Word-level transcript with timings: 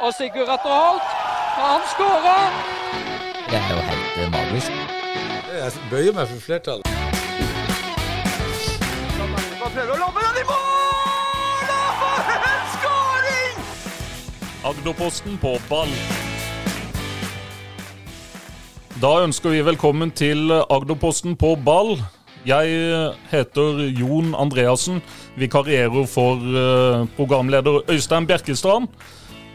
Og 0.00 0.14
Sigurd 0.14 0.48
Atter 0.54 0.70
Holt, 0.70 1.06
han 1.58 1.80
skårer! 1.92 2.50
Det 3.50 3.58
er 3.58 3.70
jo 3.74 3.80
helt 3.88 4.18
eh, 4.22 4.28
magisk. 4.30 4.70
Jeg 5.58 5.72
bøyer 5.90 6.12
meg 6.14 6.28
for 6.30 6.44
flertallet. 6.44 6.86
prøver 9.74 9.90
å 9.94 9.98
lobbe 9.98 10.22
den 10.22 10.38
i 10.38 10.44
mål! 10.46 11.72
Og 11.78 11.98
for 11.98 12.46
en 12.52 12.70
skåring! 12.76 13.58
Agderposten 14.70 15.36
på 15.42 15.56
ball. 15.66 15.92
Da 19.02 19.12
ønsker 19.26 19.54
vi 19.56 19.66
velkommen 19.66 20.14
til 20.14 20.54
Agderposten 20.60 21.34
på 21.38 21.56
ball. 21.66 21.96
Jeg 22.46 23.12
heter 23.34 23.86
Jon 23.98 24.34
Andreassen, 24.38 25.02
vikarierer 25.36 26.06
for 26.06 26.38
eh, 26.38 27.06
programleder 27.18 27.82
Øystein 27.90 28.30
Bjerkestrand. 28.30 28.86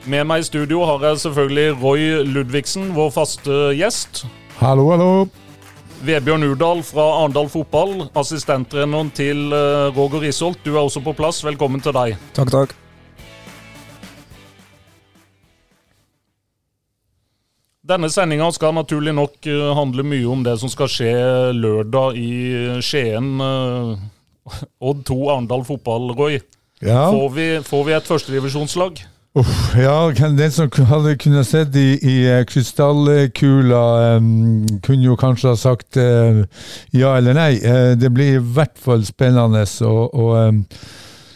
Med 0.09 0.25
meg 0.27 0.41
i 0.43 0.47
studio 0.47 0.81
har 0.83 1.04
jeg 1.07 1.21
selvfølgelig 1.23 1.77
Roy 1.79 2.01
Ludvigsen, 2.27 2.89
vår 2.95 3.12
faste 3.16 3.59
gjest. 3.77 4.26
Hallo, 4.59 4.89
hallo. 4.91 5.12
Vebjørn 6.03 6.43
Urdal 6.49 6.81
fra 6.84 7.05
Arendal 7.21 7.48
Fotball, 7.48 8.09
assistenttreneren 8.20 9.13
til 9.16 9.45
eh, 9.55 9.93
Roger 9.95 10.26
Risholt. 10.26 10.59
Du 10.66 10.73
er 10.76 10.81
også 10.81 10.99
på 11.05 11.13
plass. 11.16 11.39
Velkommen 11.48 11.79
til 11.85 11.95
deg. 11.95 12.17
Takk, 12.35 12.52
takk. 12.52 12.73
Denne 17.84 18.07
sendinga 18.12 18.49
skal 18.55 18.76
naturlig 18.76 19.15
nok 19.15 19.48
eh, 19.48 19.70
handle 19.79 20.04
mye 20.07 20.27
om 20.35 20.43
det 20.43 20.57
som 20.59 20.71
skal 20.71 20.91
skje 20.91 21.13
lørdag 21.55 22.20
i 22.20 22.34
Skien. 22.84 23.31
eh, 23.40 24.59
Odd 24.84 25.05
2 25.07 25.21
Arendal 25.31 25.63
fotball, 25.63 26.12
Roy. 26.20 26.41
Ja, 26.84 27.07
Får 27.15 27.29
vi, 27.40 27.48
får 27.63 27.84
vi 27.88 27.95
et 27.95 28.07
førstedivisjonslag? 28.12 29.05
Uff, 29.33 29.73
ja 29.77 30.11
den 30.13 30.51
som 30.51 30.69
hadde 30.89 31.15
kunnet 31.17 31.47
sett 31.49 31.75
i, 31.75 31.97
i 31.97 32.15
eh, 32.29 32.43
krystallkula, 32.45 34.17
um, 34.17 34.65
kunne 34.85 35.07
jo 35.07 35.17
kanskje 35.20 35.53
ha 35.53 35.57
sagt 35.57 35.98
uh, 35.98 36.43
ja 36.93 37.15
eller 37.17 37.37
nei. 37.37 37.53
Uh, 37.63 37.93
det 37.98 38.13
blir 38.13 38.37
i 38.37 38.43
hvert 38.43 38.77
fall 38.77 39.05
spennende. 39.07 39.65
Og, 39.87 40.13
og 40.13 40.37
um, 40.37 40.62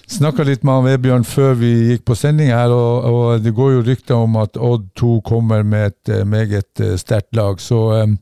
snakka 0.08 0.46
litt 0.48 0.66
med 0.68 0.86
Vebjørn 0.86 1.26
før 1.28 1.58
vi 1.60 1.74
gikk 1.92 2.06
på 2.08 2.18
sending 2.18 2.54
her, 2.54 2.74
og, 2.74 3.10
og 3.10 3.44
det 3.44 3.56
går 3.58 3.78
jo 3.78 3.86
rykter 3.90 4.18
om 4.22 4.38
at 4.44 4.58
Odd 4.58 4.90
2 5.00 5.20
kommer 5.28 5.66
med 5.66 5.92
et 5.92 6.26
meget 6.26 6.86
sterkt 7.02 7.36
lag. 7.36 7.62
Så 7.62 7.82
um, 8.04 8.18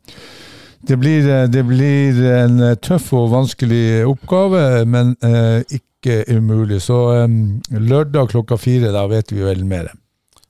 det 0.85 0.99
blir, 1.01 1.27
det 1.49 1.63
blir 1.65 2.21
en 2.29 2.61
tøff 2.77 3.11
og 3.17 3.31
vanskelig 3.33 4.05
oppgave, 4.05 4.85
men 4.85 5.15
uh, 5.25 5.59
ikke 5.67 5.83
umulig. 6.31 6.81
Så 6.85 6.97
um, 7.25 7.61
lørdag 7.69 8.31
klokka 8.33 8.57
fire, 8.61 8.93
da 8.95 9.05
vet 9.11 9.33
vi 9.33 9.45
vel 9.45 9.65
mer. 9.67 9.91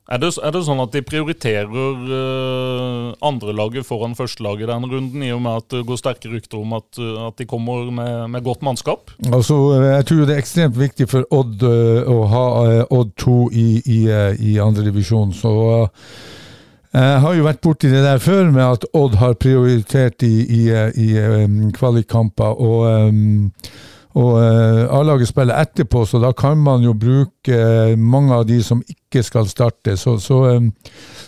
Er 0.05 0.19
det, 0.21 0.35
er 0.37 0.51
det 0.53 0.59
sånn 0.67 0.83
at 0.83 0.93
de 0.93 1.01
prioriterer 1.01 1.65
uh, 2.05 3.15
andrelaget 3.25 3.87
foran 3.87 4.13
førstelaget 4.13 4.69
denne 4.69 4.89
runden, 4.91 5.23
i 5.25 5.31
og 5.33 5.41
med 5.41 5.63
at 5.63 5.71
det 5.73 5.81
går 5.87 5.97
sterke 5.97 6.29
rykter 6.29 6.59
om 6.61 6.75
at, 6.77 6.99
eh, 7.01 7.23
at 7.25 7.41
de 7.41 7.47
kommer 7.49 7.89
med, 7.89 8.27
med 8.35 8.45
godt 8.45 8.61
mannskap? 8.61 9.09
Altså, 9.31 9.57
eh, 9.79 9.87
jeg 9.95 10.07
tror 10.11 10.21
det 10.21 10.35
er 10.35 10.43
ekstremt 10.43 10.77
viktig 10.77 11.09
for 11.09 11.25
Odd 11.33 11.65
uh, 11.65 12.05
å 12.05 12.19
ha 12.29 12.45
uh, 12.61 12.93
Odd 12.93 13.15
2 13.17 13.39
i, 13.49 13.67
i, 13.81 13.99
uh, 14.11 14.37
i 14.37 14.59
andredivisjon. 14.61 15.33
Så 15.33 15.55
eh, 15.65 17.01
jeg 17.01 17.19
har 17.25 17.35
jo 17.35 17.49
vært 17.49 17.63
borti 17.65 17.89
det 17.89 18.05
der 18.05 18.21
før 18.21 18.53
med 18.53 18.63
at 18.63 18.85
Odd 18.93 19.17
har 19.19 19.33
prioritert 19.41 20.21
i, 20.23 20.35
i, 20.45 20.61
eh, 20.69 20.93
i 21.01 21.09
um, 21.43 21.71
kvalikkamper. 21.73 22.61
og 22.61 22.85
eh, 22.93 23.81
og 24.15 24.37
eh, 24.39 24.85
A-laget 24.95 25.27
spiller 25.27 25.59
etterpå, 25.59 26.05
så 26.07 26.21
da 26.23 26.29
kan 26.35 26.61
man 26.63 26.85
jo 26.85 26.93
bruke 26.95 27.51
eh, 27.51 27.97
mange 27.99 28.31
av 28.31 28.45
de 28.47 28.61
som 28.63 28.79
ikke 28.87 29.23
skal 29.27 29.49
starte. 29.51 29.97
Så, 29.99 30.15
så 30.23 30.37
eh, 30.53 30.69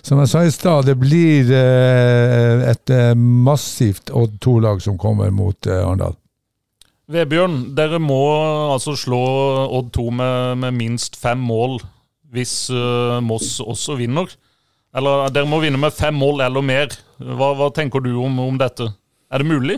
som 0.05 0.21
jeg 0.23 0.31
sa 0.31 0.43
i 0.45 0.53
stad, 0.55 0.87
det 0.87 0.95
blir 1.01 1.51
eh, 1.51 2.63
et 2.71 2.95
massivt 3.19 4.13
Odd 4.15 4.39
2-lag 4.43 4.79
som 4.83 4.95
kommer 4.99 5.33
mot 5.35 5.67
eh, 5.67 5.83
Arendal. 5.83 6.15
Vebjørn, 7.11 7.59
dere 7.75 7.99
må 8.03 8.23
altså 8.71 8.95
slå 8.99 9.21
Odd 9.67 9.91
2 9.95 10.07
med, 10.21 10.57
med 10.63 10.79
minst 10.79 11.19
fem 11.19 11.39
mål 11.39 11.79
hvis 12.35 12.67
uh, 12.75 13.19
Moss 13.23 13.61
også 13.63 13.95
vinner. 13.99 14.31
Eller 14.97 15.29
dere 15.31 15.47
må 15.47 15.61
vinne 15.63 15.79
med 15.79 15.95
fem 15.95 16.15
mål 16.15 16.43
eller 16.43 16.65
mer. 16.65 16.91
Hva, 17.17 17.53
hva 17.55 17.69
tenker 17.75 18.03
du 18.03 18.13
om, 18.19 18.39
om 18.43 18.57
dette? 18.59 18.89
Er 19.31 19.43
det 19.43 19.47
mulig? 19.47 19.77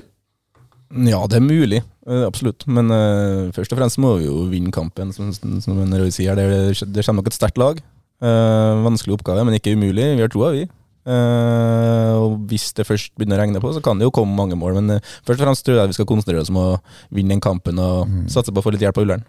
Ja, 0.89 1.21
det 1.29 1.37
er 1.37 1.45
mulig. 1.45 1.83
Eh, 2.09 2.25
Absolutt. 2.25 2.65
Men 2.67 2.91
uh, 2.91 3.53
først 3.55 3.73
og 3.73 3.79
fremst 3.79 4.01
må 4.01 4.17
vi 4.19 4.27
jo 4.27 4.43
vinne 4.51 4.73
kampen, 4.75 5.13
som, 5.15 5.31
som 5.33 5.79
Roy 5.93 6.11
sier. 6.13 6.35
Det, 6.35 6.75
det 6.89 7.05
kommer 7.05 7.21
nok 7.21 7.31
et 7.31 7.39
sterkt 7.39 7.61
lag. 7.61 7.79
Uh, 8.19 8.83
vanskelig 8.83 9.15
oppgave, 9.15 9.45
men 9.47 9.55
ikke 9.55 9.77
umulig. 9.77 10.09
Vi 10.17 10.25
har 10.25 10.31
troa, 10.31 10.51
vi. 10.57 10.65
Uh, 11.09 12.13
og 12.19 12.33
hvis 12.51 12.67
det 12.75 12.85
først 12.85 13.13
begynner 13.15 13.39
å 13.39 13.43
regne 13.45 13.61
på, 13.63 13.71
så 13.73 13.81
kan 13.81 13.97
det 13.97 14.05
jo 14.05 14.13
komme 14.13 14.35
mange 14.35 14.57
mål. 14.59 14.81
Men 14.81 14.99
uh, 14.99 15.11
først 15.23 15.39
og 15.39 15.45
fremst 15.47 15.65
tror 15.65 15.79
jeg 15.79 15.91
vi 15.91 15.97
skal 15.97 16.09
konsentrere 16.09 16.43
oss 16.43 16.51
om 16.51 16.59
å 16.59 16.69
vinne 17.15 17.33
den 17.37 17.43
kampen 17.43 17.79
og 17.81 18.11
satse 18.31 18.53
på 18.53 18.61
å 18.61 18.65
få 18.65 18.75
litt 18.75 18.83
hjelp 18.83 18.99
av 18.99 19.07
Ullern. 19.07 19.27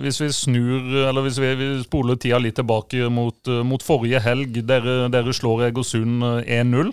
Hvis 0.00 0.22
vi 0.22 0.30
snur, 0.32 0.86
eller 1.10 1.26
hvis 1.26 1.36
vi, 1.40 1.50
vi 1.60 1.66
spoler 1.84 2.16
tida 2.16 2.38
litt 2.40 2.56
tilbake 2.56 3.10
mot, 3.12 3.50
mot 3.68 3.82
forrige 3.84 4.22
helg. 4.24 4.62
Dere, 4.68 5.10
dere 5.12 5.34
slår 5.36 5.66
Egersund 5.70 6.24
uh, 6.24 6.38
1-0. 6.44 6.92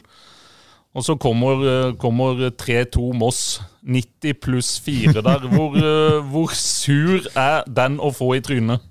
Og 0.98 1.06
så 1.06 1.16
kommer, 1.22 1.62
uh, 1.62 1.94
kommer 2.02 2.50
3-2 2.58 3.12
Moss. 3.18 3.62
90 3.86 4.40
pluss 4.42 4.74
4 4.84 5.22
der. 5.22 5.48
Hvor, 5.54 5.78
uh, 5.78 6.26
hvor 6.32 6.56
sur 6.58 7.30
er 7.36 7.64
den 7.68 8.00
å 8.02 8.12
få 8.16 8.34
i 8.38 8.44
trynet? 8.44 8.84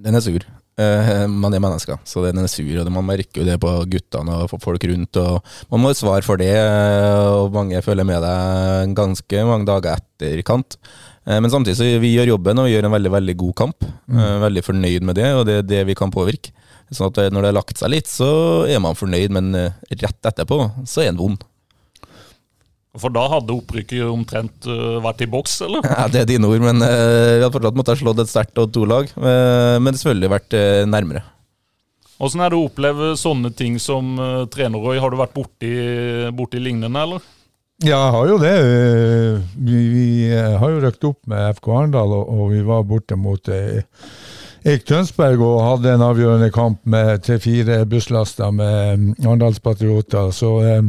Den 0.00 0.16
er 0.16 0.24
sur. 0.24 0.46
Eh, 0.80 1.26
man 1.28 1.52
er 1.52 1.60
mennesker, 1.60 1.98
så 2.08 2.22
den 2.24 2.40
er 2.40 2.48
sur, 2.48 2.70
og 2.80 2.88
man 2.94 3.04
merker 3.04 3.42
jo 3.42 3.46
det 3.46 3.58
på 3.60 3.72
guttene 3.90 4.36
og 4.44 4.54
folk 4.62 4.84
rundt. 4.88 5.18
og 5.20 5.42
Man 5.72 5.82
må 5.82 5.92
svar 5.96 6.24
for 6.24 6.40
det, 6.40 6.54
eh, 6.54 7.26
og 7.28 7.52
mange 7.52 7.82
følger 7.84 8.06
med 8.06 8.22
deg 8.24 8.94
ganske 8.96 9.44
mange 9.48 9.66
dager 9.68 9.98
etter 9.98 10.42
kant. 10.46 10.78
Eh, 11.26 11.40
Men 11.40 11.50
samtidig 11.50 11.76
så 11.76 12.00
vi 12.00 12.14
gjør 12.16 12.36
jobben 12.36 12.58
og 12.58 12.66
vi 12.66 12.76
gjør 12.76 12.86
en 12.86 12.96
veldig 12.96 13.12
veldig 13.12 13.36
god 13.36 13.54
kamp. 13.54 13.84
Mm. 14.08 14.40
Veldig 14.46 14.64
fornøyd 14.64 15.02
med 15.02 15.14
det, 15.16 15.34
og 15.34 15.46
det 15.46 15.54
er 15.58 15.62
det 15.62 15.86
vi 15.86 15.94
kan 15.94 16.10
påvirke. 16.10 16.52
Sånn 16.90 17.10
at 17.10 17.20
eh, 17.22 17.30
Når 17.30 17.44
det 17.44 17.52
har 17.52 17.58
lagt 17.60 17.80
seg 17.80 17.92
litt, 17.92 18.10
så 18.10 18.30
er 18.66 18.82
man 18.82 18.98
fornøyd, 18.98 19.32
men 19.36 19.54
eh, 19.54 19.78
rett 20.00 20.30
etterpå 20.32 20.58
så 20.88 21.04
er 21.04 21.12
en 21.12 21.20
vond. 21.20 21.46
For 22.98 23.14
da 23.14 23.22
hadde 23.30 23.54
opprykket 23.54 24.02
omtrent 24.10 24.66
uh, 24.66 24.96
vært 24.98 25.20
i 25.22 25.28
boks, 25.30 25.60
eller? 25.62 25.84
Ja, 25.86 26.08
det 26.10 26.24
er 26.24 26.30
dine 26.32 26.48
ord, 26.50 26.58
men 26.64 26.82
uh, 26.82 26.88
vi 26.90 27.44
hadde 27.44 27.52
fortsatt 27.54 27.76
måttet 27.78 27.94
ha 27.94 28.00
slått 28.00 28.22
et 28.24 28.32
sterkt 28.32 28.58
og 28.58 28.72
to-lag. 28.74 29.12
Uh, 29.14 29.78
men 29.78 29.94
selvfølgelig 29.94 30.32
vært 30.32 30.56
uh, 30.58 30.82
nærmere. 30.90 31.22
Åssen 32.18 32.42
er 32.42 32.50
det 32.50 32.58
å 32.58 32.64
oppleve 32.66 33.12
sånne 33.16 33.52
ting 33.54 33.78
som 33.78 34.18
uh, 34.18 34.42
trener, 34.50 34.82
Roy? 34.82 34.98
Har 34.98 35.14
du 35.14 35.20
vært 35.22 35.36
borti, 35.38 35.70
borti 36.34 36.58
lignende, 36.58 37.06
eller? 37.06 37.22
Ja, 37.80 37.96
jeg 37.96 38.12
har 38.12 38.26
jo 38.28 38.36
det. 38.42 38.56
Eh, 38.60 39.36
Vi, 39.56 39.78
vi 39.88 40.06
eh, 40.28 40.56
har 40.60 40.68
jo 40.68 40.82
røkt 40.82 41.04
opp 41.08 41.22
med 41.30 41.56
FK 41.56 41.70
Arendal, 41.72 42.12
og, 42.12 42.26
og 42.28 42.50
vi 42.52 42.60
var 42.66 42.84
borte 42.84 43.16
mot 43.16 43.48
eh, 43.48 43.80
Eik 44.60 44.82
Tønsberg 44.84 45.40
og 45.40 45.62
hadde 45.64 45.94
en 45.94 46.02
avgjørende 46.04 46.50
kamp 46.52 46.82
med 46.84 47.22
tre-fire 47.24 47.78
busslaster 47.88 48.50
med 48.52 48.98
mm, 49.00 49.06
Arendalspatrioter. 49.24 50.34
Så 50.36 50.50
eh, 50.60 50.82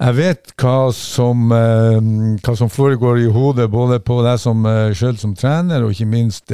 jeg 0.00 0.16
vet 0.16 0.54
hva 0.58 0.90
som, 0.96 1.52
eh, 1.54 2.00
hva 2.42 2.56
som 2.58 2.72
foregår 2.72 3.22
i 3.22 3.30
hodet, 3.30 3.68
både 3.70 4.00
på 4.02 4.18
deg 4.26 4.42
som 4.42 4.66
sjøl 4.96 5.14
som 5.22 5.36
trener, 5.38 5.84
og 5.84 5.94
ikke 5.94 6.10
minst 6.10 6.50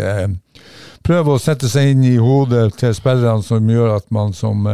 prøve 1.07 1.33
å 1.37 1.41
sette 1.41 1.71
seg 1.73 1.95
inn 1.95 2.05
i 2.05 2.19
hodet 2.21 2.75
til 2.83 2.93
spillerne 2.97 3.45
som 3.47 3.71
gjør 3.71 3.97
at 3.97 4.11
man 4.13 4.37
som 4.37 4.67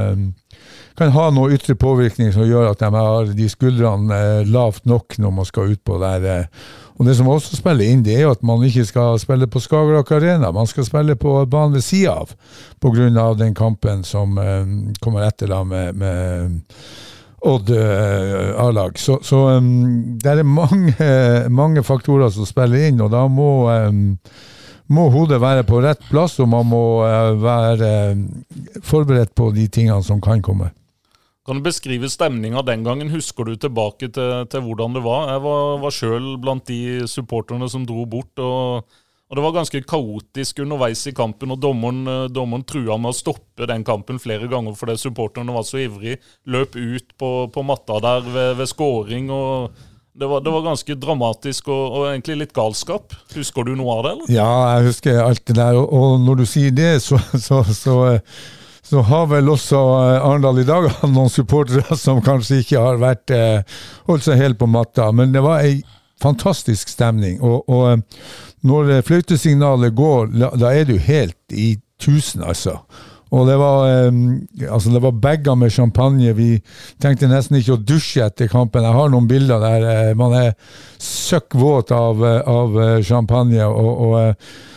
kan 0.99 1.13
ha 1.15 1.29
noe 1.33 1.53
ytre 1.55 1.77
påvirkning 1.79 2.33
som 2.35 2.47
gjør 2.49 2.73
at 2.73 2.83
de 2.83 2.91
har 2.95 3.31
de 3.37 3.49
skuldrene 3.51 4.19
lavt 4.51 4.89
nok 4.89 5.19
når 5.21 5.37
man 5.39 5.49
skal 5.49 5.77
ut 5.77 5.83
på 5.85 5.99
der. 6.03 6.49
Eh. 7.03 7.03
Og 7.03 7.09
Det 7.09 7.17
som 7.19 7.29
også 7.29 7.57
spiller 7.59 7.91
inn, 7.91 8.05
det 8.07 8.15
er 8.17 8.23
jo 8.23 8.33
at 8.33 8.43
man 8.43 8.63
ikke 8.63 8.85
skal 8.87 9.19
spille 9.19 9.47
på 9.51 9.61
Skagerrak 9.61 10.11
Arena. 10.13 10.53
Man 10.53 10.67
skal 10.67 10.87
spille 10.87 11.17
på 11.17 11.45
banen 11.51 11.75
ved 11.75 11.83
sida 11.83 12.15
av, 12.23 12.35
pga. 12.81 13.35
den 13.35 13.55
kampen 13.55 14.05
som 14.05 14.39
eh, 14.39 14.95
kommer 15.01 15.27
etter 15.27 15.49
da 15.49 15.65
med, 15.65 15.97
med 15.97 16.63
Odd 17.43 17.71
eh, 17.71 18.55
A-lag. 18.57 18.99
Så, 18.99 19.19
så 19.23 19.59
um, 19.59 20.19
det 20.23 20.31
er 20.31 20.43
mange, 20.43 20.95
mange 21.51 21.83
faktorer 21.83 22.31
som 22.31 22.47
spiller 22.47 22.89
inn, 22.89 23.01
og 23.01 23.11
da 23.11 23.27
må 23.27 23.69
um, 23.69 24.19
må 24.93 25.09
hodet 25.11 25.41
være 25.41 25.65
på 25.65 25.81
rett 25.83 26.03
plass, 26.11 26.39
og 26.43 26.51
man 26.53 26.69
må 26.69 26.85
uh, 27.03 27.33
være 27.41 27.91
eh, 28.13 28.23
forberedt 28.85 29.35
på 29.35 29.51
de 29.55 29.67
tingene 29.73 30.03
som 30.05 30.21
kan 30.21 30.43
komme. 30.45 30.71
Kan 31.43 31.59
du 31.59 31.65
beskrive 31.67 32.07
stemninga 32.07 32.63
den 32.63 32.85
gangen? 32.87 33.11
Husker 33.11 33.49
du 33.49 33.57
tilbake 33.59 34.07
til, 34.15 34.35
til 34.47 34.63
hvordan 34.63 34.95
det 34.95 35.03
var? 35.03 35.33
Jeg 35.33 35.43
var, 35.43 35.79
var 35.83 35.95
sjøl 35.95 36.29
blant 36.43 36.69
de 36.71 37.09
supporterne 37.11 37.67
som 37.71 37.87
dro 37.87 38.05
bort. 38.07 38.31
og, 38.39 38.87
og 39.27 39.39
Det 39.39 39.43
var 39.43 39.57
ganske 39.57 39.81
kaotisk 39.83 40.63
underveis 40.63 41.03
i 41.11 41.15
kampen, 41.19 41.51
og 41.51 41.59
dommeren, 41.59 42.29
dommeren 42.31 42.63
trua 42.63 42.95
med 42.95 43.11
å 43.11 43.19
stoppe 43.19 43.67
den 43.67 43.83
kampen 43.83 44.23
flere 44.23 44.47
ganger 44.47 44.79
fordi 44.79 44.95
supporterne 45.03 45.57
var 45.57 45.67
så 45.67 45.83
ivrige. 45.83 46.21
Løp 46.47 46.79
ut 46.79 47.17
på, 47.19 47.33
på 47.51 47.67
matta 47.67 47.99
der 48.05 48.23
ved, 48.29 48.55
ved 48.63 48.71
scoring. 48.71 49.33
og 49.35 49.89
det 50.15 50.29
var, 50.29 50.41
det 50.45 50.53
var 50.53 50.67
ganske 50.67 50.95
dramatisk 50.95 51.69
og, 51.73 51.85
og 51.91 52.09
egentlig 52.13 52.43
litt 52.43 52.55
galskap. 52.55 53.15
Husker 53.35 53.67
du 53.67 53.75
noe 53.75 53.99
av 53.99 54.03
det? 54.05 54.11
eller? 54.15 54.35
Ja, 54.35 54.51
jeg 54.77 54.91
husker 54.93 55.23
alt 55.25 55.43
det 55.49 55.57
der, 55.57 55.79
og, 55.81 55.89
og 55.91 56.19
når 56.21 56.43
du 56.43 56.51
sier 56.55 56.75
det, 56.77 56.91
så, 57.03 57.19
så, 57.49 57.65
så, 57.75 57.97
så 58.83 59.03
har 59.07 59.29
vel 59.31 59.51
også 59.53 59.79
eh, 59.79 60.25
Arendal 60.27 60.63
i 60.63 60.67
dag 60.67 60.89
hatt 60.91 61.11
noen 61.11 61.31
supportere 61.33 61.97
som 61.99 62.23
kanskje 62.25 62.63
ikke 62.63 62.83
har 62.83 63.03
vært 63.03 63.35
eh, 63.35 63.79
holdt 64.11 64.27
seg 64.27 64.41
helt 64.41 64.59
på 64.61 64.71
matta. 64.71 65.11
Men 65.15 65.35
det 65.35 65.45
var 65.45 65.63
ei 65.63 65.79
fantastisk 66.23 66.91
stemning. 66.91 67.39
Og, 67.43 67.63
og 67.71 67.87
eh, 67.93 68.27
når 68.67 68.99
fløytesignalet 69.07 69.95
går, 69.99 70.35
da 70.59 70.75
er 70.75 70.87
du 70.91 70.97
helt 71.03 71.55
i 71.55 71.75
tusen, 72.03 72.45
altså. 72.47 72.81
Og 73.33 73.47
det 73.49 73.55
var, 73.57 73.87
eh, 73.89 74.67
altså 74.67 74.93
det 74.93 75.05
var 75.07 75.23
bager 75.23 75.57
med 75.59 75.73
champagne. 75.73 76.35
Vi 76.37 76.51
tenkte 77.01 77.31
nesten 77.31 77.61
ikke 77.61 77.79
å 77.79 77.81
dusje 77.81 78.27
etter 78.27 78.51
kampen. 78.51 78.85
Jeg 78.85 78.99
har 78.99 79.15
noen 79.15 79.31
bilder 79.31 79.63
der 79.63 80.19
man 80.19 80.35
er 80.37 80.53
søkk 80.99 81.55
våt 81.57 81.95
av, 81.95 82.21
av 82.27 82.77
champagne. 83.07 83.63
og, 83.63 84.05
og 84.11 84.71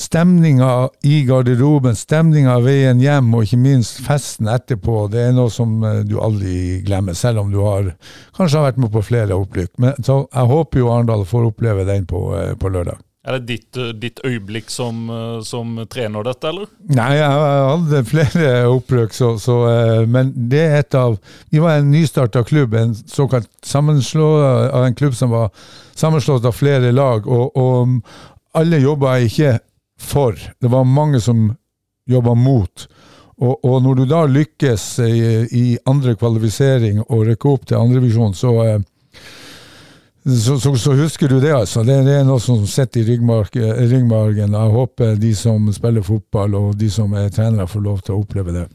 Stemninga 0.00 0.88
i 1.02 1.18
garderoben, 1.28 1.96
stemninga 1.96 2.54
veien 2.64 3.02
hjem 3.04 3.34
og 3.36 3.44
ikke 3.44 3.58
minst 3.60 3.98
festen 4.00 4.48
etterpå, 4.48 5.02
det 5.12 5.26
er 5.26 5.34
noe 5.36 5.52
som 5.52 5.74
eh, 5.84 6.00
du 6.08 6.14
aldri 6.24 6.78
glemmer, 6.86 7.12
selv 7.18 7.42
om 7.42 7.50
du 7.52 7.58
har 7.60 7.90
kanskje 8.36 8.56
har 8.56 8.70
vært 8.70 8.80
med 8.80 8.94
på 8.94 9.02
flere 9.04 9.36
opprykk. 9.36 9.74
Men 9.84 10.00
så 10.00 10.22
jeg 10.24 10.50
håper 10.54 10.80
jo 10.80 10.88
Arendal 10.94 11.26
får 11.28 11.50
oppleve 11.50 11.84
den 11.84 12.08
på, 12.08 12.22
eh, 12.38 12.54
på 12.56 12.72
lørdag. 12.72 12.96
Er 13.28 13.36
det 13.36 13.44
ditt, 13.50 13.76
eh, 13.76 13.92
ditt 13.92 14.24
øyeblikk 14.24 14.72
som, 14.72 15.04
som, 15.44 15.76
trener 15.92 16.24
dette, 16.24 16.48
eller? 16.48 16.72
Nei, 16.96 17.12
jeg 17.20 17.46
hadde 17.68 18.04
flere 18.14 18.50
opprykk, 18.72 19.20
så, 19.20 19.34
så, 19.36 19.60
men 20.08 20.32
det 20.32 20.64
er 20.64 20.80
et 20.80 20.96
av 20.96 21.20
Vi 21.52 21.60
var 21.60 21.76
en 21.76 21.92
nystarta 21.92 22.40
klubb, 22.48 22.72
en 22.72 22.96
såkalt 22.96 23.52
sammenslå 23.68 24.34
av 24.48 24.88
en 24.88 24.96
klubb 24.96 25.12
som 25.12 25.36
var 25.36 25.52
sammenslått 25.92 26.48
av 26.48 26.56
flere 26.56 26.88
lag, 26.88 27.28
og, 27.28 27.52
og 27.52 28.56
alle 28.56 28.80
jobba 28.80 29.20
ikke 29.28 29.58
for. 30.00 30.38
Det 30.60 30.70
var 30.72 30.88
mange 30.88 31.20
som 31.20 31.50
jobba 32.10 32.34
mot. 32.34 32.88
Og, 33.40 33.64
og, 33.64 33.76
når 33.82 34.00
du 34.00 34.04
da 34.08 34.24
lykkes 34.28 34.86
i, 35.06 35.20
i 35.56 35.66
andre 35.88 36.16
kvalifisering 36.20 37.00
og 37.06 37.24
rekker 37.30 37.54
opp 37.54 37.68
til 37.70 37.80
andrevisjon, 37.80 38.34
så, 38.36 38.50
eh, 38.66 38.82
så, 40.26 40.58
så, 40.60 40.74
så, 40.76 40.96
husker 40.98 41.30
du 41.30 41.38
det, 41.40 41.54
altså. 41.56 41.84
Det, 41.86 42.02
det 42.04 42.18
er 42.18 42.26
noe 42.28 42.42
som 42.42 42.66
sitter 42.68 43.00
i 43.00 43.14
ryggmargen. 43.14 44.58
Jeg 44.58 44.74
håper 44.76 45.16
de 45.16 45.32
som 45.38 45.70
spiller 45.72 46.04
fotball 46.04 46.58
og 46.58 46.76
de 46.80 46.90
som 46.92 47.16
er 47.16 47.32
trenere, 47.32 47.70
får 47.70 47.86
lov 47.86 48.04
til 48.04 48.18
å 48.18 48.20
oppleve 48.20 48.58
det. 48.58 48.66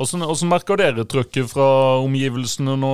Hvordan, 0.00 0.48
merker 0.48 0.80
dere 0.80 1.04
trøkket 1.04 1.50
fra 1.52 1.66
omgivelsene 2.00 2.74
nå, 2.80 2.92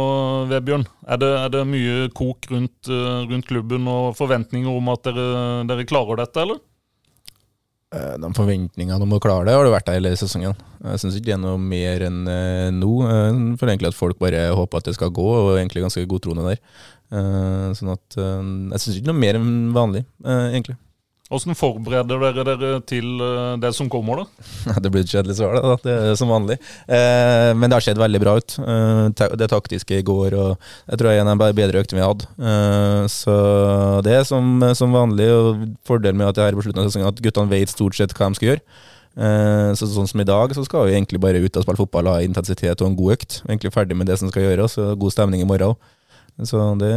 Vebjørn? 0.50 0.84
Er 1.06 1.20
det, 1.22 1.32
er 1.38 1.52
det 1.54 1.66
mye 1.70 2.08
kok 2.10 2.48
rundt, 2.50 2.90
eh, 2.90 3.20
rundt, 3.30 3.46
klubben 3.46 3.86
og 3.88 4.16
forventninger 4.18 4.68
om 4.68 4.90
at 4.92 5.06
dere, 5.06 5.28
dere 5.70 5.86
klarer 5.88 6.20
dette, 6.20 6.42
eller? 6.42 6.58
Eh, 7.94 8.14
de 8.18 8.30
forventningene 8.34 9.04
om 9.04 9.12
å 9.14 9.20
klare 9.22 9.46
det 9.46 9.54
har 9.54 9.62
det 9.62 9.70
vært 9.70 9.86
der 9.86 10.00
hele 10.00 10.10
sesongen. 10.18 10.56
Jeg 10.82 11.02
syns 11.02 11.18
ikke 11.18 11.28
det 11.28 11.36
er 11.36 11.42
noe 11.44 11.60
mer 11.62 12.02
enn 12.08 12.24
uh, 12.26 12.70
nå. 12.74 12.90
Jeg 13.06 13.58
for 13.60 13.70
egentlig 13.70 13.92
at 13.92 13.98
folk 13.98 14.18
bare 14.22 14.48
håper 14.58 14.82
at 14.82 14.90
det 14.90 14.96
skal 14.96 15.12
gå, 15.14 15.26
og 15.38 15.52
egentlig 15.54 15.84
ganske 15.84 16.02
godtroende 16.10 16.50
der. 16.50 16.62
Sånn 17.78 17.92
at 17.92 18.16
jeg 18.18 18.82
syns 18.82 18.96
ikke 18.98 19.12
noe 19.12 19.20
mer 19.20 19.38
enn 19.38 19.50
vanlig, 19.74 20.02
egentlig. 20.26 20.74
Hvordan 21.26 21.56
forbereder 21.58 22.20
dere 22.22 22.42
dere 22.46 22.80
til 22.86 23.18
eh, 23.18 23.56
det 23.58 23.72
som 23.74 23.88
kommer, 23.90 24.20
da? 24.22 24.76
det 24.82 24.92
blir 24.94 25.02
et 25.02 25.10
kjedelig 25.10 25.34
svar, 25.40 25.56
da. 25.58 25.74
Det 25.82 25.94
er 26.12 26.18
som 26.18 26.30
vanlig. 26.30 26.54
Eh, 26.86 27.50
men 27.58 27.66
det 27.66 27.74
har 27.74 27.82
sett 27.82 27.98
veldig 27.98 28.20
bra 28.22 28.36
ut. 28.38 28.54
Eh, 28.62 29.24
det 29.34 29.48
taktiske 29.50 29.98
i 29.98 30.04
går 30.06 30.36
og 30.38 30.52
jeg 30.86 31.00
tror 31.00 31.10
jeg 31.10 31.18
er 31.18 31.24
en 31.24 31.32
av 31.32 31.42
de 31.42 31.56
bedre 31.58 31.82
øktene 31.82 31.98
vi 31.98 32.04
hatt. 32.06 32.26
Eh, 32.38 33.02
så 33.10 33.38
det 34.06 34.20
er 34.20 34.28
som, 34.28 34.60
som, 34.78 34.94
vanlig, 34.94 35.26
og 35.34 35.64
fordelen 35.88 36.20
med 36.20 36.30
at 36.30 36.38
jeg 36.38 36.52
er 36.52 36.58
på 36.58 36.66
slutten 36.66 36.84
av 36.84 36.86
sesongen 36.92 37.10
at 37.10 37.22
guttene 37.24 37.50
vet 37.50 37.74
stort 37.74 37.98
sett 37.98 38.14
hva 38.14 38.28
de 38.30 38.38
skal 38.38 38.52
gjøre. 38.52 38.62
Eh, 39.16 39.70
så 39.80 39.88
sånn 39.90 40.06
som 40.06 40.22
i 40.22 40.28
dag, 40.28 40.54
så 40.54 40.62
skal 40.66 40.86
vi 40.86 40.94
egentlig 40.94 41.18
bare 41.24 41.40
ut 41.42 41.58
og 41.58 41.66
spille 41.66 41.80
fotball, 41.80 42.12
ha 42.12 42.20
intensitet 42.22 42.84
og 42.84 42.92
en 42.92 42.98
god 42.98 43.16
økt. 43.16 43.40
Egentlig 43.48 43.74
ferdig 43.74 43.98
med 43.98 44.06
det 44.06 44.20
som 44.20 44.30
skal 44.30 44.46
gjøres, 44.46 44.78
og 44.78 44.94
god 45.02 45.16
stemning 45.16 45.42
i 45.42 45.48
morgen 45.48 45.74
òg. 45.74 45.90
Så 46.46 46.60
det 46.78 46.92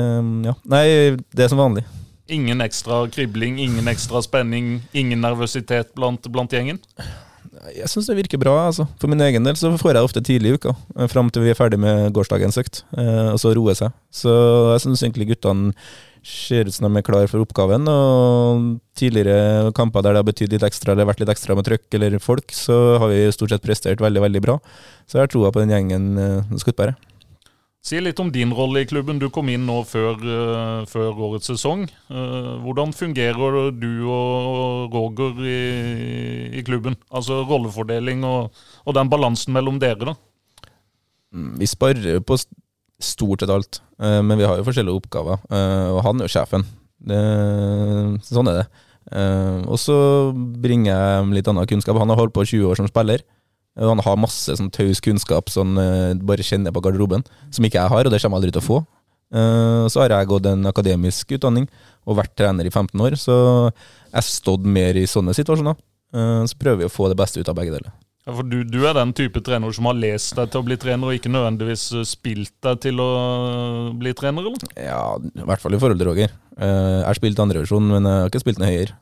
Ja. 0.46 0.54
Nei, 0.68 1.18
det 1.34 1.48
er 1.48 1.50
som 1.50 1.58
vanlig. 1.66 1.86
Ingen 2.30 2.62
ekstra 2.62 3.02
kribling, 3.10 3.58
ingen 3.60 3.88
ekstra 3.90 4.22
spenning, 4.22 4.80
ingen 4.94 5.22
nervøsitet 5.24 5.96
blant, 5.98 6.28
blant 6.30 6.54
gjengen? 6.54 6.78
Jeg 7.76 7.90
syns 7.92 8.08
det 8.08 8.18
virker 8.20 8.40
bra. 8.40 8.54
altså. 8.68 8.86
For 9.02 9.12
min 9.12 9.22
egen 9.26 9.44
del 9.44 9.58
så 9.60 9.72
får 9.78 9.98
jeg 9.98 10.08
ofte 10.08 10.22
tidlig 10.24 10.52
i 10.54 10.60
uka, 10.60 10.76
eh, 10.96 11.10
fram 11.12 11.30
til 11.30 11.44
vi 11.44 11.52
er 11.52 11.58
ferdig 11.58 11.80
med 11.81 12.14
gårsdagens 12.14 12.60
økt, 12.62 12.84
eh, 12.98 13.31
og 13.34 13.40
så 13.42 13.56
roer 13.58 13.76
seg. 13.76 13.92
Så 14.14 14.30
jeg 14.76 14.86
syns 14.86 15.04
egentlig 15.04 15.31
guttene 15.34 15.74
ser 16.24 16.68
ut 16.68 16.76
som 16.76 16.88
de 16.88 17.00
er 17.00 17.06
klar 17.06 17.28
for 17.31 17.44
oppgaven. 17.44 17.88
Og 17.88 18.80
tidligere 19.00 19.74
kamper 19.76 20.04
der 20.04 20.16
det 20.16 20.24
har 20.24 20.30
betydd 20.30 20.56
litt 20.56 20.66
ekstra, 20.68 20.94
eller 20.94 21.08
vært 21.10 21.24
litt 21.24 21.34
ekstra 21.34 21.56
med 21.56 21.68
trøkk 21.68 22.00
eller 22.00 22.20
folk, 22.20 22.52
så 22.56 23.00
har 23.00 23.12
vi 23.12 23.26
stort 23.36 23.54
sett 23.54 23.66
prestert 23.66 24.04
veldig, 24.04 24.24
veldig 24.28 24.44
bra. 24.44 24.60
Så 25.08 25.18
jeg 25.18 25.26
har 25.26 25.31
troa 25.34 25.54
på 25.54 25.64
den 25.64 25.74
gjengen 25.74 26.10
uh, 26.20 26.26
eh, 26.44 26.58
skuttbæret. 26.62 27.09
Si 27.90 27.98
litt 27.98 28.20
om 28.22 28.30
din 28.30 28.52
rolle 28.54 28.84
i 28.84 28.88
klubben. 28.90 29.18
Du 29.18 29.32
kom 29.34 29.48
inn 29.50 29.64
nå 29.66 29.80
før, 29.90 30.20
uh, 30.22 30.86
før 30.90 31.24
årets 31.26 31.50
sesong. 31.50 31.88
Uh, 32.12 32.60
hvordan 32.62 32.92
fungerer 32.94 33.72
du 33.74 34.06
og 34.06 34.94
Roger 34.94 35.40
i, 35.42 35.62
i 36.60 36.66
klubben? 36.68 37.00
Altså 37.10 37.42
rollefordeling 37.50 38.22
og, 38.28 38.54
og, 38.84 38.94
den 38.94 39.10
balansen 39.10 39.56
mellom 39.58 39.80
dere, 39.82 40.12
da? 40.12 40.70
Mm, 41.34 41.56
vi 41.62 41.70
sparer 41.70 42.22
på 42.22 42.38
stort 43.00 43.42
sett 43.42 43.54
alt, 43.54 43.82
uh, 44.04 44.20
men 44.22 44.38
vi 44.38 44.46
har 44.46 44.60
jo 44.60 44.68
forskjellige 44.68 45.02
oppgaver. 45.02 45.42
og 45.50 46.04
han 46.06 46.22
er 46.22 46.30
jo 46.30 46.36
sjefen. 46.36 46.68
Det, 47.10 47.20
sånn 48.28 48.52
er 48.52 48.58
det. 48.60 48.70
og 49.72 49.78
så 49.80 49.96
bringer 50.36 50.92
jeg 50.92 51.30
litt 51.40 51.50
annen 51.50 51.70
kunnskap. 51.72 51.98
Han 51.98 52.12
har 52.12 52.20
holdt 52.22 52.36
på 52.36 52.46
20 52.46 52.70
år 52.70 52.78
som 52.78 52.90
spiller. 52.92 53.24
Han 53.80 54.02
har 54.04 54.20
masse 54.20 54.56
sånn 54.58 54.72
taus 54.76 55.00
kunnskap 55.04 55.52
som 55.54 55.78
uh, 55.80 56.12
bare 56.28 56.46
kjenner 56.46 56.74
på 56.76 56.84
garderoben, 56.84 57.24
som 57.54 57.66
ikke 57.66 57.80
jeg 57.80 57.94
har, 57.94 58.08
og 58.08 58.12
det 58.12 58.20
kommer 58.22 58.38
jeg 58.38 58.44
aldri 58.44 58.56
til 58.56 58.64
å 58.64 58.68
få. 58.68 58.81
Uh, 59.30 59.86
så 59.92 60.04
har 60.04 60.16
jeg 60.16 60.30
gått 60.31 60.50
en 60.50 60.66
akademisk 60.68 61.31
utdanning 61.38 61.70
og 62.10 62.18
vært 62.18 62.34
trener 62.40 62.66
i 62.66 62.74
15 62.74 63.06
år, 63.06 63.16
så 63.20 63.38
jeg 63.70 64.18
har 64.18 64.26
stått 64.26 64.68
mer 64.68 64.98
i 65.00 65.08
sånne 65.08 65.36
situasjoner. 65.38 65.80
Uh, 66.16 66.44
så 66.50 66.60
prøver 66.60 66.84
vi 66.84 66.90
å 66.90 66.94
få 66.94 67.12
det 67.12 67.20
beste 67.20 67.42
ut 67.42 67.52
av 67.52 67.58
begge 67.60 67.76
deler. 67.78 67.92
Ja, 68.28 68.34
for 68.36 68.46
du, 68.46 68.58
du, 68.68 68.81
er 68.84 68.98
den 68.98 69.14
type 69.16 69.42
trener 69.46 69.72
som 69.74 69.88
har 69.88 69.96
lest 69.98 70.36
deg 70.38 70.50
til 70.52 70.60
å 70.60 70.66
bli 70.68 70.76
trener, 70.81 71.08
og 71.08 71.16
ikke 71.16 71.31
nødvendigvis 71.31 71.86
spilt 72.10 72.52
deg 72.66 72.81
til 72.84 73.00
å 73.02 73.12
bli 73.98 74.12
trener, 74.18 74.50
eller? 74.50 74.74
Ja, 74.76 75.16
i 75.16 75.46
hvert 75.48 75.64
fall 75.64 75.78
i 75.78 75.80
forhold 75.81 76.02
til 76.02 76.12
Roger. 76.12 76.36
jeg 76.60 77.06
har 77.08 77.18
spilt 77.18 77.40
andrevisjon, 77.40 77.88
men 77.94 78.10
jeg 78.10 78.26
har 78.26 78.34
ikke 78.34 78.44
spilt 78.44 78.60
noe 78.60 78.74
høyere. 78.74 78.98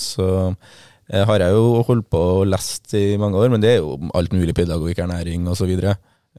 så 0.00 0.30
Eh, 0.30 0.89
har 1.10 1.42
jeg 1.42 1.56
jo 1.56 1.82
holdt 1.86 2.06
på 2.12 2.20
og 2.40 2.46
lest 2.46 2.94
i 2.94 3.16
mange 3.18 3.38
år, 3.38 3.50
men 3.50 3.62
det 3.62 3.74
er 3.74 3.80
jo 3.80 3.96
alt 4.14 4.34
mulig 4.36 4.54
pedagogikk, 4.54 5.02
ernæring 5.02 5.48
osv. 5.50 5.72
Og, 5.74 5.88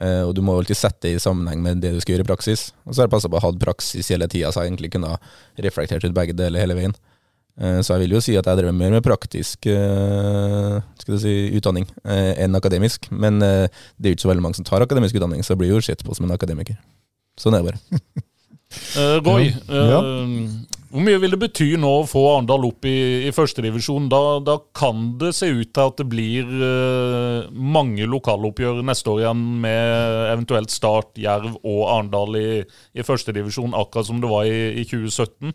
eh, 0.00 0.22
og 0.24 0.34
du 0.34 0.40
må 0.44 0.56
alltid 0.56 0.78
sette 0.78 1.08
det 1.08 1.16
i 1.18 1.22
sammenheng 1.22 1.60
med 1.64 1.82
det 1.84 1.92
du 1.92 2.00
skal 2.00 2.16
gjøre 2.16 2.26
i 2.26 2.30
praksis. 2.30 2.70
Og 2.86 2.94
så 2.94 3.02
har 3.02 3.10
jeg 3.10 3.14
passa 3.16 3.28
på 3.28 3.36
å 3.36 3.44
ha 3.44 3.52
praksis 3.60 4.08
hele 4.14 4.28
tida, 4.32 4.52
så 4.52 4.64
jeg 4.64 4.72
egentlig 4.72 4.92
kunne 4.94 5.12
ha 5.12 5.20
reflektert 5.60 6.06
ut 6.06 6.16
begge 6.16 6.36
deler 6.38 6.64
hele 6.64 6.78
veien. 6.78 6.96
Eh, 7.60 7.80
så 7.84 7.94
jeg 7.94 8.06
vil 8.06 8.16
jo 8.16 8.24
si 8.24 8.36
at 8.40 8.48
jeg 8.48 8.62
drev 8.62 8.72
mer 8.72 8.94
med 8.94 9.04
praktisk 9.04 9.68
uh, 9.68 10.80
si, 11.04 11.34
utdanning 11.52 11.84
uh, 12.08 12.32
enn 12.40 12.56
akademisk. 12.56 13.10
Men 13.12 13.42
uh, 13.44 13.68
det 13.98 14.08
er 14.08 14.14
jo 14.14 14.16
ikke 14.16 14.26
så 14.26 14.32
veldig 14.32 14.46
mange 14.48 14.60
som 14.60 14.68
tar 14.68 14.84
akademisk 14.84 15.18
utdanning, 15.18 15.44
så 15.44 15.52
jeg 15.52 15.64
blir 15.64 15.74
jo 15.74 15.82
sett 15.84 16.04
på 16.06 16.16
som 16.16 16.28
en 16.28 16.32
akademiker. 16.32 16.80
Sånn 17.40 17.56
er 17.58 17.60
det 17.60 17.74
bare. 17.74 18.22
Roy, 19.26 19.50
ja. 19.68 20.00
Hvor 20.92 21.00
mye 21.00 21.20
vil 21.22 21.32
det 21.32 21.38
bety 21.40 21.70
nå 21.80 21.90
å 22.02 22.08
få 22.08 22.20
Arendal 22.34 22.66
opp 22.68 22.84
i, 22.84 23.24
i 23.24 23.30
førstedivisjon? 23.32 24.10
Da, 24.12 24.20
da 24.44 24.58
kan 24.76 25.14
det 25.20 25.30
se 25.38 25.48
ut 25.48 25.70
til 25.72 25.88
at 25.88 26.02
det 26.02 26.04
blir 26.12 26.50
uh, 26.52 27.48
mange 27.48 28.04
lokaloppgjør 28.04 28.82
neste 28.84 29.08
år 29.14 29.22
igjen, 29.22 29.46
med 29.64 30.02
eventuelt 30.34 30.74
Start, 30.74 31.14
Jerv 31.16 31.54
og 31.62 31.86
Arendal 31.86 32.36
i, 32.36 32.48
i 32.92 33.06
førstedivisjon, 33.08 33.72
akkurat 33.72 34.10
som 34.10 34.20
det 34.20 34.28
var 34.28 34.44
i, 34.44 34.82
i 34.82 34.84
2017? 34.84 35.54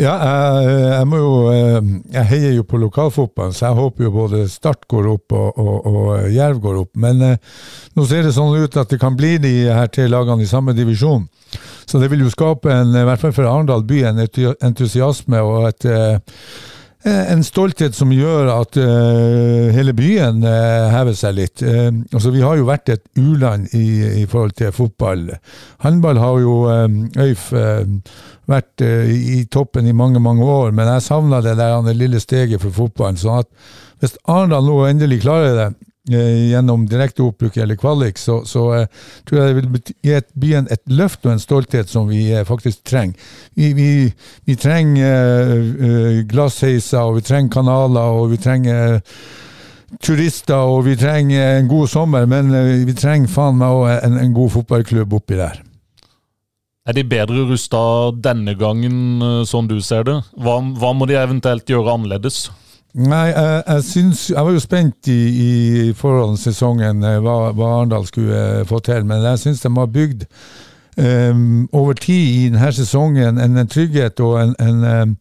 Ja, 0.00 0.12
jeg, 0.16 0.72
jeg, 0.90 1.06
må 1.08 1.18
jo 1.20 1.32
eh, 1.52 1.78
Jeg 2.12 2.28
heier 2.30 2.54
jo 2.56 2.64
på 2.68 2.80
lokalfotballen, 2.82 3.54
så 3.56 3.68
jeg 3.68 3.78
håper 3.78 4.06
jo 4.06 4.12
både 4.14 4.42
Start 4.50 4.86
går 4.90 5.08
opp 5.12 5.36
og, 5.36 5.60
og, 5.60 5.86
og 5.86 6.32
Jerv 6.34 6.58
går 6.64 6.80
opp. 6.82 6.90
Men 7.00 7.22
eh, 7.26 7.52
nå 7.96 8.06
ser 8.08 8.26
det 8.26 8.34
sånn 8.36 8.56
ut 8.58 8.80
at 8.80 8.90
det 8.92 8.98
kan 9.00 9.16
bli 9.16 9.36
de 9.42 9.54
her 9.70 9.92
tre 9.92 10.08
lagene 10.10 10.44
i 10.44 10.50
samme 10.50 10.74
divisjon. 10.76 11.28
Så 11.86 12.00
det 12.02 12.10
vil 12.12 12.24
jo 12.24 12.32
skape, 12.32 12.70
en, 12.72 12.94
i 12.94 13.06
hvert 13.06 13.22
fall 13.22 13.34
for 13.36 13.48
Arendal 13.48 13.84
by, 13.88 14.04
en 14.08 14.22
entusiasme 14.22 15.42
og 15.42 15.68
et, 15.70 15.86
eh, 15.90 16.38
en 17.32 17.42
stolthet 17.42 17.96
som 17.98 18.12
gjør 18.14 18.46
at 18.52 18.76
uh, 18.78 19.72
hele 19.74 19.90
byen 19.98 20.44
hever 20.46 21.16
seg 21.18 21.34
litt. 21.34 21.64
Altså, 21.66 22.30
vi 22.30 22.44
har 22.46 22.60
jo 22.60 22.68
vært 22.68 22.92
et 22.94 23.02
u-land 23.18 23.74
i, 23.74 24.20
i, 24.20 24.26
forhold 24.30 24.54
til 24.60 24.70
fotball. 24.70 25.24
Håndball 25.82 26.20
har 26.22 26.38
jo 26.44 26.54
Øyf 26.70 27.48
vært 28.46 28.84
i 28.86 29.40
toppen 29.50 29.90
i 29.90 29.96
mange 29.98 30.22
mange 30.22 30.46
år, 30.46 30.70
men 30.70 30.92
jeg 30.92 31.08
savna 31.08 31.42
det 31.42 31.56
der 31.58 31.82
det 31.82 31.96
lille 31.98 32.22
steget 32.22 32.62
for 32.62 32.70
fotballen. 32.70 33.18
sånn 33.18 33.42
at 33.42 33.50
hvis 33.98 34.14
Arendal 34.30 34.66
nå 34.66 34.78
endelig 34.86 35.24
klarer 35.26 35.58
det, 35.58 35.68
Eh, 36.10 36.62
direkte 36.90 37.22
oppbruk 37.22 37.56
eller 37.56 37.76
kvalik, 37.76 38.18
så, 38.18 38.40
så 38.44 38.62
uh, 38.74 38.86
tror 39.24 39.38
jeg 39.38 39.46
det 39.46 39.54
vil 39.54 39.92
gi 40.02 40.16
byen 40.34 40.66
et 40.66 40.82
løft 40.90 41.22
og 41.26 41.36
en 41.36 41.38
stolthet 41.38 41.86
som 41.88 42.08
vi 42.10 42.24
uh, 42.34 42.42
faktisk 42.42 42.82
trenger. 42.82 43.14
Vi, 43.54 43.72
vi, 43.72 44.12
vi 44.44 44.56
trenger 44.58 45.52
uh, 45.78 46.24
glassheiser, 46.26 46.98
og 46.98 47.20
vi 47.20 47.22
trenger 47.22 47.54
kanaler, 47.54 48.18
og 48.18 48.32
vi 48.32 48.38
trenger 48.42 48.98
turister, 50.02 50.58
og 50.58 50.88
vi 50.88 50.96
trenger 50.98 51.60
en 51.60 51.68
god 51.70 51.86
sommer, 51.92 52.26
men 52.26 52.50
vi 52.82 52.96
trenger 52.98 53.30
faen 53.30 53.60
meg 53.60 53.70
òg 53.70 53.92
en, 54.02 54.16
en 54.24 54.34
god 54.34 54.50
fotballklubb 54.56 55.14
oppi 55.20 55.38
der. 55.38 55.60
Er 56.82 56.98
de 56.98 57.04
bedre 57.06 57.44
rusta 57.46 58.10
denne 58.18 58.56
gangen, 58.58 59.22
sånn 59.46 59.70
du 59.70 59.78
ser 59.78 60.08
det? 60.08 60.18
Hva, 60.34 60.58
hva 60.80 60.90
må 60.98 61.06
de 61.06 61.20
eventuelt 61.20 61.70
gjøre 61.70 61.94
annerledes? 61.94 62.48
Nei, 62.92 63.28
jeg, 63.30 63.62
jeg 63.66 63.84
syns 63.88 64.30
Jeg 64.30 64.44
var 64.44 64.52
jo 64.52 64.60
spent 64.60 65.08
i, 65.08 65.20
i 65.44 65.92
til 65.96 66.36
sesongen 66.36 67.00
eh, 67.08 67.20
hva, 67.24 67.36
hva 67.56 67.70
Arendal 67.78 68.04
skulle 68.08 68.36
eh, 68.60 68.66
få 68.68 68.82
til, 68.84 69.06
men 69.08 69.24
jeg 69.24 69.40
syns 69.40 69.64
de 69.64 69.70
har 69.78 69.88
bygd 69.88 70.26
um, 71.00 71.68
over 71.72 71.96
tid 71.96 72.26
i 72.34 72.50
denne 72.50 72.72
sesongen 72.76 73.40
en, 73.40 73.56
en 73.56 73.68
trygghet 73.68 74.20
og 74.20 74.42
en, 74.42 74.52
en, 74.60 74.84
um, 74.84 75.16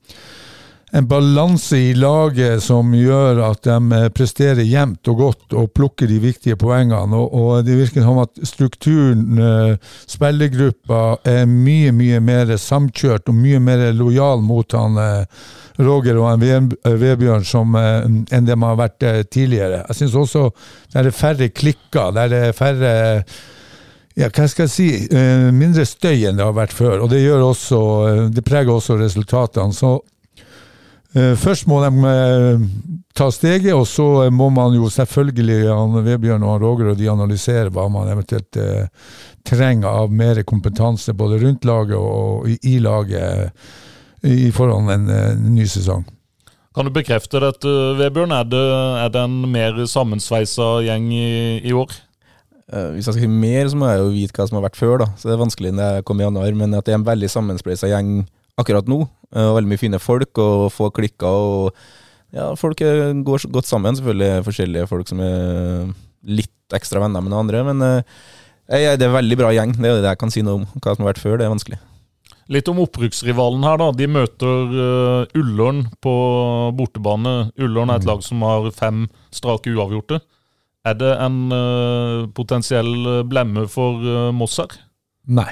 en 0.92 1.08
balanse 1.08 1.78
i 1.78 1.94
laget 1.96 2.64
som 2.64 2.92
gjør 2.96 3.40
at 3.48 3.64
de 3.68 3.78
eh, 3.96 4.10
presterer 4.12 4.68
jevnt 4.68 5.08
og 5.12 5.22
godt 5.22 5.56
og 5.56 5.72
plukker 5.78 6.10
de 6.12 6.20
viktige 6.24 6.60
poengene. 6.60 7.16
Og, 7.16 7.32
og 7.32 7.66
det 7.68 7.80
virker 7.80 8.04
som 8.06 8.20
at 8.24 8.44
strukturen, 8.48 9.40
uh, 9.40 9.96
spillergruppa, 10.10 11.02
er 11.28 11.48
mye, 11.48 11.96
mye 11.96 12.20
mer 12.24 12.56
samkjørt 12.60 13.32
og 13.32 13.40
mye 13.40 13.60
mer 13.64 13.88
lojal 13.96 14.44
mot 14.44 14.76
han 14.76 15.00
uh, 15.00 15.42
Roger 15.80 16.20
og 16.20 16.44
eh, 16.44 17.00
Vebjørn 17.00 17.46
som, 17.48 17.76
eh, 17.76 18.06
enn 18.36 18.52
man 18.54 18.74
har 18.74 18.82
vært 18.86 19.08
eh, 19.08 19.24
tidligere. 19.24 19.86
Jeg 19.90 20.02
syns 20.02 20.20
også 20.20 20.46
det 20.92 21.02
er 21.06 21.16
færre 21.16 21.50
klikker, 21.50 22.14
det 22.16 22.38
er 22.38 22.56
færre 22.56 22.94
ja, 24.20 24.28
hva 24.28 24.46
skal 24.52 24.68
jeg 24.68 24.72
si, 24.74 24.88
mindre 25.56 25.86
støy 25.88 26.26
enn 26.28 26.36
det 26.36 26.44
har 26.44 26.56
vært 26.58 26.76
før. 26.76 27.06
Og 27.06 27.14
det, 27.14 27.22
gjør 27.24 27.46
også, 27.48 27.78
det 28.36 28.44
preger 28.44 28.74
også 28.74 28.98
resultatene. 29.00 29.72
Så 29.74 29.94
først 31.14 31.68
må 31.68 31.82
de 31.84 32.14
ta 33.18 33.28
steget, 33.34 33.74
og 33.76 33.84
så 33.90 34.30
må 34.32 34.48
man 34.54 34.76
jo 34.78 34.88
selvfølgelig, 34.92 35.66
han 35.68 35.98
Vebjørn 36.06 36.46
og 36.46 36.54
han 36.54 36.64
Roger 36.64 36.92
og 36.94 37.00
de 37.00 37.10
analysere 37.12 37.74
hva 37.74 37.90
man 37.92 38.12
eventuelt 38.14 38.60
trenger 39.48 39.90
av 39.90 40.14
mer 40.14 40.40
kompetanse 40.48 41.14
både 41.18 41.42
rundt 41.44 41.68
laget 41.68 41.98
og 41.98 42.48
i 42.48 42.78
laget 42.80 43.52
i 44.24 44.52
forhold 44.54 44.88
til 44.88 44.96
en, 44.96 45.52
ny 45.56 45.66
sesong. 45.68 46.06
Kan 46.72 46.88
du 46.88 46.94
bekrefte 46.96 47.42
dette, 47.44 47.68
Vebjørn? 48.00 48.32
Er 48.32 48.48
det, 48.48 48.64
er 49.04 49.12
det 49.12 49.26
en 49.26 49.42
mer 49.52 49.82
sammensveisa 49.90 50.78
gjeng 50.86 51.10
i, 51.12 51.60
i 51.68 51.74
år? 51.76 51.92
Hvis 52.72 53.10
jeg 53.10 53.18
skal 53.18 53.26
si 53.26 53.28
mer, 53.28 53.66
så 53.68 53.76
må 53.76 53.90
jeg 53.90 54.00
jo 54.00 54.12
vite 54.14 54.38
hva 54.38 54.46
som 54.48 54.62
har 54.62 54.70
vært 54.70 54.80
før. 54.80 55.02
da. 55.02 55.08
Så 55.20 55.28
Det 55.28 55.36
er 55.36 55.42
vanskelig 55.42 55.74
når 55.76 55.98
jeg 55.98 56.06
kommer 56.08 56.24
i 56.24 56.28
januar, 56.30 56.54
men 56.56 56.78
at 56.78 56.88
det 56.88 56.94
er 56.94 57.02
en 57.02 57.10
veldig 57.10 57.30
sammensveisa 57.34 57.90
gjeng 57.92 58.22
akkurat 58.60 58.88
nå. 58.90 59.04
Uh, 59.32 59.54
veldig 59.56 59.72
mye 59.72 59.82
fine 59.82 60.02
folk 60.02 60.42
og 60.42 60.70
få 60.76 60.90
klikker. 60.96 61.28
og 61.28 62.36
ja, 62.36 62.52
Folk 62.60 62.82
går 62.82 63.48
godt 63.52 63.70
sammen. 63.70 63.98
Selvfølgelig 63.98 64.48
forskjellige 64.48 64.90
folk 64.92 65.12
som 65.12 65.22
er 65.24 65.92
litt 66.28 66.76
ekstra 66.76 67.04
venner 67.04 67.24
med 67.24 67.34
noen 67.34 67.46
andre. 67.46 67.64
Men 67.72 67.86
uh, 67.86 68.26
det 68.72 68.84
er 68.88 69.08
en 69.08 69.18
veldig 69.20 69.40
bra 69.40 69.54
gjeng. 69.56 69.78
Det 69.78 69.88
er 69.88 70.04
det 70.04 70.12
jeg 70.14 70.22
kan 70.22 70.34
si 70.34 70.44
noe 70.46 70.62
om. 70.62 70.68
Hva 70.78 70.96
som 70.96 71.06
har 71.06 71.14
vært 71.14 71.24
før, 71.24 71.40
det 71.40 71.48
er 71.48 71.56
vanskelig. 71.56 71.80
Litt 72.52 72.68
om 72.68 72.82
opprykksrivalen 72.84 73.64
her. 73.64 73.80
da. 73.80 73.90
De 73.96 74.08
møter 74.12 74.76
uh, 74.76 75.40
Ullern 75.40 75.86
på 76.04 76.14
bortebane. 76.76 77.52
Ullern 77.62 77.92
er 77.94 78.02
et 78.02 78.08
mm. 78.08 78.12
lag 78.12 78.24
som 78.26 78.44
har 78.48 78.68
fem 78.76 79.06
strake 79.32 79.72
uavgjorte. 79.72 80.20
Er 80.88 80.98
det 80.98 81.12
en 81.22 81.42
uh, 81.54 82.28
potensiell 82.34 82.90
eh, 83.06 83.26
blemme 83.30 83.68
for 83.70 84.02
uh, 84.02 84.32
Moss 84.34 84.58
her? 84.58 84.74
Nei. 85.30 85.52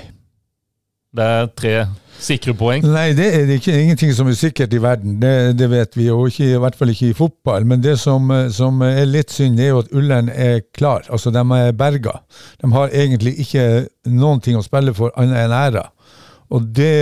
Det 1.15 1.25
er 1.25 1.47
tre 1.57 1.73
sikre 2.21 2.53
poeng? 2.57 2.83
Nei, 2.85 3.11
det 3.17 3.27
er 3.33 3.51
ikke, 3.55 3.73
ingenting 3.73 4.11
som 4.13 4.27
er 4.29 4.37
sikkert 4.37 4.73
i 4.75 4.81
verden. 4.83 5.17
Det, 5.21 5.57
det 5.57 5.69
vet 5.71 5.97
vi, 5.97 6.09
og 6.13 6.29
ikke, 6.29 6.51
i 6.53 6.59
hvert 6.61 6.77
fall 6.77 6.91
ikke 6.93 7.09
i 7.09 7.17
fotball. 7.17 7.65
Men 7.65 7.83
det 7.83 7.95
som, 8.01 8.29
som 8.53 8.81
er 8.85 9.07
litt 9.09 9.33
synd, 9.33 9.57
det 9.57 9.65
er 9.65 9.73
jo 9.73 9.83
at 9.83 9.93
Ullern 9.95 10.29
er 10.29 10.61
klar. 10.77 11.07
Altså, 11.09 11.33
De 11.33 11.41
er 11.41 11.71
berga. 11.77 12.19
De 12.61 12.71
har 12.75 12.93
egentlig 12.93 13.39
ikke 13.45 13.65
noen 14.05 14.43
ting 14.43 14.59
å 14.59 14.65
spille 14.65 14.93
for 14.93 15.15
annet 15.17 15.47
enn 15.47 15.55
æra. 15.55 15.87
Og 16.49 16.65
det 16.75 16.93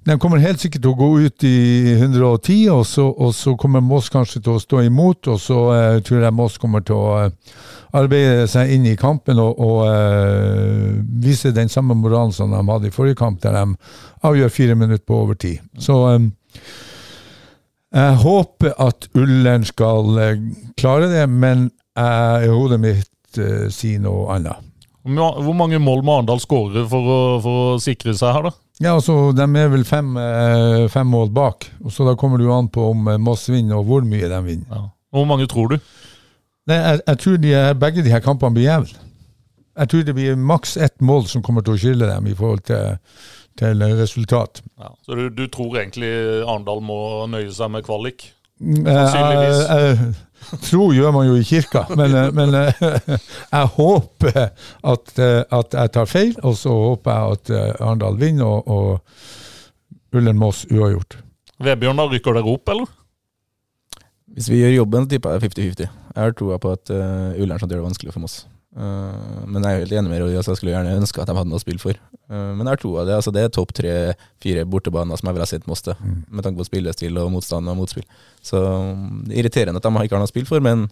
De 0.00 0.16
kommer 0.16 0.40
helt 0.40 0.60
sikkert 0.60 0.80
til 0.82 0.94
å 0.94 0.96
gå 0.96 1.08
ut 1.26 1.44
i 1.44 1.56
110, 1.98 2.68
og 2.72 2.86
så, 2.88 3.04
og 3.04 3.34
så 3.36 3.52
kommer 3.56 3.84
Moss 3.84 4.08
kanskje 4.08 4.40
til 4.40 4.56
å 4.56 4.62
stå 4.62 4.80
imot. 4.88 5.28
Og 5.28 5.40
så 5.40 5.58
uh, 5.72 6.00
tror 6.04 6.24
jeg 6.24 6.36
Moss 6.36 6.56
kommer 6.58 6.80
til 6.80 6.96
å 6.96 7.28
uh, 7.28 7.56
arbeide 7.96 8.46
seg 8.50 8.72
inn 8.74 8.86
i 8.86 8.96
kampen 8.98 9.40
og, 9.42 9.58
og 9.58 9.82
uh, 9.86 11.00
vise 11.22 11.54
den 11.56 11.72
samme 11.72 11.96
moralen 11.98 12.34
som 12.34 12.54
de 12.54 12.62
hadde 12.70 12.90
i 12.90 12.94
forrige 12.94 13.18
kamp, 13.18 13.40
der 13.42 13.56
de 13.56 13.64
avgjør 14.26 14.54
fire 14.54 14.78
minutter 14.78 15.04
på 15.06 15.22
overtid. 15.24 15.60
Så 15.78 15.98
um, 16.14 16.30
jeg 17.90 18.16
håper 18.22 18.76
at 18.78 19.08
Ullern 19.18 19.64
skal 19.66 20.18
klare 20.78 21.10
det, 21.10 21.24
men 21.28 21.70
jeg, 21.98 22.46
i 22.46 22.52
hodet 22.54 22.78
mitt 22.80 23.40
sier 23.74 24.02
noe 24.02 24.28
annet. 24.36 24.70
Hvor 25.00 25.54
mange 25.56 25.78
mål 25.80 26.02
må 26.04 26.18
Arendal 26.18 26.42
skåre 26.42 26.84
for 26.88 27.40
for 27.40 27.72
å, 27.74 27.78
sikre 27.80 28.12
seg 28.16 28.34
her, 28.36 28.50
da? 28.50 28.52
Ja, 28.80 28.94
altså, 28.94 29.32
De 29.36 29.44
er 29.44 29.68
vel 29.72 29.84
fem, 29.84 30.16
eh, 30.16 30.88
fem 30.88 31.08
mål 31.08 31.30
bak. 31.32 31.70
Og 31.84 31.92
så 31.92 32.04
Da 32.04 32.16
kommer 32.16 32.38
det 32.38 32.46
jo 32.46 32.56
an 32.56 32.68
på 32.68 32.90
om 32.90 33.08
eh, 33.08 33.18
Moss 33.18 33.48
vinner, 33.48 33.76
og 33.76 33.86
hvor 33.86 34.02
mye 34.02 34.28
de 34.28 34.40
vinner. 34.44 34.68
Ja. 34.70 34.88
Hvor 35.10 35.26
mange 35.26 35.46
tror 35.46 35.68
du? 35.68 35.78
Nei, 36.70 36.78
jeg, 36.78 37.02
jeg 37.06 37.22
tror 37.24 37.38
de, 37.42 37.54
begge 37.82 38.06
de 38.06 38.14
her 38.14 38.24
kampene 38.24 38.56
blir 38.56 38.68
jevne. 38.68 39.06
Jeg 39.80 39.90
tror 39.92 40.06
det 40.06 40.14
blir 40.16 40.40
maks 40.50 40.76
ett 40.76 40.96
mål 41.00 41.28
som 41.30 41.44
kommer 41.46 41.64
til 41.64 41.76
å 41.76 41.80
skille 41.80 42.08
dem 42.08 42.26
i 42.28 42.34
forhold 42.36 42.64
til, 42.68 42.98
til 43.58 43.84
resultat. 43.98 44.60
Ja, 44.80 44.90
så 45.06 45.16
du, 45.18 45.28
du 45.34 45.46
tror 45.52 45.78
egentlig 45.80 46.10
Arendal 46.42 46.82
må 46.84 47.00
nøye 47.30 47.52
seg 47.54 47.72
med 47.72 47.86
kvalik? 47.86 48.26
Mm, 48.60 48.84
Sannsynligvis. 48.84 49.62
Jeg, 49.70 50.12
Tro 50.64 50.86
gjør 50.96 51.12
man 51.14 51.26
jo 51.28 51.36
i 51.36 51.44
kirka, 51.44 51.84
men, 51.98 52.14
eh, 52.16 52.30
men 52.34 52.54
eh, 52.56 52.84
jeg 53.56 53.72
håper 53.76 54.38
at, 54.40 55.12
eh, 55.18 55.42
at, 55.44 55.76
jeg 55.76 55.92
tar 55.96 56.08
feil, 56.08 56.32
og 56.42 56.56
så 56.58 56.72
håper 56.72 57.12
jeg 57.12 57.36
at 57.36 57.52
Arendal 57.80 58.20
vinner 58.20 58.48
og, 58.48 58.68
og 58.68 60.16
Ullen 60.16 60.40
Moss 60.40 60.64
uavgjort. 60.70 61.20
Vebjørn, 61.60 62.00
da 62.00 62.08
rykker 62.08 62.40
dere 62.40 62.54
opp, 62.56 62.72
eller? 62.72 62.88
Hvis 64.36 64.48
vi 64.50 64.60
gjør 64.60 64.76
jobben, 64.80 65.04
så 65.04 65.10
tipper 65.10 65.34
jeg 65.34 65.50
50-50. 65.50 65.90
Jeg 66.14 66.22
har 66.22 66.34
troa 66.38 66.58
på 66.62 66.72
at 66.76 66.90
uh, 66.94 67.40
Ullern 67.40 67.58
gjør 67.58 67.72
det 67.72 67.82
vanskelig 67.82 68.14
for 68.14 68.22
Moss. 68.22 68.44
Uh, 68.70 69.42
men 69.50 69.64
jeg 69.66 69.74
er 69.74 69.82
helt 69.82 69.94
enig 69.98 70.12
med 70.12 70.22
Roy. 70.22 70.36
Altså, 70.38 70.52
jeg 70.52 70.60
skulle 70.60 70.74
gjerne 70.76 70.94
ønske 71.00 71.22
at 71.22 71.30
de 71.30 71.34
hadde 71.34 71.50
noe 71.50 71.58
å 71.58 71.62
spille 71.62 71.82
for. 71.82 71.98
Uh, 72.30 72.52
men 72.54 72.62
jeg 72.62 72.70
har 72.70 72.82
troa 72.82 73.04
det. 73.08 73.16
Altså, 73.18 73.32
det 73.34 73.42
er 73.42 73.52
topp 73.54 73.74
tre-fire 73.74 74.64
bortebaner 74.70 75.18
som 75.18 75.30
jeg 75.30 75.38
vil 75.38 75.44
ha 75.44 75.50
sett 75.50 75.66
Moss 75.70 75.82
til, 75.86 75.98
mm. 75.98 76.18
med 76.30 76.46
tanke 76.46 76.62
på 76.62 76.68
spillestil 76.68 77.18
og 77.18 77.32
motstand 77.34 77.72
og 77.72 77.78
motspill. 77.80 78.06
Så 78.46 78.62
um, 78.62 79.22
Det 79.26 79.34
er 79.34 79.42
irriterende 79.42 79.82
at 79.82 79.88
de 79.88 80.04
ikke 80.06 80.18
har 80.18 80.22
noe 80.22 80.30
å 80.30 80.32
spille 80.32 80.50
for, 80.50 80.62
men 80.62 80.86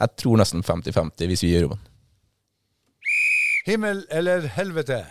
jeg 0.00 0.14
tror 0.22 0.40
nesten 0.40 0.64
50-50 0.64 1.28
hvis 1.28 1.44
vi 1.44 1.52
gjør 1.52 1.66
jobben. 1.66 1.82
Himmel 3.68 4.06
eller 4.10 4.48
helvete? 4.56 5.02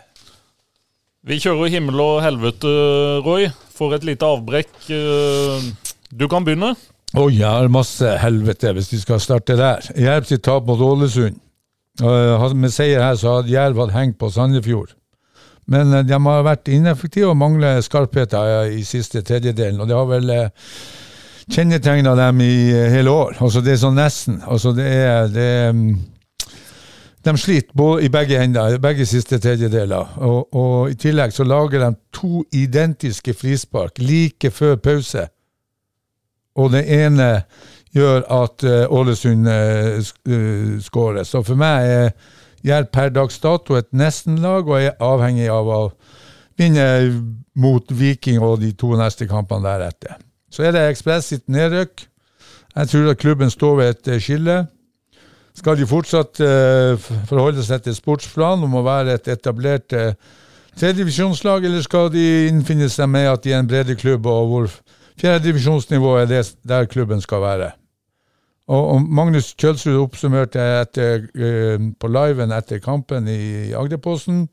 Vi 1.30 1.38
kjører 1.40 1.70
himmel 1.70 2.02
og 2.02 2.24
helvete, 2.26 2.72
Roy. 3.22 3.46
For 3.72 3.94
et 3.96 4.04
lite 4.06 4.26
avbrekk. 4.26 4.74
Du 6.12 6.26
kan 6.30 6.44
begynne. 6.44 6.74
Oi, 7.12 7.34
jeg 7.42 7.44
har 7.44 7.68
masse 7.68 8.08
helvete 8.22 8.72
hvis 8.72 8.88
vi 8.94 9.02
skal 9.02 9.20
starte 9.20 9.58
der. 9.60 9.84
Jerv 10.00 10.30
sitt 10.30 10.46
tap 10.48 10.64
mot 10.70 10.80
Ålesund. 10.80 11.42
Med 12.00 12.72
seier 12.72 13.04
her 13.04 13.18
så 13.20 13.34
hadde 13.36 13.52
Jerv 13.52 13.82
hatt 13.84 13.92
hengt 13.98 14.16
på 14.20 14.30
Sandefjord. 14.32 14.94
Men 15.68 15.92
eh, 15.94 16.06
de 16.08 16.16
har 16.16 16.46
vært 16.48 16.72
ineffektive 16.72 17.34
og 17.34 17.38
mangler 17.38 17.82
skarpheter 17.84 18.72
i 18.72 18.86
siste 18.88 19.22
tredjedelen. 19.28 19.82
Og 19.84 19.90
det 19.90 19.98
har 19.98 20.08
vel 20.08 20.32
eh, 20.32 20.72
kjennetegna 21.52 22.16
dem 22.16 22.40
i 22.46 22.56
eh, 22.72 22.88
hele 22.96 23.12
år. 23.12 23.36
Altså 23.44 23.60
Det 23.60 23.76
er 23.76 23.84
sånn 23.84 24.00
nesten. 24.00 24.40
Altså 24.48 24.72
det 24.78 24.88
er, 24.88 25.28
det 25.36 25.50
er 25.66 25.76
mm, 25.76 25.92
de 27.28 27.36
sliter 27.38 28.02
i 28.02 28.10
begge 28.10 28.40
ender, 28.40 28.80
begge 28.80 29.06
siste 29.06 29.38
tredjedeler. 29.44 30.16
Og, 30.24 30.48
og, 30.56 30.96
I 30.96 30.96
tillegg 30.96 31.36
så 31.36 31.44
lager 31.44 31.84
de 31.84 31.92
to 32.16 32.46
identiske 32.56 33.36
frispark 33.36 34.00
like 34.00 34.56
før 34.56 34.80
pause. 34.80 35.28
Og 36.60 36.72
det 36.74 36.84
ene 36.92 37.30
gjør 37.96 38.24
at 38.32 38.66
uh, 38.68 38.92
Ålesund 38.92 39.48
uh, 39.48 40.80
skårer. 40.84 41.24
Så 41.28 41.44
for 41.44 41.60
meg 41.60 41.92
er 41.92 42.12
Jerv 42.66 42.92
per 42.94 43.10
dags 43.10 43.40
dato 43.42 43.74
et 43.74 43.90
nestenlag, 43.92 44.68
og 44.70 44.78
er 44.78 45.00
avhengig 45.02 45.48
av 45.50 45.70
å 45.72 45.80
vinne 46.60 46.86
mot 47.58 47.88
Viking 47.90 48.38
og 48.44 48.60
de 48.62 48.70
to 48.78 48.94
neste 49.00 49.26
kampene 49.28 49.66
deretter. 49.66 50.20
Så 50.52 50.68
er 50.68 50.76
det 50.76 50.84
Ekspress 50.92 51.32
sitt 51.32 51.48
nedrykk. 51.50 52.06
Jeg 52.76 52.92
tror 52.92 53.10
at 53.12 53.20
klubben 53.20 53.50
står 53.50 53.80
ved 53.80 53.90
et 53.96 54.22
skille. 54.22 54.60
Skal 55.58 55.80
de 55.80 55.88
fortsatt 55.90 56.38
forholde 57.28 57.64
seg 57.66 57.82
til 57.84 57.98
sportsplanen 57.98 58.70
om 58.70 58.78
å 58.78 58.86
være 58.86 59.18
et 59.18 59.32
etablert 59.34 59.98
uh, 59.98 60.14
tredjedivisjonslag, 60.78 61.66
eller 61.66 61.84
skal 61.84 62.12
de 62.14 62.26
innfinne 62.48 62.90
seg 62.92 63.10
med 63.12 63.28
at 63.32 63.44
de 63.44 63.54
er 63.54 63.62
en 63.62 63.70
bredeklubb, 63.70 64.26
og 64.26 64.52
hvor 64.52 64.70
fjerdedivisjonsnivå 65.22 66.16
er 66.22 66.28
det 66.30 66.42
der 66.68 66.90
klubben 66.90 67.22
skal 67.22 67.42
være? 67.42 67.72
Og, 68.72 69.02
Magnus 69.02 69.52
Kjølsrud 69.60 69.98
oppsummerte 70.00 70.64
etter, 70.82 71.26
uh, 71.36 71.88
på 72.00 72.10
liven 72.12 72.54
etter 72.56 72.80
kampen 72.80 73.28
i 73.28 73.74
Agderposten. 73.76 74.46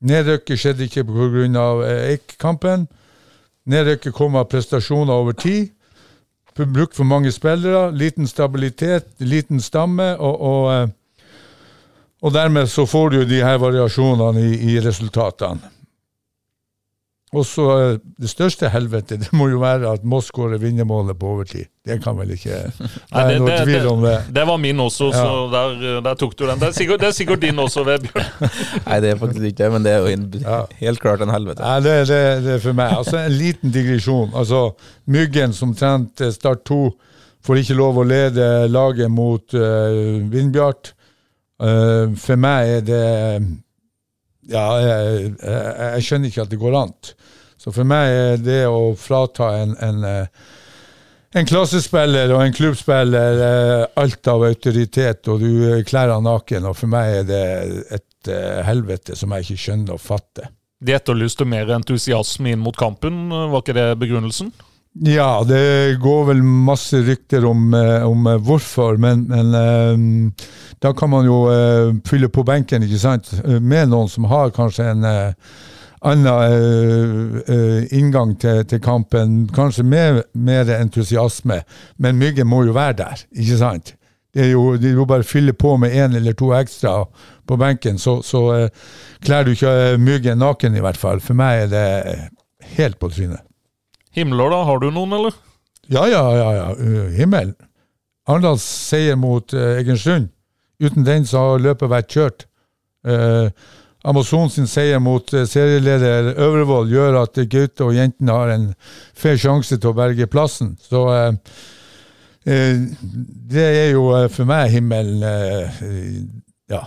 Nedrykket 0.00 0.60
skjedde 0.60 0.88
ikke 0.88 1.04
pga. 1.08 1.66
Eik-kampen. 2.10 2.88
Nedrykket 3.70 4.16
kom 4.16 4.36
av 4.36 4.48
prestasjoner 4.50 5.12
over 5.12 5.32
tid. 5.32 5.70
brukt 6.54 6.96
for 6.96 7.04
mange 7.04 7.32
spillere, 7.32 7.90
liten 7.92 8.26
stabilitet, 8.26 9.06
liten 9.18 9.60
stamme, 9.60 10.16
og, 10.18 10.40
og, 10.40 10.72
eh, 10.74 10.88
og 12.22 12.32
dermed 12.34 12.66
så 12.66 12.84
får 12.86 13.08
du 13.10 13.24
de 13.24 13.40
her 13.40 13.56
variasjonene 13.56 14.40
i, 14.40 14.74
i 14.74 14.80
resultatene. 14.80 15.79
Og 17.30 17.44
så 17.46 17.64
eh, 17.78 17.98
Det 18.18 18.26
største 18.26 18.66
helvete 18.74 19.14
det 19.20 19.28
må 19.38 19.46
jo 19.52 19.60
være 19.62 19.86
at 19.92 20.02
Moss 20.02 20.32
skårer 20.32 20.58
vinnermålet 20.58 21.14
på 21.18 21.28
overtid. 21.36 21.68
Det 21.86 22.00
kan 22.02 22.16
vel 22.18 22.32
ikke 22.34 22.56
det 22.80 22.88
være 23.14 23.36
noe 23.38 23.58
tvil 23.62 23.86
om 23.92 24.02
det. 24.02 24.16
det, 24.34 24.42
var 24.48 24.58
min 24.58 24.80
også, 24.82 25.12
så 25.14 25.28
der, 25.52 26.00
der 26.04 26.18
tok 26.18 26.34
du 26.38 26.42
den. 26.48 26.58
Det 26.58 26.68
er 26.72 26.74
sikkert, 26.76 27.00
det 27.04 27.08
er 27.08 27.14
sikkert 27.14 27.44
din 27.44 27.62
også, 27.62 27.84
Vebjørn. 27.86 28.26
Nei, 28.88 28.98
det 29.04 29.12
er 29.12 29.20
faktisk 29.22 29.46
ikke 29.46 29.60
det, 29.62 29.70
men 29.76 29.86
det 29.86 29.92
er 29.94 30.02
jo 30.02 30.10
en, 30.16 30.26
Ja. 30.42 30.58
helt 30.82 31.00
klart 31.04 31.22
en 31.22 31.30
helvete. 31.30 31.62
Nei, 31.62 31.78
det, 31.86 31.94
det, 32.10 32.20
det 32.48 32.56
er 32.56 32.64
for 32.66 32.80
meg. 32.82 32.96
Altså 32.98 33.22
En 33.22 33.38
liten 33.38 33.70
digresjon. 33.78 34.34
Altså 34.34 34.64
Myggen, 35.06 35.54
som 35.54 35.74
trente 35.78 36.32
Start 36.34 36.66
2, 36.66 36.82
får 37.46 37.62
ikke 37.62 37.78
lov 37.78 38.02
å 38.02 38.08
lede 38.10 38.50
laget 38.68 39.08
mot 39.10 39.54
uh, 39.54 40.18
Vindbjart. 40.34 40.92
Uh, 41.62 42.10
for 42.18 42.40
meg 42.40 42.74
er 42.80 42.84
det 42.90 43.06
Ja, 44.50 44.66
jeg, 44.82 45.32
jeg, 45.38 45.74
jeg 45.94 46.04
skjønner 46.08 46.30
ikke 46.32 46.42
at 46.44 46.50
det 46.52 46.58
går 46.60 46.76
an. 46.82 46.94
Så 47.60 47.72
for 47.74 47.84
meg 47.88 48.08
er 48.08 48.40
det 48.40 48.62
å 48.70 48.94
frata 48.96 49.52
en, 49.60 49.76
en 49.84 50.04
eh, 50.08 50.46
en 51.30 51.46
klassespiller 51.46 52.32
og 52.34 52.40
en 52.42 52.54
klubbspiller 52.56 53.42
eh, 53.46 53.82
alt 54.02 54.30
av 54.32 54.42
autoritet, 54.48 55.28
og 55.30 55.44
du 55.44 55.52
eh, 55.68 55.82
kler 55.86 56.10
han 56.10 56.24
naken. 56.26 56.66
Og 56.66 56.74
for 56.74 56.90
meg 56.90 57.20
er 57.20 57.28
det 57.28 57.44
et 57.98 58.30
helvete 58.66 59.14
som 59.16 59.30
jeg 59.32 59.46
ikke 59.46 59.62
skjønner 59.62 59.94
og 59.94 60.02
fatter. 60.02 60.50
De 60.80 60.96
etterlyste 60.96 61.46
mer 61.48 61.70
entusiasme 61.76 62.50
inn 62.50 62.64
mot 62.64 62.76
kampen, 62.76 63.28
var 63.30 63.62
ikke 63.62 63.76
det 63.76 63.86
begrunnelsen? 64.00 64.50
Ja, 65.06 65.44
det 65.46 66.00
går 66.02 66.26
vel 66.32 66.42
masse 66.42 66.98
rykter 67.06 67.46
om, 67.46 67.70
om 68.04 68.28
hvorfor, 68.42 68.98
men, 69.00 69.22
men 69.30 70.32
da 70.82 70.92
kan 70.98 71.12
man 71.14 71.28
jo 71.28 71.44
fylle 72.08 72.28
på 72.32 72.44
benken, 72.48 72.84
ikke 72.84 73.00
sant, 73.00 73.30
med 73.46 73.92
noen 73.92 74.10
som 74.10 74.26
har 74.32 74.52
kanskje 74.56 74.90
en 74.90 75.06
annen 76.00 77.42
uh, 77.44 77.80
inngang 77.92 78.34
til, 78.40 78.64
til 78.68 78.80
kampen, 78.80 79.44
kanskje 79.54 79.84
med 79.84 80.22
mer 80.32 80.70
entusiasme, 80.78 81.60
men 81.98 82.18
Myggen 82.20 82.48
må 82.48 82.62
jo 82.64 82.76
være 82.76 82.96
der, 83.02 83.24
ikke 83.32 83.58
sant? 83.60 83.94
Det 84.34 84.44
er 84.46 84.52
jo, 84.52 84.76
de 84.78 84.94
må 84.94 85.04
bare 85.10 85.26
fylle 85.26 85.52
på 85.52 85.74
med 85.82 85.92
én 85.92 86.14
eller 86.16 86.36
to 86.38 86.52
ekstra 86.54 87.02
på 87.50 87.56
benken, 87.60 87.98
så, 87.98 88.20
så 88.22 88.42
uh, 88.48 88.90
kler 89.24 89.44
du 89.44 89.52
ikke 89.52 89.96
Myggen 89.98 90.38
naken 90.40 90.76
i 90.78 90.84
hvert 90.84 91.00
fall. 91.00 91.20
For 91.20 91.36
meg 91.36 91.66
er 91.66 91.72
det 91.72 91.86
helt 92.76 93.00
på 93.00 93.10
trynet. 93.10 93.42
Himler, 94.14 94.50
da? 94.54 94.62
Har 94.66 94.78
du 94.82 94.90
noen, 94.90 95.16
eller? 95.18 95.34
Ja, 95.90 96.06
ja, 96.06 96.22
ja. 96.38 96.52
ja. 96.54 96.68
Uh, 96.78 97.10
himmel. 97.16 97.52
Arendals 98.30 98.62
seier 98.62 99.18
mot 99.18 99.52
Egersund. 99.54 100.30
Uten 100.80 101.04
den 101.04 101.26
så 101.28 101.42
har 101.42 101.64
løpet 101.66 101.90
vært 101.90 102.14
kjørt. 102.14 102.46
Uh, 103.06 103.50
Amazon 104.04 104.48
sin 104.48 104.68
seier 104.70 105.00
mot 105.02 105.34
uh, 105.34 105.44
serieleder 105.48 106.32
Øvrevoll 106.40 106.88
gjør 106.92 107.18
at 107.22 107.40
Gaute 107.52 107.84
og 107.84 107.96
jentene 107.96 108.36
har 108.36 108.54
en 108.54 108.70
fair 109.16 109.36
sjanse 109.40 109.76
til 109.76 109.92
å 109.92 109.96
berge 109.96 110.28
plassen. 110.30 110.72
Så 110.80 111.02
uh, 111.10 111.34
uh, 112.48 112.86
det 113.50 113.66
er 113.66 113.90
jo 113.92 114.08
uh, 114.14 114.24
for 114.32 114.48
meg 114.48 114.72
himmelen 114.76 115.26
eh, 115.26 115.84
Ja. 116.70 116.86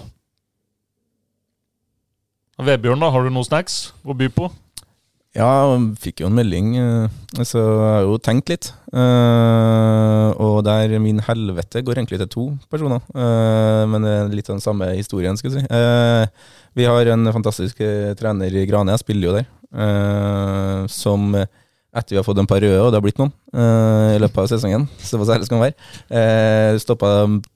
Vebjørn, 2.64 3.02
da? 3.02 3.10
Har 3.12 3.26
du 3.26 3.34
noen 3.34 3.46
snacks 3.46 3.92
å 4.06 4.16
by 4.18 4.30
på? 4.32 4.48
Ja, 5.34 5.50
fikk 5.98 6.22
jo 6.22 6.28
en 6.30 6.36
melding, 6.38 6.76
eh, 6.78 7.42
så 7.42 7.58
jeg 7.58 7.78
har 7.82 8.04
jo 8.06 8.20
tenkt 8.22 8.52
litt. 8.52 8.68
Eh, 8.94 10.30
og 10.38 10.60
der 10.68 10.94
min 11.02 11.24
helvete 11.26 11.82
går 11.82 11.98
egentlig 11.98 12.20
til 12.22 12.30
to 12.30 12.44
personer, 12.70 13.02
eh, 13.18 13.82
men 13.90 14.06
det 14.06 14.12
er 14.14 14.30
litt 14.30 14.52
den 14.52 14.62
samme 14.62 14.92
historien, 14.94 15.34
skal 15.36 15.50
jeg 15.50 15.64
si. 15.64 16.30
Vi 16.78 16.86
har 16.86 17.10
en 17.10 17.34
fantastisk 17.34 17.82
trener 18.20 18.54
i 18.54 18.68
Grane, 18.70 18.94
jeg 18.94 19.02
spiller 19.02 19.28
jo 19.28 19.34
der, 19.40 19.50
som 20.90 21.34
etter 21.34 22.14
vi 22.14 22.18
har 22.18 22.26
fått 22.26 22.40
en 22.42 22.50
par 22.50 22.62
røde, 22.62 22.82
og 22.82 22.92
det 22.92 22.98
har 22.98 23.06
blitt 23.06 23.22
noen, 23.22 23.34
i 23.54 24.22
løpet 24.22 24.38
av 24.38 24.48
sesongen, 24.50 24.88
så 24.98 25.18
for 25.18 25.30
særlig 25.30 25.46
skal 25.46 25.60
man 25.60 25.68
være, 25.68 25.78
uh, 26.10 26.80
stoppa 26.82 27.12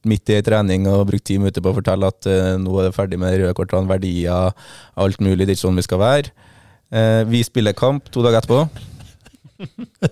midt 0.06 0.30
i 0.30 0.42
trening 0.46 0.86
og 0.90 1.08
brukt 1.10 1.26
ti 1.26 1.40
minutter 1.42 1.66
på 1.66 1.74
å 1.74 1.78
fortelle 1.78 2.10
at 2.10 2.30
nå 2.62 2.78
er 2.78 2.90
det 2.90 2.98
ferdig 2.98 3.18
med 3.22 3.40
røde 3.42 3.58
kortene, 3.58 3.90
verdier, 3.90 4.54
alt 4.94 5.22
mulig, 5.22 5.46
det 5.46 5.56
er 5.56 5.58
ikke 5.58 5.66
sånn 5.66 5.82
vi 5.82 5.90
skal 5.90 6.06
være. 6.06 6.47
Eh, 6.92 7.24
vi 7.28 7.44
spiller 7.44 7.76
kamp 7.76 8.08
to 8.14 8.24
dager 8.24 8.40
etterpå. 8.42 8.62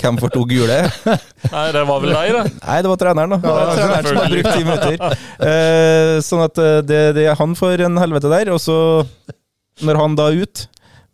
Hvem 0.01 0.17
får 0.17 0.31
to 0.33 0.41
gule? 0.49 0.77
Nei, 1.53 1.65
det 1.75 1.83
var 1.85 2.01
vel 2.01 2.13
deg, 2.15 2.31
det. 2.33 2.43
Nei, 2.63 2.77
det 2.81 2.91
var 2.91 2.99
treneren, 3.01 3.35
da. 3.35 3.38
Det 3.43 3.53
var 3.53 3.75
treneren 3.77 4.07
som 4.09 4.19
har 4.19 4.33
brukt 4.33 4.49
ti 4.55 4.63
minutter. 4.65 5.19
Eh, 5.45 6.13
sånn 6.25 6.45
at 6.47 6.61
eh, 6.63 6.79
det, 6.88 7.01
det 7.19 7.27
er 7.29 7.38
han 7.39 7.53
for 7.57 7.85
en 7.88 7.99
helvete 8.01 8.31
der. 8.31 8.51
Og 8.55 8.61
så, 8.63 8.77
når 9.85 10.01
han 10.01 10.17
da 10.17 10.31
er 10.31 10.45
ut 10.45 10.65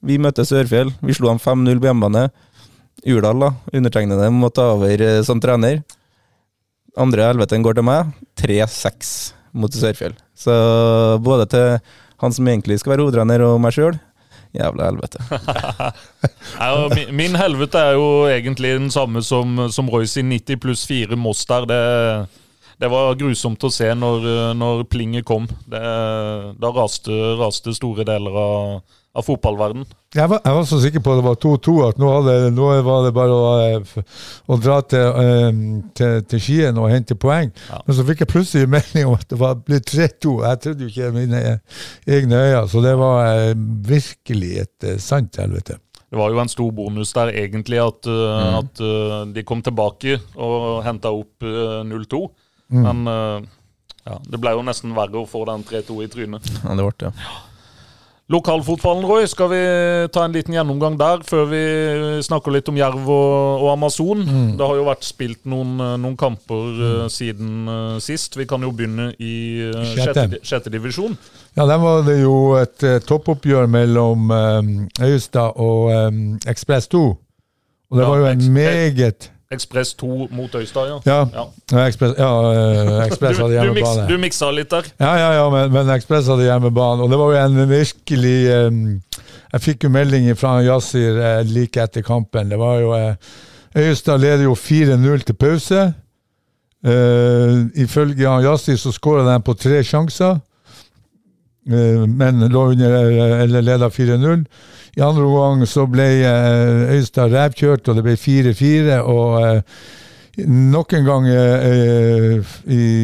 Vi 0.02 0.15
møtte 0.17 0.45
Sørfjell. 0.47 0.89
Vi 1.06 1.13
slo 1.13 1.30
ham 1.30 1.41
5-0 1.41 1.78
på 1.78 1.89
hjemmebane. 1.91 2.24
Urdal, 3.06 3.43
da. 3.43 3.52
Undertegnede 3.78 4.32
måtte 4.34 4.62
ta 4.62 4.71
over 4.78 5.04
som 5.28 5.41
trener. 5.43 5.84
Andre 6.97 7.28
helveten 7.30 7.62
går 7.65 7.78
til 7.78 7.86
meg. 7.86 8.10
3-6 8.41 9.12
mot 9.62 9.76
Sørfjell. 9.78 10.15
Så 10.34 10.56
både 11.21 11.45
til 11.52 11.67
han 12.21 12.34
som 12.34 12.50
egentlig 12.50 12.80
skal 12.82 12.95
være 12.95 13.06
hovedtrener, 13.06 13.43
og 13.45 13.60
meg 13.62 13.76
sjøl. 13.76 14.00
Jævla 14.52 14.90
helvete. 14.90 15.22
Nei, 16.60 16.70
og 16.76 16.92
mi- 16.96 17.08
min 17.16 17.36
helvete 17.40 17.80
er 17.80 17.94
jo 17.96 18.08
egentlig 18.28 18.74
den 18.80 18.90
samme 18.92 19.22
som, 19.24 19.56
som 19.72 19.88
Royce 19.92 20.20
i 20.20 20.26
90 20.28 20.60
pluss 20.64 20.84
4 20.90 21.16
Moss. 21.20 21.46
Det, 21.48 21.78
det 22.82 22.90
var 22.92 23.16
grusomt 23.20 23.64
å 23.64 23.72
se 23.72 23.88
når, 23.96 24.28
når 24.60 24.84
plinget 24.92 25.26
kom. 25.30 25.48
Det, 25.72 25.82
da 26.60 26.74
raste, 26.76 27.16
raste 27.40 27.72
store 27.78 28.04
deler 28.08 28.36
av, 28.44 28.82
av 29.12 29.26
fotballverden. 29.28 29.84
Jeg 30.15 30.28
var, 30.32 30.39
jeg 30.43 30.56
var 30.56 30.65
så 30.67 30.80
sikker 30.84 31.04
på 31.04 31.13
at 31.13 31.19
det 31.19 31.26
var 31.26 31.38
2-2, 31.43 31.76
at 31.88 32.00
nå, 32.00 32.10
hadde, 32.15 32.36
nå 32.56 32.69
var 32.86 33.06
det 33.06 33.12
bare 33.15 33.36
å, 33.36 33.52
eh, 33.63 34.15
å 34.47 34.58
dra 34.60 34.78
til, 34.88 35.19
eh, 35.24 35.62
til, 35.97 36.24
til 36.32 36.43
Skien 36.43 36.80
og 36.80 36.89
hente 36.91 37.17
poeng. 37.19 37.52
Ja. 37.67 37.82
Men 37.88 37.97
så 37.97 38.06
fikk 38.08 38.24
jeg 38.24 38.32
plutselig 38.32 38.71
melding 38.71 39.10
om 39.10 39.19
at 39.19 39.28
det 39.32 39.39
var 39.41 39.60
blitt 39.60 39.91
3-2. 39.91 40.36
Jeg 40.47 40.63
trodde 40.63 40.88
jo 40.88 40.91
ikke 40.91 41.13
mine 41.15 41.43
egne 42.08 42.41
øyne, 42.41 42.65
så 42.71 42.84
det 42.84 42.97
var 43.00 43.21
eh, 43.30 43.54
virkelig 43.91 44.52
et 44.65 44.91
sant 45.04 45.39
helvete. 45.43 45.80
Det 46.12 46.19
var 46.19 46.32
jo 46.32 46.41
en 46.43 46.52
stor 46.52 46.71
bonus 46.76 47.13
der 47.15 47.32
egentlig 47.39 47.80
at, 47.80 48.04
mm. 48.04 48.56
at 48.58 48.82
de 49.32 49.43
kom 49.47 49.62
tilbake 49.63 50.17
og 50.36 50.82
henta 50.84 51.08
opp 51.15 51.45
uh, 51.47 51.86
0-2. 51.88 52.19
Men 52.76 53.08
uh, 53.08 53.39
ja, 54.04 54.17
det 54.28 54.41
ble 54.43 54.52
jo 54.58 54.65
nesten 54.67 54.91
verre 54.97 55.21
å 55.21 55.30
få 55.30 55.45
den 55.47 55.63
3-2 55.63 56.02
i 56.04 56.10
trynet. 56.12 56.52
Ja, 56.65 56.76
det 56.76 56.84
ble 56.84 56.97
det. 57.06 57.13
Lokalfotballen, 58.32 59.04
Roy, 59.04 59.26
skal 59.28 59.50
vi 59.52 59.60
ta 60.13 60.24
en 60.24 60.32
liten 60.32 60.56
gjennomgang 60.56 60.96
der 61.00 61.24
før 61.28 61.50
vi 61.52 61.62
snakker 62.24 62.54
litt 62.56 62.70
om 62.72 62.78
Jerv 62.80 63.10
og, 63.12 63.65
og 63.65 63.72
Amazon? 63.74 64.22
Det 64.56 64.63
har 64.70 64.80
jo 64.80 64.86
vært 64.88 65.04
spilt 65.04 65.41
noen, 65.52 65.74
eh, 65.84 65.98
noen 66.00 66.15
kamper 66.20 66.80
eh, 66.88 67.02
siden 67.12 67.67
eh, 67.67 67.98
sist. 68.04 68.38
Vi 68.39 68.48
kan 68.48 68.63
jo 68.63 68.72
begynne 68.76 69.10
i 69.20 69.34
Sjette. 69.91 70.39
sjette, 70.48 70.72
divisjon. 70.72 71.17
Ja, 71.58 71.65
der 71.67 71.82
var 71.84 72.06
det 72.08 72.22
jo 72.22 72.38
et 72.56 72.86
uh, 72.88 72.96
toppoppgjør 73.04 73.67
mellom 73.67 74.32
um, 74.32 74.72
og 75.52 75.91
um, 75.91 76.22
Ekspress 76.48 76.88
2. 76.94 77.04
Og 77.91 78.00
det 78.00 78.06
Ja, 78.06 78.10
var 78.10 78.22
jo 78.22 78.30
en 78.32 78.46
meget 78.56 79.32
Ekspress 79.52 79.94
2 80.00 80.28
mot 80.32 80.56
Øystad, 80.56 80.88
ja. 80.88 81.00
Ja, 81.06 81.46
Ja. 81.72 81.86
Ekspress, 81.88 82.14
ja, 82.18 82.30
eh, 82.52 83.10
Du, 83.10 83.26
hadde 83.26 83.48
du, 83.48 83.54
hjemmebane. 83.54 84.08
du 84.08 84.18
miksa 84.18 84.52
litt 84.52 84.72
der. 84.72 84.88
Ja, 85.00 85.16
ja, 85.20 85.32
ja, 85.34 85.50
men, 85.50 85.72
men 85.74 85.90
Ekspress 85.96 86.28
hadde 86.32 86.46
hjemmebane, 86.48 87.04
og 87.04 87.10
det 87.12 87.20
var 87.20 87.34
jo 87.34 87.40
en 87.46 87.70
virkelig 87.70 88.68
um, 88.68 89.02
Jeg 89.54 89.62
fikk 89.62 89.84
jo 89.84 89.90
melding 89.92 90.30
fra 90.40 90.62
Yasir 90.64 91.18
uh, 91.20 91.42
like 91.44 91.82
etter 91.84 92.02
kampen. 92.02 92.50
Det 92.50 92.60
var 92.60 92.80
jo 92.80 92.94
uh, 92.96 93.16
Øystad 93.76 94.20
leder 94.20 94.44
jo 94.44 94.56
4-0 94.56 95.24
til 95.28 95.36
pause. 95.36 95.94
Uh, 96.88 97.68
ifølge 97.76 98.24
Yasir 98.48 98.76
så 98.80 98.92
skåra 98.92 99.26
de 99.28 99.36
på 99.44 99.54
tre 99.54 99.84
sjanser, 99.84 100.40
eh, 100.40 100.40
men 101.65 102.47
lå 102.50 102.67
under 102.71 102.93
eh, 103.12 103.41
eller 103.43 103.62
leda 103.62 103.89
4-0. 103.89 104.45
I 104.95 105.02
andre 105.02 105.24
omgang 105.24 105.67
så 105.67 105.86
ble 105.88 106.08
eh, 106.26 106.93
Øystad 106.97 107.34
revkjørt, 107.34 107.88
og 107.88 107.95
det 108.00 108.06
ble 108.06 108.15
4-4. 108.19 109.02
og 109.02 109.41
eh, 109.45 109.82
Nok 110.47 110.93
en 110.95 111.06
gang, 111.06 111.26
eh, 111.28 112.54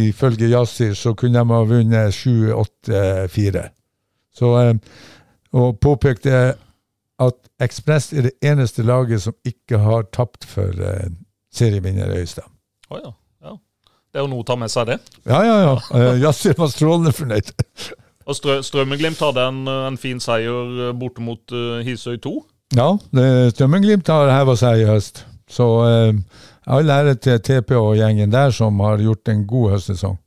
ifølge 0.08 0.48
Yasir, 0.48 0.94
så 0.96 1.12
kunne 1.14 1.40
de 1.40 1.54
ha 1.54 1.64
vunnet 1.68 2.16
7-8-4. 2.16 3.66
Så, 4.36 4.54
eh, 4.62 4.74
og 5.54 5.80
påpekte 5.84 6.56
at 7.20 7.38
Ekspress 7.62 8.12
er 8.14 8.28
det 8.28 8.36
eneste 8.46 8.84
laget 8.86 9.24
som 9.24 9.34
ikke 9.46 9.80
har 9.82 10.08
tapt 10.14 10.46
for 10.46 10.72
eh, 10.72 11.10
serievinner 11.54 12.16
Øystad. 12.16 12.48
Oh, 12.90 13.00
ja. 13.04 13.12
ja. 13.44 13.56
Det 14.14 14.22
er 14.22 14.26
jo 14.26 14.32
noe 14.32 14.46
å 14.46 14.48
ta 14.48 14.56
med 14.60 14.72
seg, 14.72 14.92
det. 14.92 15.00
Ja, 15.28 15.42
ja, 15.46 15.56
ja. 15.66 15.78
Eh, 16.00 16.20
Yasir 16.24 16.56
var 16.58 16.72
strålende 16.72 17.14
fornøyd. 17.18 17.52
Og 18.28 18.36
Strø 18.36 18.60
Strømmeglimt 18.66 19.22
hadde 19.24 19.48
en, 19.48 19.64
en 19.72 19.98
fin 19.98 20.20
seier 20.20 20.90
eh, 20.90 20.94
borte 21.00 21.24
mot 21.24 21.56
uh, 21.56 21.80
Hisøy 21.88 22.18
2. 22.24 22.36
Ja, 22.76 22.90
Strømmeglimt 23.54 24.12
har 24.12 24.34
heva 24.36 24.58
seg 24.60 24.84
i 24.84 24.88
høst. 24.90 25.24
Så 25.48 25.68
uh, 25.88 26.12
all 26.68 26.92
ære 26.92 27.16
til 27.24 27.40
TP 27.40 27.72
og 27.80 27.96
gjengen 27.96 28.34
der 28.34 28.52
som 28.52 28.80
har 28.84 29.00
gjort 29.00 29.32
en 29.32 29.46
god 29.48 29.78
høstsesong. 29.78 30.18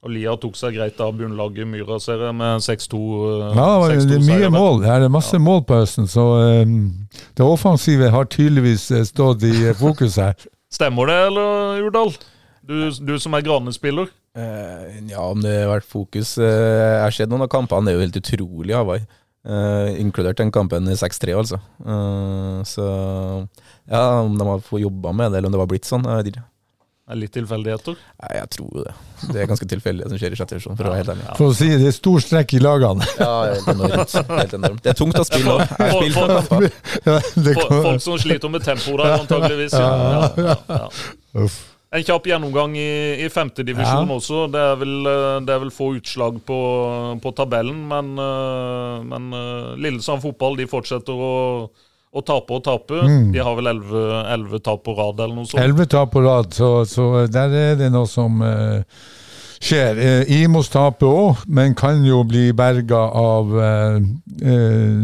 Og 0.00 0.12
Lia 0.14 0.32
tok 0.40 0.54
seg 0.56 0.78
greit 0.78 1.00
av 1.04 1.12
bunnlaget 1.12 1.68
Myra, 1.68 1.98
ser 2.00 2.22
jeg, 2.24 2.32
med 2.32 2.62
6-2. 2.64 3.00
eh, 3.20 3.58
Ja, 3.58 3.66
det 4.00 4.14
er 4.16 4.22
mye 4.24 4.48
mål. 4.54 4.78
Her 4.86 5.04
er 5.04 5.12
masse 5.12 5.36
masse 5.36 5.40
mål 5.44 5.60
på 5.68 5.76
høsten, 5.82 6.06
så 6.08 6.24
um, 6.64 6.78
det 7.36 7.44
offensive 7.44 8.08
har 8.08 8.30
tydeligvis 8.32 8.86
eh, 8.96 9.04
stått 9.04 9.44
i 9.44 9.52
eh, 9.68 9.76
fokus 9.76 10.16
her. 10.16 10.32
Stemmer 10.72 11.10
det, 11.10 11.18
eller, 11.28 11.82
Urdal? 11.84 12.14
Du, 12.70 12.90
du 13.02 13.16
som 13.18 13.34
er 13.34 13.42
Grane-spiller. 13.42 14.10
Uh, 14.38 14.84
ja, 15.10 15.24
om 15.24 15.40
det 15.42 15.56
har 15.56 15.72
vært 15.72 15.88
fokus 15.90 16.36
uh, 16.38 16.46
Jeg 16.46 17.00
har 17.02 17.14
sett 17.16 17.30
noen 17.32 17.42
av 17.42 17.50
kampene, 17.50 17.88
det 17.88 17.92
er 17.92 17.98
jo 17.98 18.04
helt 18.04 18.20
utrolig 18.20 18.76
Hawaii. 18.78 19.02
Uh, 19.40 19.88
inkludert 19.96 20.38
den 20.38 20.52
kampen 20.52 20.86
i 20.92 20.94
6-3, 21.00 21.32
altså. 21.32 21.56
Eh, 21.80 22.58
så 22.68 22.86
ja, 23.88 24.02
om 24.20 24.34
de 24.36 24.46
har 24.46 24.60
fått 24.60 24.82
jobba 24.82 25.14
med 25.16 25.32
det, 25.32 25.40
eller 25.40 25.48
om 25.48 25.54
det 25.54 25.62
var 25.62 25.70
blitt 25.70 25.88
sånn, 25.88 26.04
jeg 26.04 26.20
vet 26.20 26.28
ikke. 26.34 26.44
Det 26.44 27.16
er 27.16 27.20
litt 27.22 27.32
tilfeldigheter. 27.34 27.96
Nei, 28.20 28.28
jeg 28.36 28.50
tror 28.54 28.68
jo 28.76 28.84
det. 28.84 28.92
Det 29.32 29.40
er 29.40 29.48
ganske 29.50 29.66
tilfeldig 29.72 30.04
det 30.04 30.12
som 30.12 30.20
skjer 30.20 30.36
i 30.36 30.38
sjette 30.38 30.54
divisjon, 30.54 30.76
for 30.76 30.86
å 30.86 30.92
være 30.92 31.00
helt 31.00 31.14
ærlig. 31.16 31.24
For 31.40 31.48
å 31.48 31.56
si 31.56 31.70
det 31.72 31.88
er 31.88 31.96
stor 31.96 32.22
strekk 32.22 32.54
i 32.54 32.60
lagene. 32.62 33.08
Ja, 33.18 33.32
helt 33.48 33.72
enormt. 33.72 34.14
Helt 34.28 34.54
enormt. 34.60 34.84
Det 34.84 34.92
er 34.92 35.00
tungt 35.00 35.18
å 35.18 35.26
spille 35.26 35.56
òg. 35.56 36.68
Ja, 37.08 37.18
folk 37.32 38.04
som 38.04 38.20
sliter 38.20 38.52
med 38.52 38.62
tempoet 38.68 39.02
der, 39.02 39.16
antageligvis. 39.16 39.74
Ja, 39.74 40.30
ja, 40.36 40.56
ja. 41.40 41.48
En 41.90 42.04
kjapp 42.06 42.28
gjennomgang 42.30 42.76
i, 42.78 43.18
i 43.24 43.28
femtedivisjon 43.34 44.06
Ja. 44.06 44.14
også. 44.14 44.44
Det 44.52 44.60
er, 44.62 44.76
vel, 44.78 45.06
eh, 45.10 45.38
det 45.42 45.54
er 45.54 45.62
vel 45.64 45.72
få 45.74 45.88
utslag 45.98 46.38
på, 46.46 46.58
på 47.18 47.32
tabellen, 47.34 47.80
men, 47.90 48.12
eh, 48.14 49.00
men 49.10 49.32
eh, 49.34 49.72
Lillesand 49.74 50.22
fotball 50.22 50.54
de 50.60 50.68
fortsetter 50.70 51.10
å, 51.10 51.66
å 52.14 52.22
tape 52.22 52.54
og 52.54 52.62
tape. 52.62 52.94
Mm. 52.94 53.32
De 53.34 53.42
har 53.42 53.58
vel 53.58 53.72
elleve 53.72 54.62
tap 54.62 54.84
på 54.86 54.94
rad 54.94 55.18
eller 55.18 55.40
noe 55.40 55.50
sånt. 55.50 55.58
Elleve 55.64 55.88
tap 55.90 56.14
på 56.14 56.22
rad, 56.22 56.54
så, 56.54 56.84
så 56.86 57.26
der 57.26 57.58
er 57.58 57.74
det 57.82 57.90
noe 57.90 58.06
som 58.06 58.38
uh, 58.38 58.86
skjer. 59.58 59.98
Uh, 59.98 60.32
Imos 60.38 60.70
taper 60.70 61.10
òg, 61.10 61.42
men 61.50 61.74
kan 61.74 62.06
jo 62.06 62.22
bli 62.22 62.52
berga 62.54 63.02
av 63.18 63.50
uh, 63.50 63.98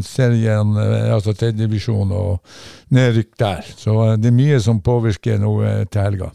serien, 0.06 0.78
altså 0.78 1.34
tredjedivisjon 1.34 2.14
og 2.14 2.58
nedrykk 2.94 3.36
der. 3.42 3.74
Så 3.74 4.00
det 4.22 4.30
er 4.30 4.42
mye 4.42 4.62
som 4.62 4.78
påvirker 4.78 5.42
noe 5.42 5.80
til 5.90 6.06
helga. 6.06 6.34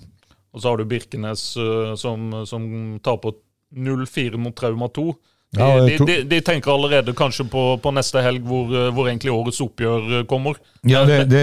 Og 0.51 0.61
så 0.61 0.71
har 0.71 0.79
du 0.81 0.85
Birkenes 0.85 1.51
eh, 1.57 1.93
som, 1.99 2.31
som 2.45 2.63
taper 3.03 3.37
0-4 3.75 4.37
mot 4.37 4.55
Trauma 4.55 4.89
2. 4.91 5.13
De, 5.51 5.59
Ja, 5.59 5.81
de, 5.83 5.97
de, 6.07 6.13
de 6.31 6.37
tenker 6.47 6.71
allerede 6.71 7.11
kanskje 7.15 7.43
på, 7.51 7.61
på 7.83 7.91
neste 7.91 8.21
helg, 8.23 8.39
hvor, 8.47 8.69
eh, 8.71 8.87
hvor 8.95 9.09
egentlig 9.11 9.33
årets 9.35 9.59
oppgjør 9.63 10.13
eh, 10.19 10.25
kommer. 10.27 10.59
Ja, 10.87 11.01
det, 11.07 11.25
det, 11.31 11.41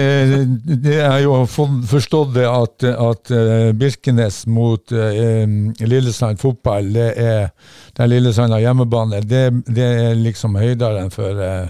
det 0.81 0.95
er 1.05 1.19
jo 1.23 1.35
forstått 1.45 2.33
det 2.37 2.47
at, 2.49 2.85
at 2.89 3.33
Birkenes 3.77 4.43
mot 4.49 4.91
eh, 4.91 5.45
Lillesand 5.85 6.41
fotball, 6.41 6.89
det 6.95 7.11
er 7.21 7.51
der 7.99 8.09
Lillesand 8.09 8.53
har 8.55 8.63
hjemmebane, 8.63 9.21
det, 9.21 9.43
det 9.69 9.89
er 10.07 10.17
liksom 10.17 10.57
høyderen 10.57 11.13
for, 11.13 11.45
eh, 11.45 11.69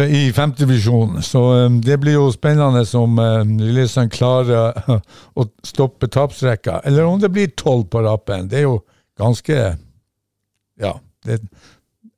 i 0.00 0.32
femtedivisjon. 0.32 1.22
Så 1.22 1.42
eh, 1.56 1.70
det 1.84 1.98
blir 2.00 2.16
jo 2.16 2.30
spennende 2.32 2.84
om 2.98 3.18
eh, 3.18 3.42
Lillesand 3.60 4.12
klarer 4.12 4.78
å 5.38 5.46
stoppe 5.66 6.08
tapsrekka, 6.08 6.80
eller 6.84 7.04
om 7.08 7.20
det 7.20 7.32
blir 7.32 7.52
tolv 7.56 7.88
på 7.92 8.02
rappen. 8.06 8.48
Det 8.48 8.62
er 8.62 8.68
jo 8.70 8.80
ganske 9.20 9.58
Ja. 10.82 10.96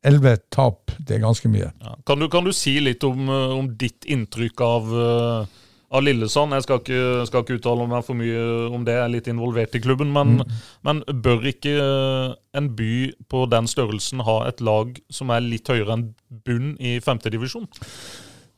Elleve 0.04 0.36
tap, 0.52 0.92
det 0.98 1.16
er 1.16 1.22
ganske 1.22 1.48
mye. 1.48 1.70
Ja. 1.80 1.94
Kan, 2.06 2.20
du, 2.20 2.28
kan 2.28 2.44
du 2.44 2.52
si 2.52 2.76
litt 2.80 3.04
om, 3.08 3.24
eh, 3.28 3.52
om 3.56 3.70
ditt 3.80 4.04
inntrykk 4.04 4.60
av, 4.64 4.90
eh, 5.00 5.62
av 5.94 6.04
Lillesand? 6.04 6.56
Jeg 6.56 6.66
skal 6.66 6.80
ikke, 6.82 7.02
skal 7.28 7.44
ikke 7.44 7.58
uttale 7.60 7.86
meg 7.90 8.04
for 8.06 8.18
mye 8.18 8.42
om 8.74 8.84
det, 8.86 8.96
jeg 8.96 9.04
er 9.04 9.14
litt 9.14 9.30
involvert 9.30 9.76
i 9.78 9.82
klubben. 9.84 10.10
Men, 10.14 10.42
men 10.86 11.02
bør 11.24 11.46
ikke 11.50 11.74
eh, 11.78 12.34
en 12.58 12.70
by 12.76 12.94
på 13.30 13.46
den 13.52 13.70
størrelsen 13.70 14.24
ha 14.26 14.40
et 14.48 14.62
lag 14.64 14.94
som 15.12 15.32
er 15.34 15.44
litt 15.44 15.70
høyere 15.70 15.98
enn 15.98 16.08
bunn 16.44 16.74
i 16.82 16.98
femtedivisjon? 17.04 17.68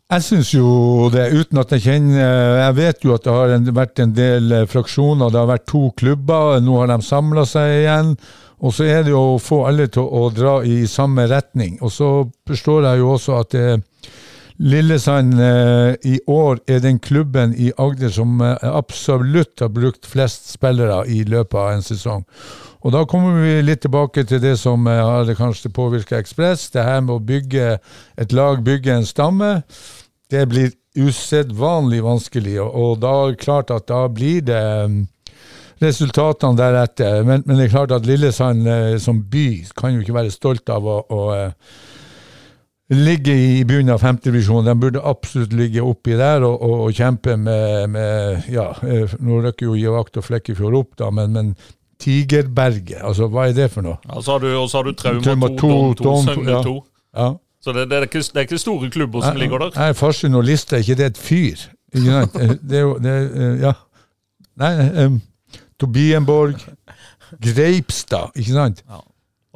Jeg 0.06 0.22
syns 0.22 0.52
jo 0.54 1.08
det, 1.10 1.24
uten 1.34 1.58
at 1.58 1.72
jeg 1.74 1.82
kjenner 1.82 2.60
Jeg 2.60 2.74
vet 2.76 3.00
jo 3.02 3.14
at 3.16 3.24
det 3.24 3.32
har 3.34 3.70
vært 3.74 4.02
en 4.04 4.12
del 4.14 4.52
eh, 4.54 4.66
fraksjoner, 4.70 5.32
det 5.32 5.40
har 5.42 5.50
vært 5.50 5.66
to 5.70 5.88
klubber, 5.98 6.60
nå 6.62 6.80
har 6.80 6.92
de 6.92 7.00
samla 7.02 7.46
seg 7.48 7.80
igjen. 7.82 8.12
Og 8.64 8.72
så 8.72 8.86
er 8.88 9.02
det 9.04 9.12
jo 9.12 9.34
å 9.34 9.40
få 9.42 9.64
alle 9.68 9.88
til 9.92 10.06
å 10.06 10.28
dra 10.32 10.60
i 10.64 10.86
samme 10.88 11.26
retning. 11.28 11.76
Og 11.84 11.92
så 11.92 12.10
forstår 12.48 12.86
jeg 12.88 13.02
jo 13.02 13.10
også 13.16 13.40
at 13.42 13.56
eh, 13.58 13.74
Lillesand 14.58 15.40
eh, 15.40 15.94
i 16.08 16.20
år 16.26 16.62
er 16.68 16.80
den 16.80 16.98
klubben 16.98 17.52
i 17.60 17.72
Agder 17.76 18.08
som 18.12 18.40
eh, 18.40 18.56
absolutt 18.64 19.60
har 19.60 19.68
brukt 19.68 20.06
flest 20.08 20.48
spillere 20.48 21.02
i 21.12 21.24
løpet 21.28 21.58
av 21.60 21.72
en 21.74 21.84
sesong. 21.84 22.22
Og 22.86 22.94
da 22.94 23.02
kommer 23.08 23.42
vi 23.42 23.58
litt 23.66 23.82
tilbake 23.84 24.24
til 24.24 24.40
det 24.40 24.54
som 24.60 24.86
eh, 24.88 25.02
har 25.02 25.28
kanskje 25.36 25.72
påvirka 25.76 26.16
Ekspress. 26.22 26.70
Det 26.72 26.86
her 26.86 27.02
med 27.04 27.18
å 27.18 27.24
bygge 27.32 27.74
et 28.16 28.32
lag, 28.32 28.62
bygge 28.64 28.94
en 28.94 29.08
stamme. 29.08 29.50
Det 30.32 30.46
blir 30.48 30.72
usedvanlig 30.96 32.00
vanskelig, 32.00 32.56
og, 32.64 33.02
da 33.02 33.10
er 33.12 33.34
det 33.34 33.42
klart 33.42 33.68
at 33.74 33.84
da 33.90 34.06
blir 34.08 34.40
det 34.48 34.62
resultatene 35.84 36.56
deretter. 36.56 37.20
Men, 37.28 37.44
men 37.44 37.60
det 37.60 37.66
er 37.66 37.74
klart 37.74 37.92
at 37.92 38.08
Lillesand 38.08 38.64
som 39.04 39.20
by 39.20 39.50
kan 39.76 39.92
jo 39.92 40.00
ikke 40.00 40.16
være 40.16 40.32
stolt 40.32 40.72
av 40.72 40.88
å, 40.88 41.02
å 41.12 41.20
ligge 42.92 43.34
i 43.34 43.64
bunnen 43.66 43.90
av 43.94 43.98
femtedivisjonen. 44.02 44.68
De 44.68 44.74
burde 44.78 45.02
absolutt 45.02 45.54
ligge 45.56 45.82
oppi 45.82 46.14
der 46.18 46.44
og, 46.46 46.60
og, 46.62 46.84
og 46.86 46.92
kjempe 46.94 47.36
med, 47.36 47.88
med 47.90 48.46
Ja, 48.52 48.68
eh, 48.86 49.16
nå 49.18 49.40
rykker 49.46 49.66
jo 49.66 49.78
Givakt 49.78 50.20
og 50.20 50.26
Flekkefjord 50.28 50.76
opp, 50.78 50.92
da, 51.00 51.10
men, 51.10 51.32
men 51.34 51.54
Tigerberget, 52.02 53.00
altså 53.00 53.26
hva 53.32 53.48
er 53.48 53.56
det 53.56 53.70
for 53.72 53.86
noe? 53.86 53.96
Ja, 54.04 54.20
så 54.20 54.36
har 54.36 54.44
du, 54.44 54.50
og 54.60 54.68
så 54.70 54.78
har 54.82 54.90
du 54.90 54.92
Trauma 55.00 55.22
Trauma 55.24 55.48
2, 55.48 55.56
to, 55.56 55.70
Don 55.70 55.96
2, 55.96 56.04
Don 56.04 56.44
to, 56.44 56.50
ja. 56.52 56.62
2. 56.62 56.74
Ja. 57.16 57.28
Så 57.66 57.72
det, 57.72 57.86
det, 57.90 57.96
er 57.98 58.06
ikke, 58.06 58.20
det 58.20 58.36
er 58.36 58.46
ikke 58.46 58.58
store 58.62 58.90
klubber 58.94 59.24
som 59.24 59.40
ligger 59.40 59.64
der. 59.64 59.72
Nei, 59.80 59.88
Farsund 59.98 60.38
og 60.38 60.44
Lista, 60.46 60.76
er 60.76 60.84
ikke 60.84 60.98
det 61.00 61.06
et 61.10 61.18
fyr? 61.18 61.64
Ikke 61.96 62.12
sant? 62.12 62.36
Eh, 62.38 62.52
Det 62.62 62.78
er 62.78 62.84
jo 62.84 62.92
det, 63.02 63.14
er, 63.16 63.30
eh, 63.48 63.56
Ja. 63.64 63.72
Nei, 64.56 64.70
um, 65.04 65.16
Tobienborg, 65.80 66.54
Greipstad, 67.42 68.30
ikke 68.38 68.54
sant? 68.54 68.84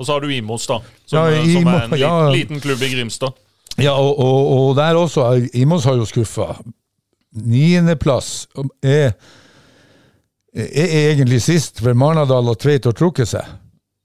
Og 0.00 0.06
så 0.08 0.14
har 0.16 0.24
du 0.24 0.30
Imos, 0.32 0.64
da. 0.70 0.78
Som, 1.04 1.18
Ja, 1.28 1.44
som 1.52 1.66
er 1.68 1.82
en 1.84 1.98
ja. 2.00 2.12
liten 2.32 2.60
klubb 2.64 2.80
i 2.82 2.88
Grimstad. 2.94 3.36
Ja, 3.80 3.92
og, 4.00 4.16
og, 4.18 4.46
og 4.70 4.70
der 4.78 4.96
også. 4.96 5.26
Imos 5.60 5.84
har 5.84 5.98
jo 6.00 6.06
skuffa. 6.08 6.54
Niendeplass 7.36 8.46
er, 8.82 9.12
er 10.56 10.94
egentlig 11.12 11.42
sist, 11.44 11.78
for 11.84 11.94
Marnardal 11.94 12.48
og 12.50 12.56
Tveit 12.62 12.88
har 12.88 12.96
trukket 12.96 13.28
seg. 13.30 13.50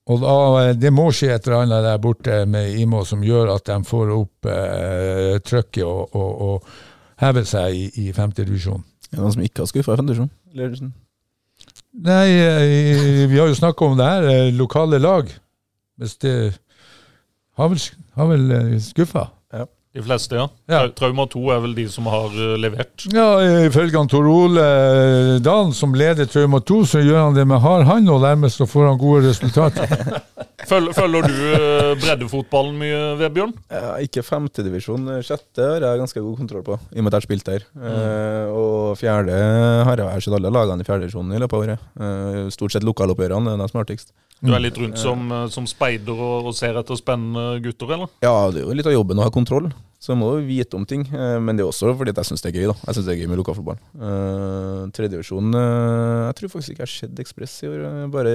Og 0.06 0.20
da, 0.22 0.74
Det 0.78 0.92
må 0.94 1.08
skje 1.16 1.32
et 1.34 1.48
eller 1.48 1.64
annet 1.64 1.82
der 1.88 2.02
borte 2.04 2.44
med 2.46 2.76
Imo 2.78 3.00
som 3.10 3.24
gjør 3.26 3.56
at 3.56 3.66
de 3.72 3.78
får 3.88 4.12
opp 4.14 4.50
eh, 4.52 5.40
trøkket 5.42 5.82
og, 5.88 6.14
og, 6.14 6.44
og 6.46 7.24
hever 7.24 7.48
seg 7.50 7.74
i, 7.80 7.88
i 8.04 8.12
femtedivisjon. 8.14 8.84
Er 9.10 9.16
det 9.18 9.24
noen 9.24 9.34
som 9.34 9.48
ikke 9.48 9.64
har 9.64 9.72
skuffa 9.72 9.96
i 9.96 10.00
femtedivisjon? 10.04 10.30
Nei, 12.06 12.28
eh, 12.36 13.26
vi 13.32 13.40
har 13.40 13.50
jo 13.50 13.58
snakka 13.58 13.88
om 13.90 13.98
det 13.98 14.12
her. 14.12 14.30
eh, 14.30 14.54
Lokale 14.54 15.00
lag. 15.02 15.32
Hvis 16.02 16.18
det 16.24 16.36
har 17.56 17.72
vel, 17.72 17.82
har 18.20 18.30
vel 18.34 18.80
skuffa. 18.84 19.30
Ja. 19.54 19.66
De 19.96 20.04
fleste, 20.04 20.36
ja. 20.36 20.50
Ja. 20.68 20.82
Trauma 20.92 21.24
2 21.32 21.42
er 21.56 21.62
vel 21.64 21.76
de 21.78 21.86
som 21.88 22.10
har 22.12 22.34
eh, 22.36 22.58
levert. 22.60 23.06
Ja, 23.16 23.40
ifølge 23.64 24.02
Tor 24.12 24.28
Ole 24.28 24.66
Dahl, 25.40 25.72
som 25.78 25.96
leder 25.96 26.28
Trauma 26.28 26.60
2, 26.60 26.82
så 26.92 27.04
gjør 27.04 27.30
han 27.30 27.38
det 27.38 27.46
med 27.48 27.64
hard 27.64 27.86
hånd, 27.88 28.12
og 28.12 28.26
dermed 28.26 28.52
så 28.52 28.68
får 28.68 28.90
han 28.90 29.00
gode 29.00 29.30
resultater. 29.30 29.88
Følger, 30.66 30.96
følger 30.98 31.28
du 31.30 31.36
eh, 31.54 31.92
breddefotballen 32.02 32.78
mye, 32.80 33.00
Vebjørn? 33.20 33.52
Ja, 33.70 33.96
ikke 34.02 34.24
femtedivisjon. 34.26 35.04
Sjette 35.24 35.62
har 35.62 35.84
jeg 35.84 36.02
ganske 36.02 36.24
god 36.26 36.40
kontroll 36.40 36.64
på, 36.66 36.78
i 36.90 37.00
og 37.00 37.06
med 37.06 37.12
at 37.12 37.18
jeg 37.18 37.22
har 37.22 37.28
spilt 37.28 37.50
der. 37.52 37.66
Eh, 37.76 38.50
og 38.50 38.96
fjerde 38.98 39.36
har 39.86 40.02
jeg 40.02 40.26
sett 40.26 40.38
alle 40.40 40.52
lagene 40.56 40.82
i 40.82 40.88
fjerdedivisjonen 40.88 41.36
i 41.36 41.42
løpet 41.44 41.60
av 41.60 41.66
året. 41.68 41.86
Uh, 42.00 42.40
stort 42.56 42.74
sett 42.74 42.88
lokaloppgjørene 42.88 43.52
det 43.52 43.60
er 43.60 43.62
de 43.62 43.70
smartigst. 43.72 44.16
Du 44.46 44.54
er 44.54 44.62
litt 44.62 44.78
rundt 44.78 45.00
som, 45.02 45.26
eh, 45.32 45.48
som 45.54 45.66
speider 45.70 46.14
og, 46.16 46.52
og 46.52 46.56
ser 46.58 46.78
etter 46.80 47.00
spennende 47.00 47.60
gutter, 47.66 47.92
eller? 47.98 48.12
Ja, 48.26 48.36
det 48.54 48.62
er 48.62 48.68
jo 48.70 48.78
litt 48.78 48.90
av 48.90 48.96
jobben 48.96 49.20
å 49.20 49.26
ha 49.26 49.34
kontroll, 49.34 49.72
så 50.00 50.14
jeg 50.14 50.20
må 50.22 50.32
jo 50.36 50.46
vite 50.46 50.78
om 50.78 50.86
ting. 50.86 51.06
Eh, 51.10 51.38
men 51.42 51.58
det 51.58 51.66
er 51.66 51.72
også 51.72 51.94
fordi 51.98 52.14
at 52.14 52.22
jeg 52.22 52.30
syns 52.32 52.46
det 52.46 52.52
er 52.52 52.60
gøy. 52.60 52.68
da. 52.72 52.78
Jeg 52.86 52.98
synes 52.98 53.08
det 53.10 53.16
er 53.16 53.22
gøy 53.24 53.32
med 53.32 53.42
lokalfotballen. 53.42 53.84
Uh, 53.98 54.82
Tredjedivisjon 54.96 55.56
uh, 55.58 56.28
Jeg 56.30 56.36
tror 56.40 56.52
faktisk 56.54 56.76
ikke 56.76 56.84
jeg 56.84 56.90
har 56.90 56.94
sett 56.94 57.22
Ekspress 57.26 57.56
i 57.66 57.72
år. 57.72 57.80
eh, 57.90 58.08
Bare 58.14 58.34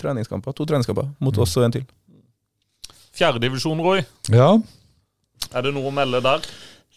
treningskamper. 0.00 0.56
To 0.58 0.66
treningskamper 0.66 1.12
mot 1.22 1.38
oss 1.44 1.54
og 1.60 1.68
en 1.68 1.76
til. 1.78 1.84
Fjerdedivisjon, 3.14 3.78
Roy. 3.84 4.02
Ja. 4.34 4.50
Er 5.54 5.66
det 5.66 5.74
noe 5.76 5.86
å 5.90 5.94
melde 5.94 6.18
der? 6.24 6.46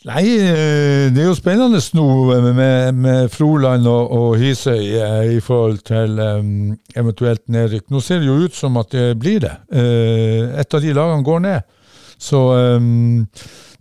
Nei, 0.06 0.28
eh, 0.30 1.10
det 1.10 1.24
er 1.24 1.26
jo 1.26 1.34
spennende 1.34 1.80
nå 1.98 2.08
med, 2.54 2.94
med 2.94 3.32
Froland 3.34 3.88
og, 3.90 4.12
og 4.14 4.36
Hisøy 4.38 4.94
eh, 4.94 5.32
i 5.34 5.40
forhold 5.42 5.80
til 5.90 6.20
um, 6.22 6.76
eventuelt 6.96 7.42
nedrykk. 7.50 7.88
Nå 7.90 8.02
ser 8.06 8.22
det 8.22 8.30
jo 8.30 8.38
ut 8.46 8.56
som 8.56 8.78
at 8.78 8.94
det 8.94 9.18
blir 9.18 9.42
det. 9.42 9.56
Eh, 9.74 10.54
et 10.62 10.78
av 10.78 10.86
de 10.86 10.94
lagene 10.94 11.26
går 11.26 11.44
ned. 11.48 11.66
Så 12.22 12.44
um, 12.78 13.26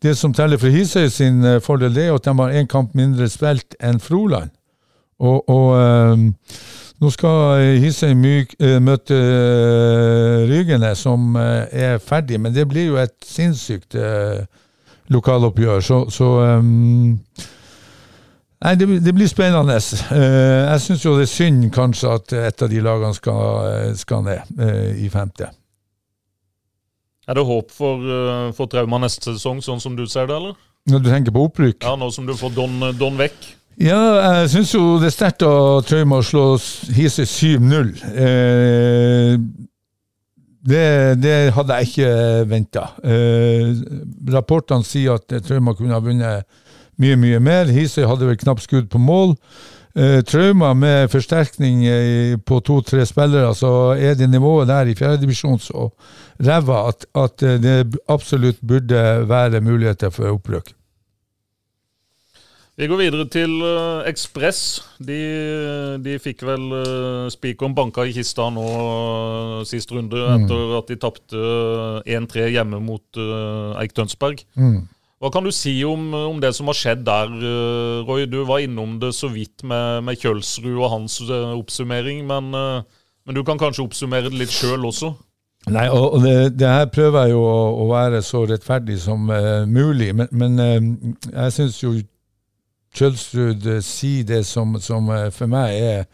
det 0.02 0.16
som 0.16 0.33
teller 0.33 0.61
for 0.61 0.72
Hisøy 0.72 1.12
sin 1.12 1.44
fordel, 1.61 1.92
det 1.92 2.09
er 2.09 2.16
at 2.16 2.24
de 2.24 2.37
har 2.40 2.59
én 2.62 2.68
kamp 2.70 2.96
mindre 2.96 3.29
spilt 3.29 3.76
enn 3.76 4.00
Froland. 4.00 4.50
Og, 5.20 5.44
og 5.52 5.70
um, 5.76 6.31
nå 6.96 7.12
skal 7.12 7.76
Hisøy 7.85 8.16
møte 8.81 9.20
Rygene, 10.48 10.96
som 10.96 11.37
er 11.37 12.00
ferdig, 12.00 12.40
men 12.40 12.57
det 12.57 12.64
blir 12.72 12.94
jo 12.94 13.02
et 13.05 13.16
sinnssykt 13.24 14.00
eh, 14.00 14.46
lokaloppgjør. 15.12 15.85
Så, 15.85 16.01
så 16.11 16.31
um, 16.59 17.19
Nei, 18.64 18.73
det, 18.81 18.87
det, 19.05 19.12
blir 19.14 19.29
spennende. 19.29 19.77
Uh, 20.11 20.16
jeg 20.73 20.81
syns 20.87 21.05
jo 21.05 21.12
det 21.19 21.27
er 21.27 21.33
synd 21.35 21.66
kanskje 21.75 22.14
at 22.16 22.37
et 22.40 22.64
av 22.64 22.73
de 22.73 22.81
lagene 22.83 23.14
skal, 23.14 23.92
skal 24.01 24.25
ned 24.27 24.57
uh, 24.61 24.95
i 24.97 25.11
femte. 25.12 25.51
Er 27.27 27.37
det 27.37 27.45
håp 27.47 27.75
for, 27.75 28.01
uh, 28.01 28.49
for 28.57 28.71
Trauma 28.71 29.03
neste 29.03 29.35
sesong, 29.35 29.61
sånn 29.62 29.83
som 29.83 29.99
du 29.99 30.07
ser 30.09 30.31
det, 30.31 30.40
eller? 30.40 30.57
Når 30.87 31.03
du 31.03 31.09
tenker 31.11 31.35
på 31.35 31.47
opprykk? 31.49 31.83
Ja, 31.83 31.97
nå 31.99 32.09
som 32.14 32.27
du 32.27 32.35
får 32.38 32.55
Don, 32.55 32.79
don 32.99 33.16
vekk. 33.19 33.55
Ja, 33.77 33.99
jeg 34.40 34.53
syns 34.55 34.71
jo 34.73 34.97
det 35.03 35.11
er 35.11 35.12
sterkt 35.12 35.42
av 35.45 35.83
Trauma 35.85 36.23
å 36.23 36.25
slå 36.25 36.45
Hisøy 36.97 37.27
7-0. 37.29 37.90
Eh, 38.09 39.35
det, 40.66 41.22
det, 41.22 41.35
hadde 41.55 41.79
jeg 41.79 41.90
ikke 41.90 42.11
venta. 42.50 42.88
Eh, 43.07 43.72
rapportene 44.35 44.87
sier 44.87 45.20
at 45.20 45.38
Trauma 45.46 45.76
kunne 45.76 45.94
ha 45.94 46.02
vunnet 46.02 46.46
mye, 47.00 47.16
mye 47.20 47.40
mer. 47.42 47.72
Hisøy 47.72 48.07
hadde 48.09 48.29
vel 48.29 48.38
knapt 48.40 48.64
skudd 48.64 48.88
på 48.92 49.00
mål. 49.00 49.37
Eh, 49.96 50.20
Trauma 50.26 50.72
med 50.76 51.11
forsterkning 51.12 51.85
på 52.44 52.61
to-tre 52.66 53.07
spillere, 53.09 53.55
så 53.55 53.94
er 53.94 54.18
det 54.18 54.31
nivået 54.33 54.68
der 54.68 54.90
i 54.90 54.96
fjerdedivisjon 54.98 55.62
så 55.62 55.90
ræva 56.42 56.88
at, 56.90 57.07
at, 57.16 57.46
det 57.62 57.79
absolutt 58.12 58.61
burde 58.61 59.07
være 59.29 59.62
muligheter 59.64 60.11
for 60.11 60.35
opprykk. 60.35 60.74
Vi 62.77 62.89
går 62.91 62.99
videre 63.01 63.25
til 63.33 63.55
uh, 63.65 64.05
Ekspress. 64.05 64.83
De, 65.01 65.17
de, 66.05 66.19
fikk 66.21 66.45
vel 66.45 66.67
uh, 66.77 67.29
spikeren 67.33 67.73
banka 67.77 68.05
i 68.05 68.12
kista 68.12 68.51
nå 68.53 68.67
uh, 68.67 69.62
sist 69.65 69.95
runde, 69.97 70.19
mm. 70.19 70.45
etter 70.45 70.75
at 70.77 70.93
de 70.93 70.99
tapte 71.01 71.47
1-3 72.05 72.51
hjemme 72.53 72.83
mot 72.85 73.23
uh, 73.23 73.81
Eik 73.81 73.97
Tønsberg. 73.97 74.45
Mm. 74.61 74.85
Hva 75.17 75.31
kan 75.33 75.47
du 75.47 75.53
si 75.55 75.73
om, 75.89 76.11
om, 76.12 76.41
det 76.43 76.53
som 76.55 76.69
har 76.69 76.77
skjedd 76.77 77.07
der, 77.07 77.31
eh, 77.33 78.05
Roy? 78.05 78.27
Du 78.29 78.43
var 78.45 78.61
innom 78.61 78.99
det 79.01 79.15
så 79.17 79.31
vidt 79.33 79.65
med, 79.65 80.05
med 80.05 80.19
Kjølsrud 80.21 80.75
og 80.77 80.91
hans 80.93 81.23
eh, 81.25 81.55
oppsummering, 81.57 82.21
men, 82.29 82.51
eh, 82.53 82.83
men, 83.25 83.39
du 83.39 83.41
kan 83.47 83.59
kanskje 83.59 83.87
oppsummere 83.87 84.29
det 84.29 84.43
litt 84.43 84.53
sjøl 84.53 84.85
også? 84.85 85.15
Nei, 85.73 85.87
og 85.89 86.21
det, 86.23 86.59
det, 86.61 86.69
her 86.69 86.85
prøver 86.93 87.25
jeg 87.25 87.33
jo 87.33 87.41
å, 87.49 87.62
å 87.81 87.87
være 87.91 88.21
så 88.23 88.45
rettferdig 88.47 89.01
som 89.03 89.25
uh, 89.33 89.65
mulig, 89.67 90.12
men, 90.15 90.29
men 90.31 90.61
uh, 90.62 91.17
jeg 91.33 91.55
syns 91.57 91.81
jo 91.81 91.91
Kjølsrud 92.96 93.68
uh, 93.68 93.80
sier 93.85 94.26
det 94.28 94.42
som, 94.48 94.76
som 94.80 95.09
for 95.35 95.50
meg 95.50 95.76
er 95.76 96.04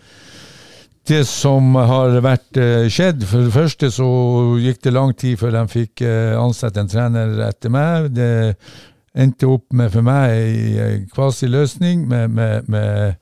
det 1.09 1.25
som 1.27 1.75
har 1.75 2.15
vært 2.23 2.59
skjedd. 2.95 3.25
For 3.27 3.43
det 3.43 3.55
første 3.57 3.89
så 3.91 4.07
gikk 4.63 4.85
det 4.85 4.93
lang 4.95 5.11
tid 5.19 5.35
før 5.41 5.51
de 5.57 5.63
fikk 5.67 6.05
ansette 6.39 6.79
en 6.79 6.91
trener 6.91 7.41
etter 7.49 7.73
meg. 7.75 8.07
Det 8.15 8.29
endte 9.19 9.49
opp 9.51 9.75
med 9.75 9.91
for 9.93 10.07
meg 10.07 10.31
ei 10.33 11.01
kvasi-løsning 11.11 12.07
med, 12.09 12.31
med, 12.31 12.71
med, 12.71 13.19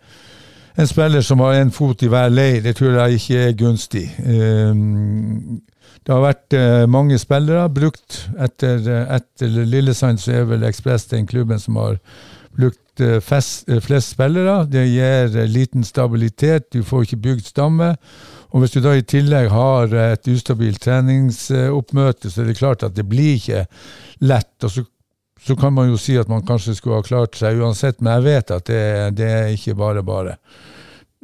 en 0.76 0.90
spiller 0.92 1.24
som 1.24 1.40
har 1.40 1.56
én 1.62 1.72
fot 1.72 2.04
i 2.04 2.10
hver 2.12 2.28
leir. 2.28 2.60
Det 2.62 2.76
tror 2.76 3.00
jeg 3.00 3.16
ikke 3.16 3.40
er 3.46 3.56
gunstig. 3.64 4.04
Um, 4.28 5.62
det 6.04 6.14
har 6.14 6.22
vært 6.24 6.56
mange 6.88 7.18
spillere 7.20 7.64
brukt. 7.72 8.22
Etter, 8.40 8.86
etter 9.16 9.56
Lillesand 9.68 10.20
så 10.20 10.40
er 10.40 10.46
vel 10.48 10.64
Ekspress 10.68 11.10
den 11.10 11.26
klubben 11.28 11.60
som 11.60 11.76
har 11.80 11.98
brukt 12.56 12.80
uh, 13.04 13.16
fest, 13.24 13.64
uh, 13.70 13.80
flest 13.84 14.14
spillere. 14.16 14.64
Det 14.70 14.84
gir 14.88 15.40
liten 15.50 15.86
stabilitet, 15.86 16.70
du 16.72 16.84
får 16.86 17.08
ikke 17.08 17.24
bygd 17.28 17.50
stamme. 17.50 17.94
Og 18.50 18.62
hvis 18.62 18.74
du 18.74 18.80
da 18.82 18.96
i 18.98 19.06
tillegg 19.06 19.50
har 19.52 19.92
et 19.94 20.26
ustabilt 20.32 20.80
treningsoppmøte, 20.82 22.30
så 22.30 22.42
er 22.42 22.50
det 22.50 22.58
klart 22.58 22.82
at 22.82 22.96
det 22.96 23.06
blir 23.06 23.36
ikke 23.38 23.66
lett. 24.26 24.56
Og 24.66 24.72
så 24.74 24.86
så 25.40 25.56
kan 25.56 25.72
man 25.72 25.88
jo 25.88 25.96
si 25.96 26.18
at 26.20 26.28
man 26.28 26.44
kanskje 26.44 26.74
skulle 26.76 26.98
ha 27.00 27.04
klart 27.04 27.38
seg 27.38 27.60
uansett, 27.60 28.00
men 28.00 28.18
jeg 28.18 28.26
vet 28.26 28.52
at 28.52 28.66
det, 28.68 28.82
det 29.16 29.28
er 29.28 29.54
ikke 29.54 29.76
bare 29.78 30.02
bare. 30.04 30.36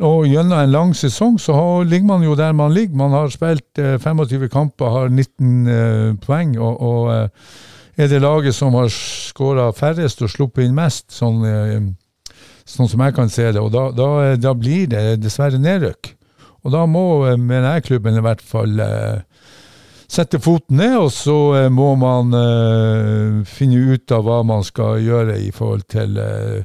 Og 0.05 0.27
gjennom 0.29 0.59
en 0.61 0.73
lang 0.73 0.91
sesong 0.97 1.39
så 1.41 1.55
har, 1.57 1.87
ligger 1.89 2.11
man 2.11 2.25
jo 2.25 2.35
der 2.37 2.53
man 2.53 2.75
ligger. 2.75 2.97
Man 3.01 3.15
har 3.17 3.33
spilt 3.33 3.81
eh, 3.81 3.97
25 4.01 4.49
kamper, 4.53 4.93
har 4.93 5.09
19 5.09 5.69
eh, 5.73 6.11
poeng, 6.21 6.59
og, 6.61 6.83
og 6.85 7.13
eh, 7.15 7.55
er 7.97 8.11
det 8.13 8.21
laget 8.21 8.55
som 8.55 8.75
har 8.77 8.91
skåra 8.93 9.71
færrest 9.77 10.21
og 10.25 10.33
sluppet 10.33 10.67
inn 10.67 10.77
mest, 10.77 11.09
sånn, 11.17 11.41
eh, 11.49 12.35
sånn, 12.65 12.91
som 12.93 13.05
jeg 13.05 13.17
kan 13.17 13.33
se 13.33 13.49
det. 13.51 13.63
Og 13.63 13.73
da, 13.73 13.89
da, 13.97 14.11
da 14.37 14.53
blir 14.57 14.91
det 14.93 15.21
dessverre 15.23 15.61
nedrykk. 15.61 16.13
Og 16.67 16.75
da 16.75 16.85
må, 16.91 17.07
eh, 17.31 17.39
mener 17.41 17.77
jeg, 17.77 17.89
klubben 17.91 18.19
i 18.19 18.25
hvert 18.25 18.45
fall 18.45 18.81
eh, 18.83 19.25
sette 20.11 20.41
foten 20.43 20.79
ned, 20.81 20.97
og 21.01 21.11
så 21.15 21.39
eh, 21.59 21.71
må 21.73 21.95
man 21.99 22.35
uh, 22.35 23.43
finne 23.49 23.95
ut 23.95 24.13
av 24.15 24.27
hva 24.27 24.43
man 24.47 24.63
skal 24.67 25.01
gjøre 25.03 25.39
i 25.43 25.51
forhold 25.55 25.87
til 25.91 26.19
uh, 26.21 26.63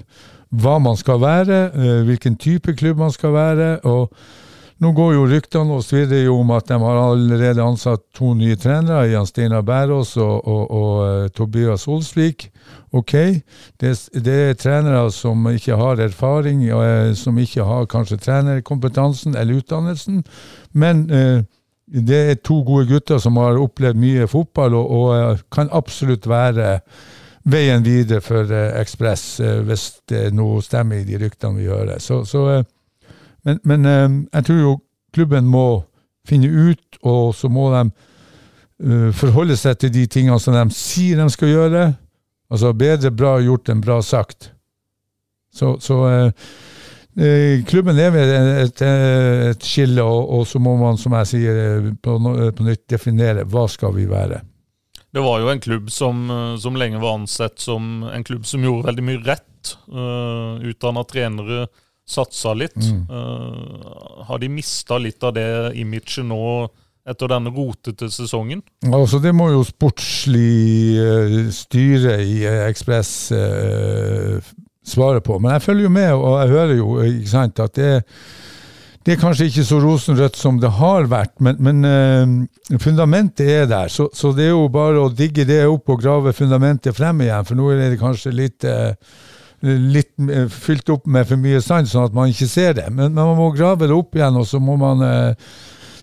hva 0.61 0.77
man 0.83 0.99
skal 0.99 1.21
være, 1.23 1.61
uh, 1.73 2.01
hvilken 2.07 2.37
type 2.41 2.75
klubb 2.77 3.01
man 3.01 3.13
skal 3.13 3.33
være. 3.33 3.71
og 3.83 4.13
nå 4.81 4.91
går 4.97 5.13
jo 5.13 5.27
ryktene 5.29 5.77
og 5.77 5.85
svirrer 5.85 6.25
jo 6.25 6.39
om 6.41 6.51
at 6.55 6.67
de 6.71 6.79
har 6.81 6.99
allerede 7.03 7.63
ansatt 7.63 8.03
to 8.17 8.33
nye 8.37 8.57
trenere, 8.57 9.11
Jan 9.11 9.29
Steinar 9.29 9.61
Bærås 9.67 10.15
og, 10.17 10.47
og, 10.47 10.71
og 10.71 11.31
Tobias 11.37 11.87
Olsvik. 11.87 12.49
Ok, 12.91 13.13
det, 13.79 13.93
det, 14.11 14.35
er 14.49 14.59
trenere 14.59 15.05
som 15.15 15.45
ikke 15.47 15.77
har 15.79 16.01
erfaring, 16.03 16.65
som 17.15 17.37
ikke 17.39 17.63
har 17.63 17.87
kanskje 17.91 18.19
trenerkompetansen 18.25 19.37
eller 19.37 19.61
utdannelsen, 19.61 20.23
men 20.73 21.05
eh, 21.13 21.39
det 21.91 22.19
er 22.31 22.37
to 22.39 22.61
gode 22.63 22.87
gutter 22.87 23.19
som 23.19 23.37
har 23.41 23.59
opplevd 23.59 23.99
mye 23.99 24.27
fotball, 24.31 24.75
og, 24.79 24.91
og 24.91 25.07
eh, 25.15 25.41
kan 25.51 25.71
absolutt 25.75 26.27
være 26.29 26.77
veien 27.51 27.83
videre 27.83 28.21
for 28.23 28.47
eh, 28.47 28.77
Ekspress, 28.79 29.25
eh, 29.43 29.59
hvis 29.67 29.87
det 30.09 30.29
nå 30.35 30.53
stemmer 30.63 31.01
i 31.01 31.07
de 31.07 31.19
ryktene 31.19 31.59
vi 31.59 31.67
hører. 31.67 31.99
Så, 31.99 32.23
så, 32.25 32.61
men, 33.47 33.59
men, 33.63 33.85
jeg 34.33 34.47
tror 34.47 34.59
jo 34.59 34.73
klubben 35.15 35.47
må 35.49 35.83
finne 36.27 36.47
ut, 36.47 36.99
og 37.01 37.33
så 37.35 37.49
må 37.49 37.69
de 37.73 37.83
forholde 39.13 39.57
seg 39.57 39.77
til 39.77 39.91
de 39.93 40.07
tingene 40.09 40.39
som 40.41 40.55
de 40.55 40.63
sier 40.73 41.19
de 41.19 41.27
skal 41.29 41.51
gjøre. 41.51 41.81
Altså 42.49 42.71
bedre 42.73 43.11
bra 43.13 43.35
gjort 43.41 43.69
enn 43.69 43.81
bra 43.83 43.99
sagt. 44.05 44.51
Så, 45.53 45.75
så 45.83 45.99
Eh, 47.17 47.65
klubben 47.67 47.99
er 47.99 48.11
ved 48.13 48.29
et, 48.31 48.81
et 49.51 49.65
skille, 49.67 50.03
og, 50.03 50.29
og, 50.31 50.45
så 50.47 50.61
må 50.63 50.77
man, 50.79 50.95
som 50.99 51.11
jeg 51.19 51.27
sier, 51.33 51.57
eh, 51.59 51.89
på, 51.99 52.15
på, 52.55 52.63
nytt 52.63 52.85
definere 52.87 53.43
hva 53.51 53.65
skal 53.71 53.91
vi 53.97 54.05
være. 54.07 54.39
Det 55.11 55.19
var 55.19 55.41
jo 55.43 55.49
en 55.51 55.59
klubb 55.59 55.91
som, 55.91 56.23
eh, 56.31 56.53
som 56.63 56.79
lenge 56.79 57.01
var 57.03 57.19
ansett 57.19 57.59
som 57.59 58.05
en 58.07 58.23
klubb 58.23 58.47
som 58.47 58.63
gjorde 58.63 58.87
veldig 58.87 59.07
mye 59.09 59.23
rett. 59.27 59.47
Uh, 59.91 60.57
Utdanna 60.71 61.03
trenere, 61.05 61.67
satsa 62.11 62.53
litt. 62.57 62.77
Mm. 62.77 63.03
Uh, 63.09 64.21
har 64.27 64.41
de 64.41 64.51
mista 64.51 64.99
litt 65.01 65.23
av 65.23 65.35
det 65.37 65.49
imaget 65.79 66.21
nå 66.27 66.43
etter 67.07 67.31
denne 67.31 67.51
rotete 67.53 68.11
sesongen? 68.13 68.61
Altså 68.85 69.19
Det 69.23 69.33
må 69.33 69.49
jo 69.53 69.63
sportslig 69.65 70.99
uh, 70.99 71.39
styre 71.55 72.19
i 72.21 72.43
Ekspress 72.67 73.13
uh, 73.33 74.51
svare 74.85 75.23
på. 75.23 75.39
Men 75.39 75.55
jeg 75.55 75.65
følger 75.65 75.87
jo 75.87 75.95
med, 75.97 76.13
og 76.13 76.39
jeg 76.41 76.55
hører 76.55 76.77
jo 76.77 76.95
ikke 77.07 77.31
sant, 77.31 77.61
at 77.63 77.75
det, 77.77 77.91
det 79.05 79.15
er 79.15 79.21
kanskje 79.21 79.49
ikke 79.49 79.65
så 79.65 79.81
rosenrødt 79.81 80.37
som 80.37 80.59
det 80.61 80.73
har 80.77 81.09
vært, 81.09 81.33
men, 81.41 81.57
men 81.63 81.81
uh, 81.87 82.77
fundamentet 82.81 83.49
er 83.49 83.67
der. 83.69 83.89
Så, 83.93 84.09
så, 84.13 84.33
det 84.37 84.49
er 84.49 84.55
jo 84.55 84.69
bare 84.73 85.01
å 85.01 85.09
digge 85.09 85.45
det 85.49 85.63
opp 85.69 85.89
og 85.89 86.01
grave 86.03 86.35
fundamentet 86.37 86.97
frem 86.97 87.25
igjen, 87.25 87.47
for 87.47 87.57
nå 87.57 87.71
er 87.73 87.87
det 87.89 88.01
kanskje 88.01 88.35
litt 88.35 88.67
uh, 88.69 88.93
litt 89.61 90.11
uh, 90.27 90.47
fylt 90.51 90.89
opp 90.93 91.05
med 91.05 91.29
for 91.29 91.41
mye 91.41 91.61
sand, 91.63 91.89
sånn 91.91 92.09
at 92.09 92.17
man 92.17 92.33
ikke 92.33 92.49
ser 92.49 92.75
det. 92.79 92.87
Men, 92.89 93.13
men 93.13 93.21
man 93.21 93.37
må 93.39 93.51
grave 93.55 93.87
det 93.87 93.95
opp 93.95 94.17
igjen, 94.17 94.39
og 94.41 94.49
så 94.49 94.61
må 94.63 94.77
man 94.81 95.05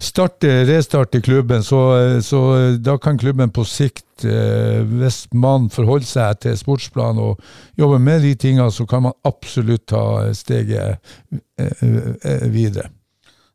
starte, 0.00 0.64
restarte 0.64 1.20
klubben, 1.20 1.62
så, 1.62 1.80
så, 2.22 2.40
da 2.78 2.96
kan 2.98 3.18
klubben 3.18 3.50
på 3.50 3.64
sikt, 3.66 4.24
eh, 4.24 4.82
hvis 4.82 5.26
man 5.34 5.68
forholder 5.72 6.06
seg 6.06 6.42
til 6.44 6.58
sportsplan 6.58 7.18
og 7.22 7.42
jobber 7.78 8.02
med 8.02 8.22
de 8.26 8.34
tingene, 8.38 8.70
så 8.72 8.86
kan 8.86 9.08
man 9.08 9.16
absolutt 9.28 9.88
ta 9.90 10.04
steget 10.34 10.98
eh, 11.58 11.82
eh, 11.82 12.46
videre. 12.52 12.92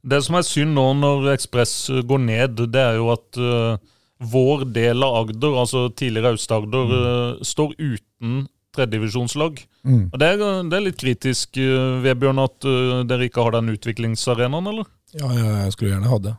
Det 0.03 0.19
som 0.25 0.35
er 0.35 0.43
synd 0.43 0.75
nå 0.75 0.89
når 0.99 1.29
Ekspress 1.37 1.75
går 2.03 2.23
ned, 2.25 2.65
det 2.73 2.81
er 2.81 2.97
jo 2.99 3.07
at 3.13 3.37
uh, 3.39 3.77
vår 4.19 4.65
del 4.75 4.99
av 5.05 5.21
Agder, 5.21 5.55
altså 5.61 5.85
tidligere 5.95 6.33
Aust-Agder, 6.35 6.91
uh, 6.91 7.45
står 7.47 7.71
uten 7.79 8.41
tredjedivisjonslag. 8.75 9.59
Mm. 9.85 10.05
Det, 10.11 10.29
det, 10.39 10.77
er 10.77 10.85
litt 10.87 10.99
kritisk, 11.01 11.59
uh, 11.61 11.99
Vebjørn, 12.03 12.41
at 12.43 12.69
uh, 12.69 13.01
dere 13.09 13.29
ikke 13.29 13.45
har 13.45 13.57
den 13.57 13.73
utviklingsarenaen, 13.75 14.71
eller? 14.73 14.89
Ja, 15.13 15.29
jeg 15.65 15.75
skulle 15.75 15.93
gjerne 15.93 16.09
hatt 16.09 16.25
det. 16.25 16.37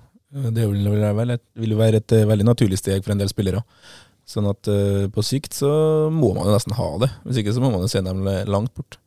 Det 0.54 0.66
vil 0.66 0.88
være, 0.90 1.36
et, 1.36 1.44
vil 1.62 1.76
være 1.78 2.00
et 2.00 2.12
eh, 2.16 2.26
veldig 2.26 2.48
naturlig 2.48 2.80
steg 2.80 3.04
for 3.04 3.14
en 3.14 3.20
del 3.20 3.30
spillere. 3.30 3.62
Sånn 4.26 4.48
at 4.50 4.66
uh, 4.72 5.06
på 5.12 5.22
sikt 5.22 5.54
så 5.54 5.70
må 6.10 6.32
man 6.34 6.48
jo 6.48 6.56
nesten 6.56 6.74
ha 6.74 6.90
det. 7.04 7.12
Hvis 7.22 7.42
ikke 7.42 7.54
så 7.54 7.62
må 7.62 7.70
man 7.70 7.84
jo 7.84 7.90
se 7.92 8.02
dem 8.02 8.24
langt 8.50 8.74
bort. 8.74 8.98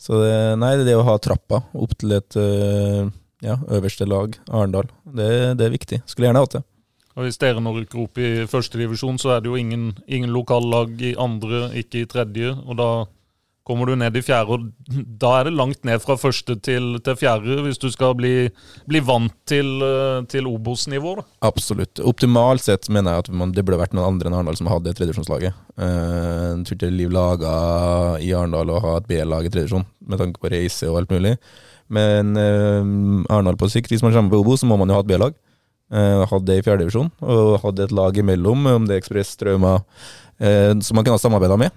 Så 0.00 0.16
det, 0.22 0.34
nei, 0.56 0.72
det 0.80 0.96
å 0.96 1.04
ha 1.04 1.18
trappa 1.20 1.60
opp 1.76 1.92
til 2.00 2.14
et 2.16 2.36
eh, 2.40 3.10
ja, 3.44 3.58
øverste 3.68 4.06
lag, 4.08 4.36
Arendal, 4.48 4.88
det, 5.04 5.28
det 5.60 5.66
er 5.66 5.74
viktig. 5.74 6.00
Skulle 6.08 6.30
gjerne 6.30 6.44
hatt 6.44 6.56
det. 6.56 6.62
Og 7.18 7.26
Hvis 7.26 7.40
dere 7.42 7.60
nå 7.62 7.72
rykker 7.74 8.04
opp 8.04 8.20
i 8.22 8.28
førstedivisjon, 8.48 9.18
så 9.18 9.34
er 9.34 9.40
det 9.42 9.50
jo 9.50 9.58
ingen, 9.58 9.90
ingen 10.06 10.30
lokallag 10.30 10.94
i 11.02 11.16
andre, 11.18 11.68
ikke 11.80 12.04
i 12.04 12.10
tredje. 12.10 12.52
Og 12.66 12.78
da 12.78 12.90
kommer 13.70 13.86
du 13.86 13.94
ned 13.98 14.16
i 14.16 14.22
fjerde, 14.24 14.56
og 14.56 14.94
da 15.20 15.30
er 15.38 15.46
det 15.46 15.54
langt 15.54 15.84
ned 15.86 16.00
fra 16.02 16.16
første 16.18 16.56
til, 16.64 16.96
til 17.04 17.16
fjerde 17.18 17.60
hvis 17.62 17.78
du 17.78 17.86
skal 17.92 18.16
bli, 18.18 18.48
bli 18.88 19.02
vant 19.04 19.34
til, 19.48 19.68
eh, 19.86 20.22
til 20.32 20.48
Obos-nivå. 20.50 21.16
Absolutt. 21.46 22.02
Optimalt 22.08 22.64
sett 22.64 22.88
mener 22.90 23.14
jeg 23.14 23.26
at 23.26 23.30
man, 23.42 23.52
det 23.54 23.64
burde 23.66 23.82
vært 23.82 23.94
noen 23.96 24.14
andre 24.14 24.30
enn 24.30 24.38
Arendal 24.38 24.58
som 24.58 24.70
hadde 24.72 24.94
tredjevisjonslaget. 24.96 25.58
Uh, 25.80 26.56
jeg 26.56 26.64
tror 26.66 26.78
ikke 26.78 26.92
liv 26.94 27.12
laga 27.14 27.52
i 28.22 28.32
Arendal 28.36 28.74
å 28.74 28.80
ha 28.82 28.96
et 28.98 29.10
B-lag 29.10 29.46
i 29.46 29.52
tredjevisjon, 29.52 29.86
med 30.08 30.22
tanke 30.22 30.42
på 30.42 30.50
reise 30.52 30.90
og 30.90 31.02
alt 31.02 31.14
mulig. 31.14 31.36
Men 31.90 32.34
uh, 32.38 32.82
Arendal 33.30 33.60
på 33.60 33.70
sikt, 33.70 33.92
hvis 33.92 34.04
man 34.06 34.16
kommer 34.16 34.34
på 34.34 34.42
Obos, 34.42 34.64
så 34.64 34.70
må 34.70 34.80
man 34.80 34.90
jo 34.90 34.98
ha 34.98 35.04
et 35.04 35.12
B-lag. 35.12 35.36
Uh, 35.90 36.22
hadde 36.30 36.46
det 36.46 36.60
i 36.60 36.64
fjerdedivisjon, 36.66 37.08
og 37.26 37.56
hadde 37.64 37.88
et 37.88 37.94
lag 37.94 38.18
imellom, 38.22 38.66
om 38.70 38.84
det 38.86 38.94
er 38.94 39.02
Ekspress, 39.02 39.32
Trauma, 39.40 39.80
uh, 40.38 40.72
som 40.78 40.98
man 40.98 41.06
kan 41.06 41.16
ha 41.16 41.22
samarbeida 41.22 41.58
med. 41.58 41.74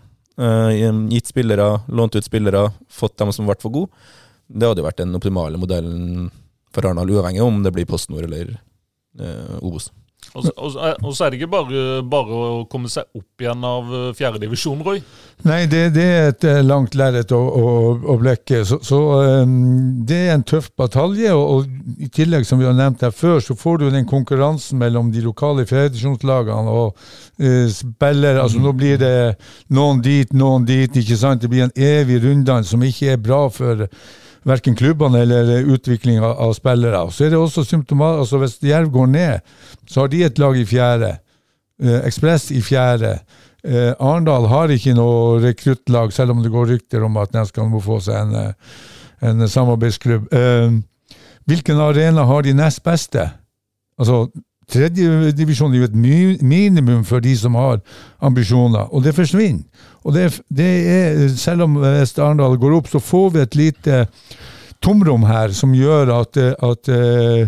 Gitt 1.13 1.29
spillere, 1.29 1.65
lånt 1.93 2.15
ut 2.17 2.25
spillere, 2.25 2.63
fått 2.89 3.19
dem 3.21 3.29
som 3.33 3.45
vært 3.45 3.61
for 3.61 3.73
gode. 3.73 4.05
Det 4.49 4.65
hadde 4.65 4.81
jo 4.81 4.87
vært 4.87 5.01
den 5.03 5.13
optimale 5.13 5.59
modellen 5.61 6.31
for 6.73 6.87
Arendal, 6.87 7.11
uavhengig 7.13 7.43
om 7.45 7.59
det 7.61 7.73
blir 7.75 7.85
PostNord 7.85 8.25
eller 8.25 8.55
Obos. 9.61 9.91
Så- 10.31 10.53
og, 10.57 11.11
så 11.13 11.25
er 11.25 11.29
det 11.29 11.41
ikke 11.41 11.51
bare, 11.51 12.01
bare 12.09 12.37
å 12.37 12.63
komme 12.69 12.89
seg 12.89 13.05
opp 13.13 13.43
igjen 13.43 13.63
av 13.67 13.91
eh, 13.93 14.13
fjerdedivisjon, 14.17 14.81
Roy. 14.85 15.01
Nei, 15.43 15.65
det, 15.69 15.81
det 15.93 16.05
er 16.07 16.29
et 16.31 16.47
eh, 16.47 16.61
langt 16.65 16.95
lerret 16.97 17.31
å, 17.35 17.39
å, 17.39 17.67
å 18.13 18.15
blekke. 18.21 18.63
Så, 18.65 18.79
så 18.85 18.99
eh, 19.19 19.43
det 20.09 20.19
er 20.29 20.33
en 20.37 20.45
tøff 20.47 20.71
batalje. 20.79 21.33
Og, 21.35 21.43
og 21.67 22.01
i 22.01 22.09
tillegg, 22.13 22.47
som 22.49 22.61
vi 22.61 22.67
har 22.69 22.77
nevnt 22.77 23.03
her 23.05 23.13
før, 23.13 23.43
så 23.43 23.57
får 23.59 23.83
du 23.83 23.87
den 23.93 24.09
konkurransen 24.09 24.81
mellom 24.81 25.11
de 25.13 25.21
lokale 25.25 25.67
fjerdedivisjonslagene 25.69 26.73
og 26.73 26.95
uh, 26.95 27.67
spillere. 27.73 28.41
Altså, 28.41 28.61
nå 28.63 28.73
blir 28.77 28.97
det 29.01 29.13
noen 29.73 30.01
dit, 30.03 30.33
noen 30.33 30.65
dit. 30.65 31.01
ikke 31.03 31.19
sant? 31.19 31.43
Det 31.43 31.51
blir 31.51 31.67
en 31.67 31.75
evig 31.75 32.21
runddans 32.23 32.73
som 32.73 32.83
ikke 32.83 33.13
er 33.13 33.21
bra 33.21 33.45
for 33.53 33.87
verken 34.47 34.75
klubbene 34.75 35.23
eller 35.23 35.69
utvikling 35.73 36.19
av, 36.23 36.53
spillere. 36.57 37.05
Så 37.11 37.25
er 37.25 37.33
det 37.33 37.39
også 37.39 37.63
symptomer, 37.67 38.19
altså 38.23 38.37
Hvis 38.41 38.59
Jerv 38.63 38.91
går 38.91 39.07
ned, 39.07 39.39
så 39.87 40.03
har 40.03 40.11
de 40.11 40.23
et 40.23 40.39
lag 40.39 40.57
i 40.57 40.65
fjerde. 40.65 41.17
Eh, 41.81 41.99
Ekspress 42.07 42.51
i 42.51 42.61
fjerde. 42.61 43.17
Eh, 43.63 43.93
Arendal 43.99 44.47
har 44.51 44.71
ikke 44.71 44.95
noe 44.97 45.39
rekruttlag, 45.43 46.11
selv 46.13 46.35
om 46.35 46.41
det 46.43 46.51
går 46.51 46.73
rykter 46.75 47.03
om 47.05 47.17
at 47.21 47.31
de 47.31 47.45
skal 47.47 47.69
må 47.71 47.79
få 47.83 47.99
seg 48.03 48.19
en, 48.19 48.35
eh, 48.35 48.81
en 49.29 49.47
samarbeidsklubb. 49.47 50.27
Eh, 50.33 50.79
hvilken 51.47 51.79
arena 51.79 52.25
har 52.25 52.41
de 52.41 52.53
nest 52.53 52.83
beste? 52.83 53.31
Altså, 53.99 54.27
Tredjedivisjon 54.73 55.73
er 55.73 55.81
jo 55.83 55.87
et 55.89 56.43
minimum 56.43 57.03
for 57.03 57.19
de 57.19 57.33
som 57.37 57.55
har 57.59 57.81
ambisjoner, 58.23 58.87
og 58.93 59.03
det 59.03 59.13
forsvinner. 59.13 59.65
Og 60.03 60.15
det, 60.15 60.27
det 60.49 60.71
er, 60.93 61.27
Selv 61.39 61.67
om 61.67 61.77
Vest 61.81 62.19
Arendal 62.19 62.57
går 62.59 62.77
opp, 62.79 62.89
så 62.91 62.99
får 62.99 63.29
vi 63.33 63.43
et 63.43 63.55
lite 63.59 64.05
tomrom 64.83 65.23
her 65.27 65.53
som 65.55 65.73
gjør 65.75 66.11
at, 66.19 66.37
at 66.37 66.91
eh, 66.91 67.47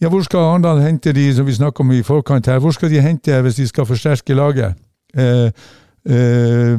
ja, 0.00 0.08
Hvor 0.08 0.22
skal 0.24 0.44
Arendal 0.44 0.80
hente 0.84 1.12
de 1.16 1.26
som 1.36 1.46
vi 1.46 1.56
snakker 1.56 1.84
om 1.84 1.92
i 1.92 2.04
forkant 2.04 2.48
her? 2.48 2.60
Hvor 2.60 2.72
skal 2.76 2.92
de 2.92 3.02
hente 3.04 3.40
hvis 3.42 3.60
de 3.60 3.68
skal 3.68 3.88
forsterke 3.88 4.36
laget? 4.36 4.76
Eh, 5.16 5.50
eh, 6.08 6.78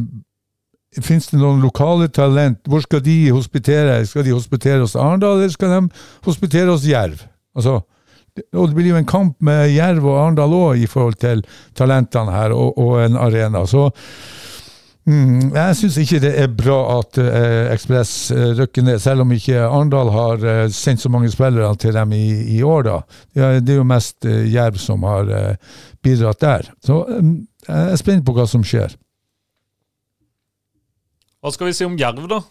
Fins 0.98 1.28
det 1.30 1.38
noen 1.38 1.60
lokale 1.62 2.08
talent? 2.10 2.64
Hvor 2.66 2.82
skal 2.82 3.04
de 3.06 3.30
hospitere? 3.30 4.00
Skal 4.08 4.26
de 4.26 4.34
hospitere 4.34 4.80
hos 4.82 4.96
Arendal, 4.98 5.38
eller 5.38 5.54
skal 5.54 5.74
de 5.76 5.82
hospitere 6.26 6.72
hos 6.72 6.88
Jerv? 6.90 7.22
Altså, 7.54 7.82
og 8.54 8.70
det 8.70 8.78
blir 8.78 8.92
jo 8.92 8.98
en 8.98 9.10
kamp 9.10 9.36
med 9.46 9.76
Jerv 9.76 10.08
og 10.08 10.18
Arendal 10.22 10.56
òg, 10.58 10.82
i 10.82 10.90
forhold 10.90 11.20
til 11.22 11.44
talentene 11.78 12.34
her, 12.34 12.56
og, 12.56 12.78
og 12.82 13.04
en 13.04 13.18
arena. 13.20 13.66
Så 13.70 13.90
mm, 15.08 15.56
jeg 15.56 15.78
syns 15.80 15.98
ikke 16.04 16.22
det 16.24 16.34
er 16.42 16.52
bra 16.54 16.78
at 17.00 17.20
eh, 17.22 17.72
Ekspress 17.74 18.14
eh, 18.36 18.52
rykker 18.60 18.86
ned, 18.86 19.02
selv 19.04 19.24
om 19.24 19.34
ikke 19.36 19.64
Arendal 19.66 20.12
har 20.14 20.46
eh, 20.46 20.64
sendt 20.74 21.04
så 21.04 21.12
mange 21.14 21.32
spillere 21.34 21.72
til 21.82 21.96
dem 21.98 22.14
i, 22.18 22.28
i 22.58 22.62
år, 22.64 22.88
da. 22.88 23.00
Ja, 23.38 23.52
det 23.60 23.76
er 23.76 23.82
jo 23.82 23.88
mest 23.88 24.28
eh, 24.28 24.46
Jerv 24.54 24.80
som 24.84 25.08
har 25.08 25.32
eh, 25.34 25.82
bidratt 26.06 26.44
der. 26.44 26.72
Så 26.86 27.02
mm, 27.08 27.34
jeg 27.68 27.96
er 27.96 28.00
spent 28.04 28.28
på 28.28 28.38
hva 28.38 28.48
som 28.50 28.64
skjer. 28.68 28.94
Hva 31.42 31.54
skal 31.54 31.70
vi 31.70 31.76
si 31.78 31.86
om 31.88 31.98
Jerv, 32.00 32.26
da? 32.28 32.42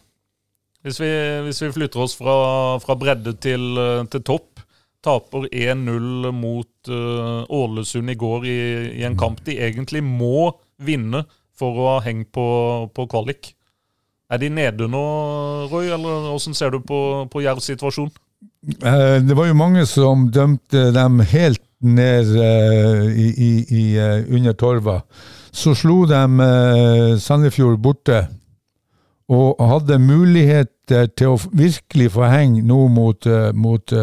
Hvis 0.87 1.01
vi, 1.03 1.09
hvis 1.43 1.59
vi 1.65 1.73
flytter 1.75 2.05
oss 2.05 2.15
fra, 2.15 2.35
fra 2.79 2.95
bredde 2.99 3.35
til, 3.43 3.73
eh, 3.81 4.05
til 4.13 4.23
topp. 4.23 4.63
Taper 5.07 5.49
1-0 5.51 6.31
mot 6.35 6.91
eh, 6.91 7.43
Ålesund 7.59 8.11
i 8.11 8.17
går 8.19 8.47
i, 8.47 8.61
i 9.01 9.03
en 9.07 9.19
kamp 9.19 9.43
de 9.47 9.59
egentlig 9.63 10.01
må 10.03 10.49
vinne 10.83 11.25
for 11.59 11.77
å 11.77 11.89
ha 11.95 12.01
hengt 12.05 12.31
på, 12.35 12.47
på 12.95 13.07
kvalik. 13.11 13.53
Er 14.31 14.41
de 14.43 14.51
nede 14.51 14.89
nå, 14.91 15.03
Roy, 15.71 15.87
eller 15.95 16.31
hvordan 16.33 16.57
ser 16.59 16.75
du 16.75 16.81
på, 16.83 17.01
på 17.31 17.43
Jervs 17.45 17.69
situasjon? 17.71 18.11
Eh, 18.83 19.19
Det 19.23 19.37
var 19.39 19.47
jo 19.47 19.55
mange 19.59 19.87
som 19.87 20.27
dømte 20.35 20.91
dem 20.95 21.21
helt 21.21 21.63
ned 21.81 22.33
eh, 22.35 23.05
i, 23.13 23.29
i, 23.31 23.51
i, 23.71 23.85
eh, 24.03 24.25
under 24.35 24.57
torva. 24.59 25.01
Så 25.57 25.73
slo 25.79 26.03
de 26.11 26.19
Sandefjord 27.23 27.79
borte, 27.81 28.27
og 29.33 29.63
hadde 29.63 29.97
muligheter 29.99 31.09
til 31.17 31.33
å 31.33 31.39
virkelig 31.57 32.11
få 32.13 32.29
heng 32.29 32.59
nå 32.67 32.77
mot, 32.93 33.27
mot 33.57 33.95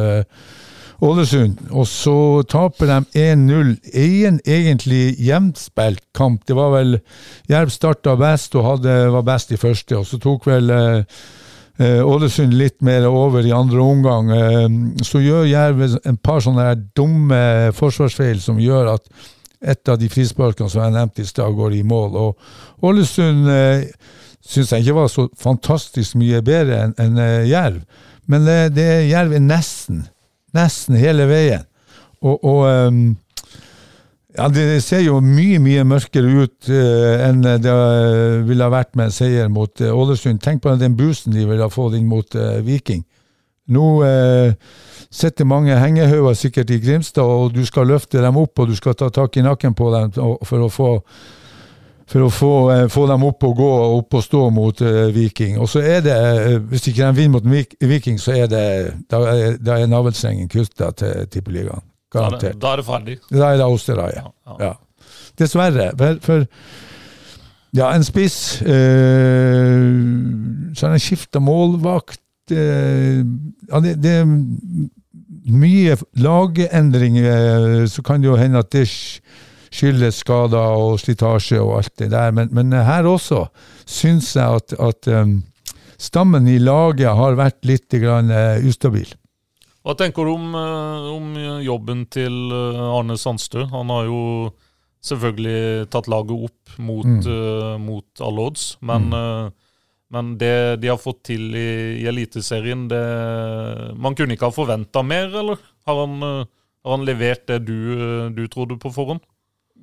Ålesund. 1.03 1.59
Og 1.71 1.87
så 1.89 2.15
taper 2.47 2.89
de 2.89 2.97
1-0 3.19 3.73
i 3.99 4.23
en 4.29 4.39
egentlig 4.45 5.17
jevnspilt 5.19 6.03
kamp. 6.15 6.45
Det 6.47 6.55
var 6.55 6.71
vel 6.77 6.97
Jerv 7.51 7.73
starta 7.73 8.15
best 8.19 8.55
og 8.55 8.67
hadde, 8.69 8.97
var 9.11 9.25
best 9.27 9.51
i 9.51 9.59
første, 9.59 9.97
og 9.99 10.07
så 10.07 10.21
tok 10.23 10.47
vel 10.47 10.71
eh, 10.71 11.23
Eh, 11.81 12.05
Ålesund 12.05 12.53
litt 12.53 12.83
mer 12.85 13.07
over 13.09 13.45
i 13.45 13.51
andre 13.51 13.81
omgang. 13.81 14.29
Eh, 14.31 14.67
så 15.01 15.21
gjør 15.23 15.47
Jerv 15.49 15.81
en 16.05 16.19
par 16.21 16.43
sånne 16.45 16.67
dumme 16.93 17.71
forsvarsfeil 17.73 18.41
som 18.41 18.61
gjør 18.61 18.93
at 18.93 19.09
et 19.63 19.89
av 19.89 19.97
de 19.97 20.09
frisparkene 20.11 20.69
som 20.69 20.83
jeg 20.83 20.93
nevnte 20.93 21.23
i 21.23 21.25
stad, 21.25 21.55
går 21.55 21.79
i 21.79 21.85
mål. 21.87 22.17
Og 22.19 22.85
Ålesund 22.85 23.49
eh, 23.49 23.87
syns 24.45 24.73
jeg 24.75 24.85
ikke 24.85 24.99
var 24.99 25.09
så 25.09 25.27
fantastisk 25.39 26.19
mye 26.21 26.43
bedre 26.45 26.91
enn 26.99 27.17
eh, 27.17 27.49
Jerv. 27.49 27.81
Men 28.29 28.45
det, 28.45 28.59
det 28.77 28.89
Jerv 29.09 29.33
er 29.33 29.43
nesten. 29.43 30.05
Nesten 30.53 30.97
hele 30.99 31.27
veien. 31.29 31.65
Og, 32.23 32.37
og 32.39 32.61
um, 32.87 33.01
ja, 34.37 34.47
Det 34.49 34.81
ser 34.83 35.03
jo 35.03 35.19
mye 35.21 35.59
mye 35.61 35.83
mørkere 35.85 36.45
ut 36.45 36.69
uh, 36.71 37.25
enn 37.27 37.43
det 37.43 37.73
ville 38.47 38.65
ha 38.65 38.73
vært 38.73 38.95
med 38.95 39.09
en 39.09 39.15
seier 39.15 39.51
mot 39.51 39.81
eh, 39.81 39.93
Ålesund. 39.93 40.41
Tenk 40.41 40.63
på 40.63 40.73
den 40.79 40.97
boosten 40.97 41.35
de 41.35 41.45
ville 41.45 41.63
ha 41.63 41.73
fått 41.73 41.97
inn 41.99 42.09
mot 42.09 42.39
uh, 42.39 42.57
Viking. 42.65 43.03
Nå 43.73 43.85
sitter 45.07 45.47
mange 45.47 45.77
hengehauger 45.79 46.35
sikkert 46.35 46.73
i 46.75 46.81
Grimstad, 46.83 47.23
og 47.23 47.53
du 47.55 47.61
skal 47.63 47.87
løfte 47.87 48.19
dem 48.19 48.35
opp 48.41 48.59
og 48.59 48.67
du 48.67 48.75
skal 48.75 48.97
ta 48.99 49.07
tak 49.07 49.37
i 49.39 49.45
nakken 49.45 49.71
på 49.77 49.87
dem 49.93 50.11
for 50.43 50.65
å 50.65 50.67
få 50.67 50.89
for 52.09 52.25
å 52.25 52.29
få, 52.33 52.51
eh, 52.73 52.87
få 52.91 53.05
dem 53.07 53.23
opp 53.23 53.43
og 53.47 53.55
gå 53.57 53.67
og 53.73 53.97
opp 54.01 54.13
og 54.19 54.23
stå 54.25 54.41
mot 54.53 54.81
uh, 54.83 55.07
Viking. 55.15 55.57
Og 55.63 55.69
så 55.71 55.79
er 55.81 56.01
det, 56.05 56.15
uh, 56.17 56.57
hvis 56.69 56.87
ikke 56.91 57.07
de 57.07 57.15
vinner 57.21 57.37
mot 57.39 57.77
Viking, 57.81 58.19
så 58.19 58.35
er 58.43 58.47
det 58.51 58.63
da 59.11 59.21
er, 59.31 59.57
da 59.63 59.77
er 59.79 59.87
navlestrengen 59.91 60.49
kutta 60.51 60.91
til 60.99 61.27
Tippeligaen. 61.31 61.81
Er, 61.83 62.17
Garantert. 62.19 62.59
da 62.61 62.73
er 62.73 62.81
det 62.81 62.85
ferdig. 62.85 63.15
Da 63.31 63.47
er 63.53 63.57
det 63.57 63.65
Austereie. 63.65 64.21
Ja. 64.21 64.57
Ja. 64.59 64.73
Dessverre. 65.39 65.87
For, 65.97 66.19
for 66.21 66.43
ja, 67.73 67.87
en 67.95 68.03
spiss 68.05 68.35
uh, 68.61 69.87
Så 70.75 70.85
har 70.85 70.91
han 70.93 71.01
skifta 71.01 71.39
målvakt 71.41 72.19
ja, 72.53 73.80
det, 73.80 73.93
det 74.03 74.11
er 74.19 74.25
mye 75.47 75.95
lagendringer, 76.19 77.86
så 77.88 78.03
kan 78.03 78.21
det 78.21 78.28
jo 78.28 78.36
hende 78.38 78.59
at 78.59 78.69
det 78.75 78.84
sk- 78.91 79.21
skyldes 79.74 80.21
skader 80.21 80.78
og 80.78 80.99
slitasje 81.01 81.57
og 81.61 81.80
alt 81.80 81.95
det 81.97 82.11
der, 82.13 82.32
men, 82.36 82.51
men 82.53 82.76
her 82.78 83.07
også 83.09 83.47
syns 83.89 84.36
jeg 84.38 84.61
at, 84.61 84.76
at 84.78 85.09
um, 85.09 85.39
stammen 85.97 86.47
i 86.51 86.59
laget 86.61 87.09
har 87.17 87.39
vært 87.39 87.63
litt 87.65 87.89
grann, 87.97 88.30
uh, 88.30 88.61
ustabil. 88.69 89.09
Hva 89.84 89.97
tenker 89.99 90.24
du 90.24 90.32
om, 90.32 90.53
eh, 90.55 91.07
om 91.11 91.26
jobben 91.59 92.05
til 92.07 92.32
eh, 92.55 92.78
Arne 92.95 93.17
Sandstø? 93.19 93.65
Han 93.67 93.89
har 93.91 94.05
jo 94.07 94.21
selvfølgelig 95.03 95.89
tatt 95.91 96.07
laget 96.07 96.45
opp 96.47 96.78
mot, 96.80 97.03
Mm. 97.03 97.19
uh, 97.28 97.74
mot 97.84 98.21
alle 98.24 98.45
odds, 98.47 98.78
men, 98.80 99.09
eh, 99.11 99.49
men 100.15 100.38
det 100.39 100.80
de 100.80 100.88
har 100.88 101.01
fått 101.03 101.26
til 101.28 101.51
i, 101.51 101.99
i 101.99 102.07
Eliteserien 102.07 102.88
det, 102.88 103.03
Man 103.99 104.15
kunne 104.15 104.38
ikke 104.38 104.47
ha 104.47 104.55
forventa 104.55 105.03
mer, 105.03 105.28
eller? 105.28 105.59
Har 105.86 105.99
han, 106.05 106.15
uh, 106.24 106.45
har 106.86 106.95
han 106.95 107.03
levert 107.05 107.43
det 107.51 107.65
du, 107.67 108.32
du 108.32 108.47
trodde 108.47 108.80
på 108.80 108.88
forhånd? 108.93 109.19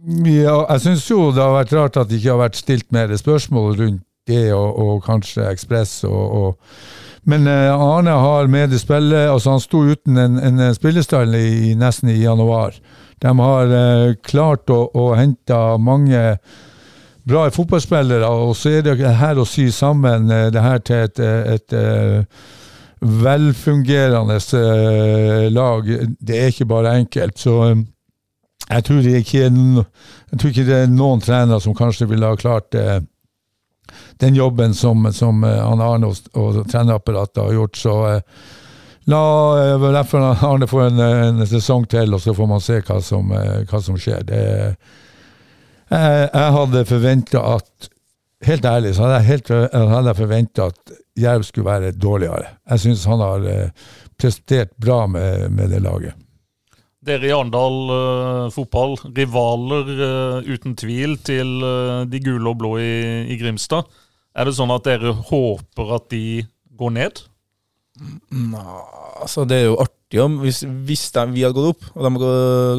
Ja, 0.09 0.62
jeg 0.70 0.80
syns 0.80 1.05
jo 1.11 1.26
det 1.34 1.42
har 1.42 1.53
vært 1.53 1.74
rart 1.76 1.98
at 2.01 2.09
det 2.09 2.20
ikke 2.20 2.32
har 2.32 2.44
vært 2.46 2.57
stilt 2.57 2.86
mer 2.94 3.11
spørsmål 3.20 3.74
rundt 3.76 4.07
det 4.28 4.53
og, 4.55 4.78
og 4.80 5.03
kanskje 5.05 5.48
Ekspress 5.51 6.05
og, 6.09 6.24
og 6.40 7.28
Men 7.28 7.46
eh, 7.48 7.68
Arne 7.68 8.14
har 8.16 8.48
med 8.48 8.70
det 8.72 8.80
spillet 8.80 9.28
altså 9.28 9.51
Han 9.57 9.61
sto 9.61 9.82
uten 9.84 10.16
en, 10.16 10.38
en 10.40 10.74
spillestall 10.74 11.34
i, 11.36 11.74
nesten 11.76 12.09
i 12.09 12.22
januar. 12.22 12.72
De 13.20 13.34
har 13.36 13.74
eh, 13.76 14.14
klart 14.24 14.72
å, 14.72 14.86
å 14.96 15.11
hente 15.18 15.59
mange 15.78 16.22
bra 17.28 17.44
fotballspillere, 17.53 18.24
og 18.24 18.57
så 18.57 18.78
er 18.78 18.86
det 18.86 19.12
her 19.20 19.38
å 19.38 19.44
sy 19.44 19.68
sammen 19.74 20.30
eh, 20.32 20.48
det 20.55 20.64
her 20.64 20.80
til 20.80 21.05
et, 21.05 21.20
et, 21.20 21.76
et 21.76 22.24
velfungerende 23.01 24.40
lag. 25.53 25.92
Det 26.18 26.40
er 26.40 26.55
ikke 26.55 26.70
bare 26.72 26.96
enkelt. 27.03 27.36
Så 27.38 27.61
jeg 28.71 28.85
tror, 28.87 29.07
ikke, 29.07 29.47
jeg 29.47 30.39
tror 30.39 30.51
ikke 30.53 30.66
det 30.68 30.77
er 30.85 30.93
noen 30.93 31.23
trenere 31.25 31.61
som 31.62 31.75
kanskje 31.75 32.07
ville 32.11 32.29
ha 32.29 32.39
klart 32.39 32.75
eh, 32.79 33.01
den 34.21 34.35
jobben 34.35 34.75
som, 34.75 35.12
som 35.12 35.45
eh, 35.45 35.68
han 35.68 35.81
Arne 35.81 36.11
og, 36.11 36.16
og 36.39 36.64
trenerapparatet 36.71 37.43
har 37.43 37.57
gjort. 37.57 37.77
Så 37.77 37.95
eh, 38.09 38.43
la 39.11 39.23
derfor 39.91 40.27
Arne 40.47 40.68
få 40.71 40.85
en, 40.87 41.01
en, 41.01 41.47
sesong 41.47 41.89
til, 41.91 42.14
og 42.14 42.23
så 42.23 42.35
får 42.37 42.51
man 42.51 42.64
se 42.64 42.81
hva 42.87 43.01
som, 43.05 43.33
eh, 43.37 43.62
hva 43.71 43.83
som 43.85 43.99
skjer. 44.01 44.27
Det, 44.29 44.43
jeg, 45.91 46.29
jeg 46.29 46.59
hadde 46.59 46.87
forventa 46.91 47.47
at 47.57 47.91
Helt 48.41 48.64
ærlig 48.64 48.95
så 48.97 49.03
hadde 49.05 49.16
jeg, 49.18 49.27
helt, 49.29 49.51
hadde 49.93 50.12
forventa 50.16 50.71
at 50.71 50.93
Jerv 51.21 51.43
skulle 51.45 51.66
være 51.66 51.91
dårligere. 51.93 52.55
Jeg 52.73 52.81
syns 52.81 53.03
han 53.05 53.21
har 53.21 53.43
prestert 54.16 54.71
bra 54.81 55.03
med, 55.12 55.51
med 55.53 55.68
det 55.68 55.83
laget. 55.85 56.16
Dere 57.01 57.30
i 57.30 57.32
Arendal 57.32 57.78
uh, 57.88 58.51
fotball, 58.53 58.98
rivaler 59.16 59.88
uh, 59.96 60.44
uten 60.44 60.74
tvil 60.76 61.16
til 61.24 61.55
uh, 61.64 62.05
de 62.05 62.20
gule 62.20 62.53
og 62.53 62.59
blå 62.61 62.74
i, 62.76 62.92
i 63.32 63.38
Grimstad. 63.40 63.88
Er 64.36 64.46
det 64.46 64.57
sånn 64.59 64.72
at 64.74 64.84
dere 64.84 65.14
håper 65.16 65.94
at 65.96 66.11
de 66.12 66.42
går 66.76 66.92
ned? 66.98 67.22
Nå, 68.30 68.61
altså 69.20 69.44
Det 69.48 69.59
er 69.59 69.66
jo 69.66 69.80
artig 69.82 70.20
om 70.22 70.38
hvis, 70.44 70.62
hvis 70.86 71.09
de, 71.16 71.24
vi 71.34 71.42
hadde 71.44 71.57
gått 71.57 71.74
opp 71.74 71.88
og 71.90 72.05
de 72.05 72.12
hadde 72.14 72.30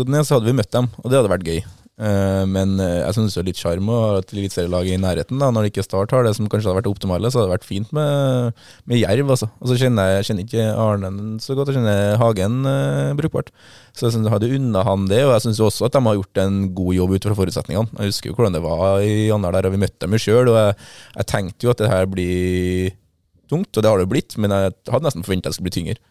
gått 0.01 0.13
ned, 0.13 0.25
så 0.25 0.37
hadde 0.37 0.49
vi 0.49 0.57
møtt 0.57 0.73
dem, 0.73 0.89
og 1.01 1.09
det 1.09 1.19
hadde 1.19 1.33
vært 1.33 1.49
gøy. 1.49 1.59
Uh, 1.99 2.47
men 2.49 2.79
uh, 2.79 3.03
jeg 3.03 3.13
syns 3.17 3.35
det 3.35 3.41
er 3.41 3.45
litt 3.49 3.59
sjarm 3.59 3.89
å 3.91 3.97
ha 3.99 4.13
et 4.21 4.31
eliteserielag 4.33 4.87
i 4.89 4.97
nærheten. 4.97 5.37
da 5.41 5.51
Når 5.53 5.67
ikke 5.67 5.83
Start 5.85 6.13
har 6.15 6.23
det 6.25 6.31
som 6.37 6.47
kanskje 6.49 6.71
hadde 6.71 6.79
vært 6.79 6.89
optimale, 6.89 7.29
så 7.29 7.41
hadde 7.41 7.51
det 7.51 7.55
vært 7.57 7.67
fint 7.67 7.91
med, 7.93 8.61
med 8.89 9.01
Jerv. 9.01 9.33
altså 9.35 9.51
Og 9.59 9.69
så 9.69 9.77
kjenner 9.83 10.15
jeg 10.15 10.29
kjenner 10.29 10.47
ikke 10.47 10.65
Arne 10.81 11.11
så 11.43 11.57
godt, 11.57 11.69
jeg 11.69 11.77
kjenner 11.77 12.17
Hagen 12.21 12.57
eh, 12.69 13.11
brukbart. 13.19 13.51
Så 13.93 14.07
jeg 14.07 14.15
synes 14.15 14.29
jeg 14.29 14.33
hadde 14.33 14.49
unna 14.55 14.85
han 14.87 15.05
det, 15.11 15.21
og 15.27 15.35
jeg 15.35 15.45
syns 15.45 15.61
også 15.67 15.89
at 15.89 15.97
de 15.97 16.03
har 16.07 16.17
gjort 16.17 16.41
en 16.41 16.61
god 16.79 16.95
jobb 16.95 17.15
ut 17.15 17.27
fra 17.27 17.37
forutsetningene. 17.41 17.99
Jeg 17.99 18.13
husker 18.13 18.31
jo 18.31 18.37
hvordan 18.39 18.57
det 18.57 18.63
var 18.65 19.03
i 19.03 19.27
januar 19.27 19.57
der, 19.57 19.69
og 19.69 19.75
vi 19.75 19.83
møtte 19.83 20.01
dem 20.05 20.15
jo 20.15 20.23
sjøl, 20.25 20.53
og 20.53 20.57
jeg, 20.57 20.77
jeg, 21.19 21.29
tenkte 21.35 21.67
jo 21.67 21.75
at 21.75 21.83
det 21.83 21.91
her 21.91 22.09
blir 22.09 22.95
tungt, 23.51 23.75
og 23.75 23.83
det 23.83 23.91
har 23.91 23.99
det 23.99 24.07
jo 24.07 24.13
blitt, 24.15 24.39
men 24.41 24.55
jeg 24.55 24.73
hadde 24.89 25.05
nesten 25.05 25.27
forventa 25.27 25.51
det 25.51 25.59
skulle 25.59 25.69
bli 25.69 25.77
tyngre 25.77 26.01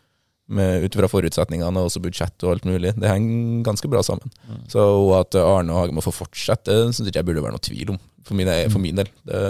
ut 0.50 0.96
fra 0.98 1.08
forutsetningene 1.10 1.82
og 1.82 1.90
også 1.90 2.02
budsjett 2.02 2.46
og 2.46 2.54
alt 2.56 2.68
mulig. 2.68 2.94
Det 2.98 3.10
henger 3.10 3.64
ganske 3.68 3.90
bra 3.90 4.02
sammen. 4.06 4.32
Mm. 4.48 4.62
Så 4.72 4.86
at 5.18 5.38
Arne 5.38 5.74
og 5.74 5.84
Hage 5.84 5.94
må 5.96 6.04
få 6.04 6.14
fortsette, 6.14 6.70
det 6.70 6.96
syns 6.96 7.10
ikke 7.10 7.22
jeg 7.22 7.28
burde 7.28 7.44
være 7.44 7.54
noe 7.54 7.66
tvil 7.66 7.92
om, 7.94 8.00
for 8.26 8.38
min, 8.38 8.50
for 8.72 8.82
min 8.82 8.98
del. 9.02 9.12
Det, 9.28 9.42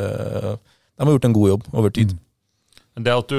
de 1.01 1.07
har 1.07 1.17
gjort 1.17 1.31
en 1.31 1.39
god 1.39 1.49
jobb 1.55 1.71
over 1.73 1.95
tid. 1.97 2.13
Mm. 2.13 2.27
Det 3.01 3.13
at 3.15 3.31
du, 3.31 3.39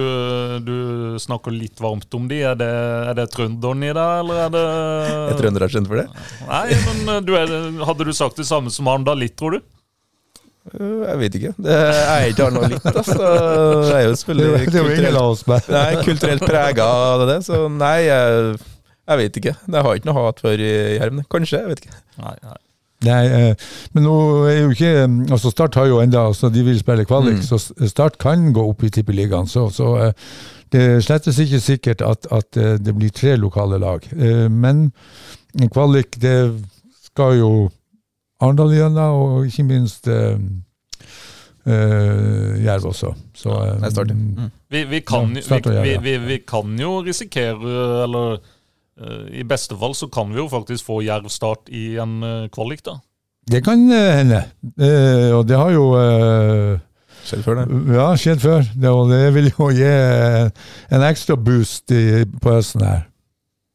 du, 0.65 0.77
snakker 1.21 1.53
litt 1.53 1.81
varmt 1.83 2.15
om 2.17 2.25
de, 2.29 2.39
er 2.49 2.55
det, 2.57 2.69
er 3.11 3.17
det 3.19 3.27
trønderen 3.33 3.83
i 3.83 3.91
deg, 3.91 4.13
eller 4.23 4.39
er 4.47 4.53
det 4.55 4.63
Er 5.33 5.37
trønderen 5.37 5.73
kjent 5.73 5.91
for 5.91 5.99
det? 5.99 6.07
Nei, 6.47 6.63
men 7.05 7.27
du 7.27 7.35
er, 7.37 7.51
hadde 7.85 8.07
du 8.07 8.13
sagt 8.15 8.39
det 8.41 8.47
samme 8.49 8.73
som 8.73 8.89
han 8.89 9.05
da 9.05 9.13
litt, 9.17 9.35
tror 9.37 9.59
du? 9.59 9.61
Øh, 10.71 11.03
jeg 11.07 11.19
vet 11.19 11.35
ikke. 11.39 11.53
Det 11.57 11.77
er 11.77 12.25
ikke 12.29 12.49
litt, 12.69 12.85
altså. 12.85 13.29
Jeg 13.89 13.95
er 13.97 14.07
jo 14.07 14.15
selvfølgelig 14.15 14.65
kulturelt, 14.65 15.69
nei, 15.73 15.87
kulturelt 16.05 16.45
prega 16.45 16.85
av 16.85 17.27
det, 17.29 17.39
så 17.45 17.63
nei, 17.67 17.95
jeg, 18.07 18.57
jeg, 19.07 19.21
vet 19.23 19.39
ikke. 19.41 19.55
Jeg 19.67 19.87
har 19.87 20.01
ikke 20.01 20.11
noe 20.11 20.27
hat 20.27 20.43
for 20.43 20.67
Jerv. 20.67 21.23
Kanskje, 21.33 21.63
jeg 21.63 21.73
vet 21.73 21.87
ikke. 21.87 22.03
Nei, 22.21 22.35
nei. 22.45 22.59
Nei, 23.01 23.21
eh, 23.33 23.69
men 23.95 24.05
nå 24.05 24.15
er 24.45 24.59
jo 24.59 24.73
ikke 24.75 24.91
altså 25.33 25.49
Start 25.49 25.77
har 25.79 25.87
jo 25.89 26.01
enda, 26.03 26.27
altså 26.29 26.51
De 26.53 26.61
vil 26.65 26.77
spille 26.77 27.05
kvalik, 27.09 27.39
mm. 27.39 27.45
så 27.47 27.87
Start 27.89 28.19
kan 28.21 28.51
gå 28.53 28.65
opp 28.69 28.83
i 28.85 28.91
Tippeligaen. 28.93 29.49
Så, 29.49 29.69
så 29.73 29.95
eh, 29.97 30.27
det 30.71 30.83
er 30.85 31.01
slettes 31.03 31.39
ikke 31.41 31.59
sikkert 31.59 32.03
at, 32.05 32.29
at, 32.31 32.57
eh, 32.57 32.77
det 32.79 32.93
blir 32.95 33.09
tre 33.09 33.35
lokale 33.35 33.79
lag. 33.81 34.05
Men 34.49 34.91
kvalik, 35.73 36.15
det 36.21 36.53
skal 37.09 37.39
jo 37.41 37.51
Arendal 38.41 38.97
og 38.97 39.45
ikke 39.45 39.65
minst 39.69 40.07
uh, 40.09 40.39
uh, 41.67 42.63
Jerv 42.63 42.89
også. 42.89 43.13
Så, 43.37 43.53
um, 43.53 44.15
mm. 44.17 44.49
vi, 44.69 44.83
vi, 44.89 44.99
kan, 45.05 45.35
ja, 45.37 45.83
vi, 46.01 46.17
vi, 46.25 46.39
kan, 46.47 46.73
jo 46.79 46.99
risikere, 47.05 47.75
eller 48.05 48.39
uh, 48.41 49.25
i 49.29 49.45
beste 49.47 49.77
fall 49.77 49.95
så 49.97 50.09
kan 50.09 50.33
vi 50.33 50.41
jo 50.41 50.47
faktisk 50.49 50.89
få 50.89 51.01
Jerv 51.05 51.29
start 51.29 51.69
i 51.69 51.95
en 52.01 52.21
kvalik, 52.53 52.85
da. 52.85 52.97
Det 53.51 53.63
kan 53.65 53.89
hende, 53.89 54.43
og 55.33 55.47
det 55.49 55.57
har 55.57 55.71
jo 55.73 55.85
Skjedd 57.21 57.43
før, 57.45 57.59
det. 57.59 57.79
Ja, 57.93 58.05
skjedd 58.17 58.41
før. 58.41 58.65
Det, 58.65 58.89
og 58.89 59.11
det 59.11 59.19
vil 59.35 59.49
jo 59.51 59.67
gi 59.75 59.87
en 59.87 61.05
ekstra 61.05 61.37
boost 61.37 61.93
i, 61.93 62.23
på 62.41 62.55
høsten 62.55 62.85
her. 62.85 63.03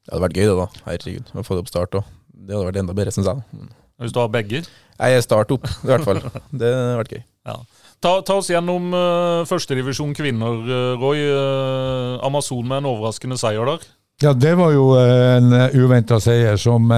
Det 0.07 0.15
hadde 0.15 0.23
vært 0.23 0.39
gøy, 0.39 0.47
det, 0.47 0.57
da. 0.59 0.67
Herregud. 0.87 1.31
Å 1.35 1.45
få 1.47 1.57
det 1.57 1.63
opp 1.65 1.71
start 1.71 1.99
òg. 1.99 2.09
Det 2.31 2.55
hadde 2.55 2.69
vært 2.69 2.81
enda 2.83 2.97
bedre, 2.99 3.15
syns 3.15 3.31
jeg. 3.31 3.71
Hvis 4.01 4.13
du 4.13 4.21
har 4.21 4.29
begge? 4.33 4.63
Nei, 5.01 5.11
Jeg 5.15 5.25
starter 5.25 5.57
opp, 5.57 5.67
i 5.69 5.91
hvert 5.91 6.05
fall. 6.05 6.21
Det 6.61 6.73
har 6.73 7.01
vært 7.01 7.17
gøy. 7.17 7.23
Ja. 7.47 7.57
Ta, 8.03 8.21
ta, 8.21 8.37
oss 8.37 8.51
gjennom 8.53 8.93
uh, 8.93 9.47
førstedivisjon 9.49 10.13
kvinner, 10.17 10.61
uh, 10.69 11.01
Roy. 11.01 11.23
Uh, 11.25 12.27
Amazon 12.27 12.67
med 12.69 12.83
en 12.83 12.91
overraskende 12.93 13.39
seier 13.41 13.67
der. 13.69 13.89
Ja, 14.23 14.33
det 14.37 14.55
var 14.57 14.73
jo 14.75 14.91
uh, 14.97 15.37
en 15.37 15.57
uventa 15.77 16.21
seier 16.21 16.61
som 16.61 16.93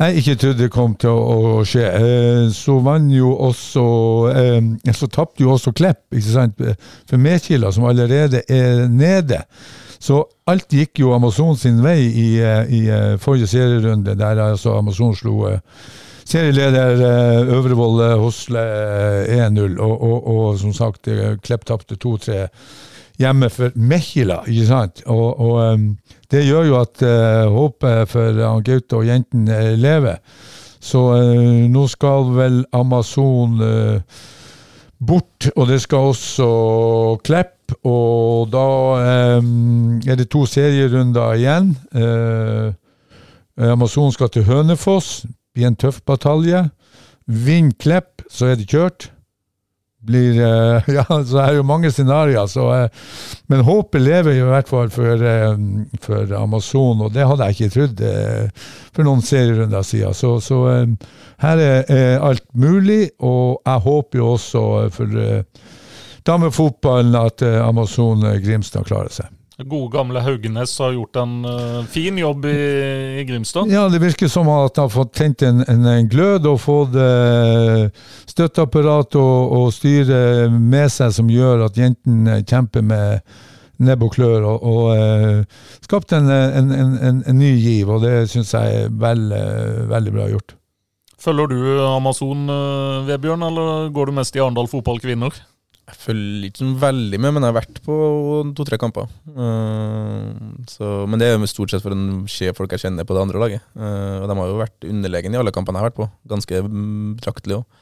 jeg 0.00 0.20
ikke 0.20 0.36
trodde 0.40 0.68
kom 0.72 0.94
til 1.00 1.12
å, 1.12 1.40
å 1.60 1.64
skje. 1.68 1.84
så 2.56 2.78
vant 2.80 3.10
jo 3.12 3.34
også 3.36 3.82
Så 4.96 5.08
tapte 5.12 5.44
jo 5.44 5.50
også 5.52 5.74
Klepp, 5.76 6.06
ikke 6.16 6.32
sant, 6.32 6.62
for 7.04 7.20
Medkila, 7.20 7.68
som 7.72 7.84
allerede 7.84 8.40
er 8.48 8.86
nede. 8.88 9.42
Så 10.00 10.22
alt 10.48 10.72
gikk 10.72 11.02
jo 11.02 11.12
Amazon 11.12 11.58
sin 11.60 11.82
vei 11.84 11.98
i, 12.08 12.28
eh, 12.40 12.70
i 12.72 12.84
eh, 12.88 13.16
forrige 13.20 13.50
serierunde, 13.50 14.14
der 14.16 14.40
altså 14.40 14.78
Amazon 14.78 15.12
slo 15.16 15.44
eh, 15.50 15.58
serieleder 16.24 17.02
Øvrevoll 17.52 18.00
Hosle 18.20 18.62
1-0, 19.28 19.76
og, 19.76 19.96
og, 20.02 20.26
og, 20.26 20.58
som 20.58 20.72
sagt, 20.72 21.08
Klepp 21.42 21.66
tapte 21.68 21.98
2-3 22.00 22.46
hjemme 23.20 23.50
for 23.52 23.74
Mechila, 23.76 24.40
ikke 24.48 24.66
sant? 24.68 25.02
Og, 25.10 25.40
og 25.40 25.80
det 26.30 26.46
gjør 26.46 26.68
jo 26.70 26.76
at 26.78 27.02
uh, 27.02 27.50
håpet 27.52 28.08
for 28.08 28.38
Gaute 28.64 28.96
og 28.96 29.08
jentene 29.08 29.74
lever. 29.76 30.20
Så 30.80 31.02
uh, 31.18 31.66
nå 31.68 31.86
skal 31.90 32.30
vel 32.36 32.62
Amazon 32.72 33.58
uh, 33.60 34.22
bort, 34.96 35.50
og 35.56 35.66
det 35.68 35.80
skal 35.82 36.12
også 36.14 36.50
Klepp 37.26 37.59
og 37.86 38.50
da 38.52 38.66
eh, 39.00 39.46
er 40.10 40.18
det 40.18 40.30
to 40.32 40.44
serierunder 40.48 41.38
igjen. 41.38 41.72
Eh, 41.94 42.72
Amazon 43.70 44.12
skal 44.14 44.30
til 44.32 44.46
Hønefoss. 44.48 45.24
Blir 45.54 45.70
en 45.70 45.78
tøff 45.78 46.00
batalje. 46.06 46.68
Vinner 47.30 47.76
Klepp, 47.78 48.24
så 48.30 48.50
er 48.50 48.60
det 48.60 48.68
kjørt. 48.70 49.10
Blir 50.06 50.38
eh, 50.40 50.90
Ja, 50.96 51.04
så 51.08 51.42
er 51.42 51.52
det 51.52 51.60
jo 51.60 51.66
mange 51.68 51.90
scenarioer. 51.92 52.50
Uh, 52.56 53.16
men 53.52 53.66
håpet 53.66 54.02
lever 54.02 54.38
i 54.38 54.44
hvert 54.48 54.70
fall 54.70 54.92
for, 54.94 55.26
for, 56.00 56.36
Amazon, 56.38 57.04
og 57.04 57.12
det 57.14 57.26
hadde 57.28 57.48
jeg 57.48 57.58
ikke 57.58 57.74
trodd 57.74 58.04
for 58.94 59.06
noen 59.06 59.24
serierunder 59.24 59.84
siden. 59.86 60.16
Så, 60.16 60.38
så 60.40 60.62
her 61.44 61.64
er 61.66 62.22
alt 62.24 62.46
mulig, 62.54 63.10
og 63.18 63.60
jeg 63.66 63.84
håper 63.86 64.22
jo 64.22 64.32
også 64.38 64.64
for 64.94 65.20
damefotballen 66.26 67.16
at 67.18 67.42
uh, 67.42 67.60
Amazon 67.68 68.24
eh, 68.26 68.40
Grimstad 68.44 68.88
klarer 68.88 69.12
seg. 69.14 69.36
Gode, 69.60 69.90
gamle 69.92 70.22
Haugenes 70.24 70.72
har 70.80 70.94
gjort 70.96 71.18
en 71.20 71.44
uh, 71.44 71.84
fin 71.84 72.16
jobb 72.18 72.46
i, 72.48 72.56
i, 73.20 73.24
Grimstad? 73.28 73.68
Ja, 73.68 73.88
det 73.92 74.00
virker 74.00 74.28
som 74.28 74.48
at 74.48 74.78
han 74.78 74.88
har 74.88 74.94
fått 74.94 75.12
tent 75.18 75.42
en, 75.44 75.60
en, 75.68 75.84
en 75.84 76.08
glød 76.08 76.48
og 76.48 76.62
fått 76.62 76.96
uh, 76.96 77.90
støtteapparat 78.30 79.18
og, 79.20 79.52
og, 79.58 79.66
styre 79.76 80.48
med 80.54 80.88
seg 80.92 81.12
som 81.12 81.28
gjør 81.28 81.66
at 81.66 81.76
jentene 81.76 82.40
kjemper 82.40 82.86
med 82.86 83.20
nebb 83.80 84.04
og 84.04 84.14
klør, 84.16 84.48
og, 84.48 84.64
og 84.64 84.88
uh, 84.96 85.68
skapt 85.84 86.16
en, 86.16 86.30
en, 86.30 87.20
ny 87.36 87.52
giv. 87.60 87.92
Og 87.92 88.00
det 88.04 88.30
syns 88.32 88.54
jeg 88.56 88.86
er 88.86 88.96
veld, 89.04 89.36
veldig 89.92 90.16
bra 90.16 90.32
gjort. 90.32 90.56
Følger 91.20 91.52
du 91.52 91.60
Amazon, 91.84 92.48
Vebjørn, 93.04 93.44
eller 93.44 93.88
går 93.92 94.08
du 94.08 94.16
mest 94.16 94.36
i 94.36 94.40
Arendal 94.40 94.72
fotball 94.72 95.02
kvinner? 95.04 95.36
Jeg 95.90 95.98
følger 95.98 96.46
ikke 96.48 96.60
sånn 96.62 96.76
veldig 96.80 97.18
med, 97.20 97.32
men 97.34 97.42
jeg 97.44 97.50
har 97.52 97.56
vært 97.60 97.80
på 97.84 97.94
to-tre 98.56 98.78
kamper. 98.80 99.10
Uh, 99.34 100.30
så, 100.70 100.90
men 101.10 101.18
det 101.20 101.28
er 101.28 101.36
jo 101.36 101.48
stort 101.50 101.72
sett 101.74 101.82
for 101.84 101.94
en 101.96 102.24
skje 102.30 102.52
folk 102.56 102.72
jeg 102.76 102.84
kjenner 102.86 103.06
på 103.08 103.16
det 103.16 103.24
andre 103.26 103.42
laget. 103.42 103.64
Uh, 103.74 104.22
og 104.22 104.28
de 104.30 104.36
har 104.38 104.50
jo 104.52 104.58
vært 104.62 104.86
underlegne 104.88 105.34
i 105.34 105.40
alle 105.42 105.54
kampene 105.56 105.80
jeg 105.80 105.84
har 105.84 105.90
vært 105.90 106.00
på, 106.00 106.08
ganske 106.30 106.60
betraktelig 107.18 107.58
òg. 107.60 107.80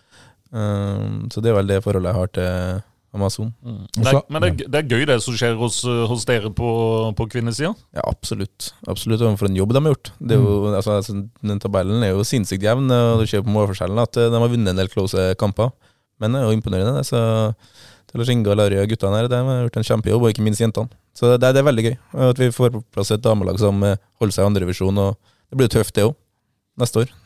Uh, 0.48 1.26
så 1.32 1.42
det 1.44 1.50
er 1.52 1.58
vel 1.60 1.68
det 1.74 1.82
forholdet 1.84 2.08
jeg 2.14 2.18
har 2.22 2.30
til 2.38 2.86
Amazon. 3.18 3.50
Det 3.96 4.04
er, 4.08 4.18
men 4.32 4.44
det, 4.44 4.48
er- 4.52 4.70
det 4.72 4.80
er 4.82 4.90
gøy 4.94 5.04
det 5.08 5.18
som 5.24 5.36
skjer 5.36 5.54
hos, 5.60 5.78
hos 6.10 6.24
dere 6.28 6.50
på, 6.54 6.68
på 7.16 7.26
kvinnesida. 7.32 7.70
Ja, 7.96 8.04
absolutt. 8.04 8.70
Absolutt, 8.88 9.24
og 9.24 9.36
For 9.40 9.48
en 9.48 9.56
jobb 9.56 9.72
de 9.76 9.80
har 9.84 9.94
gjort. 9.94 10.10
Det 10.20 10.36
er 10.36 10.42
jo, 10.44 10.56
altså, 10.76 10.98
altså, 11.00 11.16
den 11.52 11.60
Tabellen 11.64 12.04
er 12.04 12.12
jo 12.12 12.24
sinnssykt 12.28 12.64
jevn, 12.68 12.88
og 12.92 13.22
du 13.22 13.28
ser 13.28 13.44
på 13.44 13.52
målforskjellen 13.54 14.00
at 14.04 14.20
eh, 14.20 14.28
de 14.32 14.40
har 14.44 14.52
vunnet 14.52 14.72
en 14.74 14.80
del 14.82 14.92
close 14.92 15.28
kamper. 15.40 15.72
Men 16.20 16.34
det 16.34 16.40
er 16.42 16.48
jo 16.50 16.56
imponerende, 16.58 16.98
det. 16.98 17.06
Så 17.08 17.18
til 18.08 18.22
Lars 18.22 18.32
Inge 18.32 18.50
og 18.52 18.58
Larry 18.58 18.80
og 18.80 18.88
guttene 18.90 19.20
her, 19.20 19.28
de 19.30 19.40
har 19.44 19.64
gjort 19.66 19.80
en 19.80 19.88
kjempejobb, 19.90 20.24
og 20.24 20.32
ikke 20.32 20.44
minst 20.46 20.62
jentene. 20.64 20.88
Så 21.16 21.34
det, 21.34 21.52
det 21.54 21.60
er 21.60 21.68
veldig 21.68 21.86
gøy 21.88 21.96
at 22.28 22.40
vi 22.40 22.52
får 22.54 22.72
på 22.76 22.84
plass 22.94 23.12
et 23.12 23.24
damelag 23.24 23.60
som 23.60 23.82
eh, 23.84 23.98
holder 24.22 24.36
seg 24.36 24.46
i 24.46 24.50
andrevisjon. 24.52 25.02
Det 25.48 25.60
blir 25.60 25.72
tøft, 25.72 25.94
det 25.98 26.06
òg, 26.08 26.14
neste 26.80 27.04
år. 27.04 27.16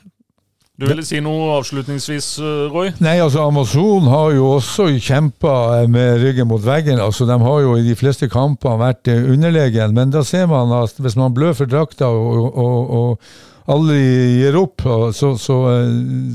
Du 0.80 0.86
ville 0.88 1.04
si 1.04 1.20
noe 1.20 1.50
avslutningsvis, 1.58 2.26
eh, 2.40 2.72
Roy? 2.72 2.88
Nei, 3.04 3.18
altså 3.20 3.44
Amazon 3.44 4.08
har 4.10 4.32
jo 4.34 4.54
også 4.56 4.88
kjempa 4.96 5.84
med 5.92 6.22
ryggen 6.24 6.48
mot 6.50 6.64
veggen. 6.64 6.98
altså 6.98 7.28
De 7.28 7.36
har 7.38 7.60
jo 7.62 7.76
i 7.76 7.84
de 7.86 7.94
fleste 7.98 8.26
kampene 8.32 8.80
vært 8.80 9.12
eh, 9.12 9.30
underlegen, 9.34 9.94
men 9.94 10.10
da 10.14 10.24
ser 10.26 10.48
man 10.50 10.72
at 10.80 10.96
hvis 10.98 11.18
man 11.20 11.36
blør 11.36 11.54
for 11.60 11.70
drakta 11.70 12.08
og, 12.08 12.56
og, 12.56 12.96
og 12.98 13.70
aldri 13.70 14.00
gir 14.40 14.58
opp, 14.58 14.82
så, 15.14 15.34
så, 15.38 15.58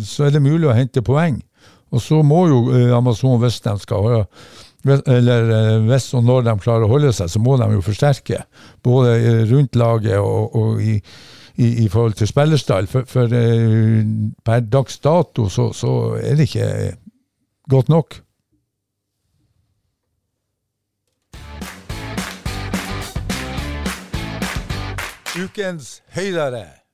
så 0.05 0.27
er 0.29 0.37
det 0.37 0.45
mulig 0.45 0.69
å 0.69 0.77
hente 0.77 1.03
poeng. 1.03 1.41
Og 1.91 2.01
så 2.03 2.21
må 2.25 2.47
jo 2.51 2.63
eh, 2.75 2.95
Amazon, 2.95 3.39
hvis 3.41 3.61
de 3.63 3.75
skal 3.79 4.25
eller 4.87 5.49
eh, 5.51 5.85
hvis 5.87 6.13
og 6.13 6.23
når 6.23 6.45
de 6.47 6.53
klarer 6.61 6.85
å 6.85 6.91
holde 6.91 7.13
seg, 7.15 7.29
så 7.31 7.41
må 7.43 7.57
de 7.59 7.69
jo 7.73 7.83
forsterke. 7.85 8.43
Både 8.83 9.17
eh, 9.17 9.41
rundt 9.49 9.75
laget 9.75 10.19
og, 10.19 10.55
og 10.55 10.81
i, 10.81 10.97
i, 11.57 11.67
i 11.85 11.89
forhold 11.91 12.17
til 12.19 12.29
spillerstall. 12.29 12.87
For, 12.91 13.07
for 13.09 13.33
eh, 13.33 14.05
per 14.45 14.63
dags 14.69 14.99
dato 15.03 15.49
så, 15.49 15.71
så 15.73 16.15
er 16.21 16.37
det 16.37 16.49
ikke 16.49 16.71
godt 17.69 17.91
nok. 17.93 18.21
Ukens 25.37 25.99
høydere. 26.15 26.86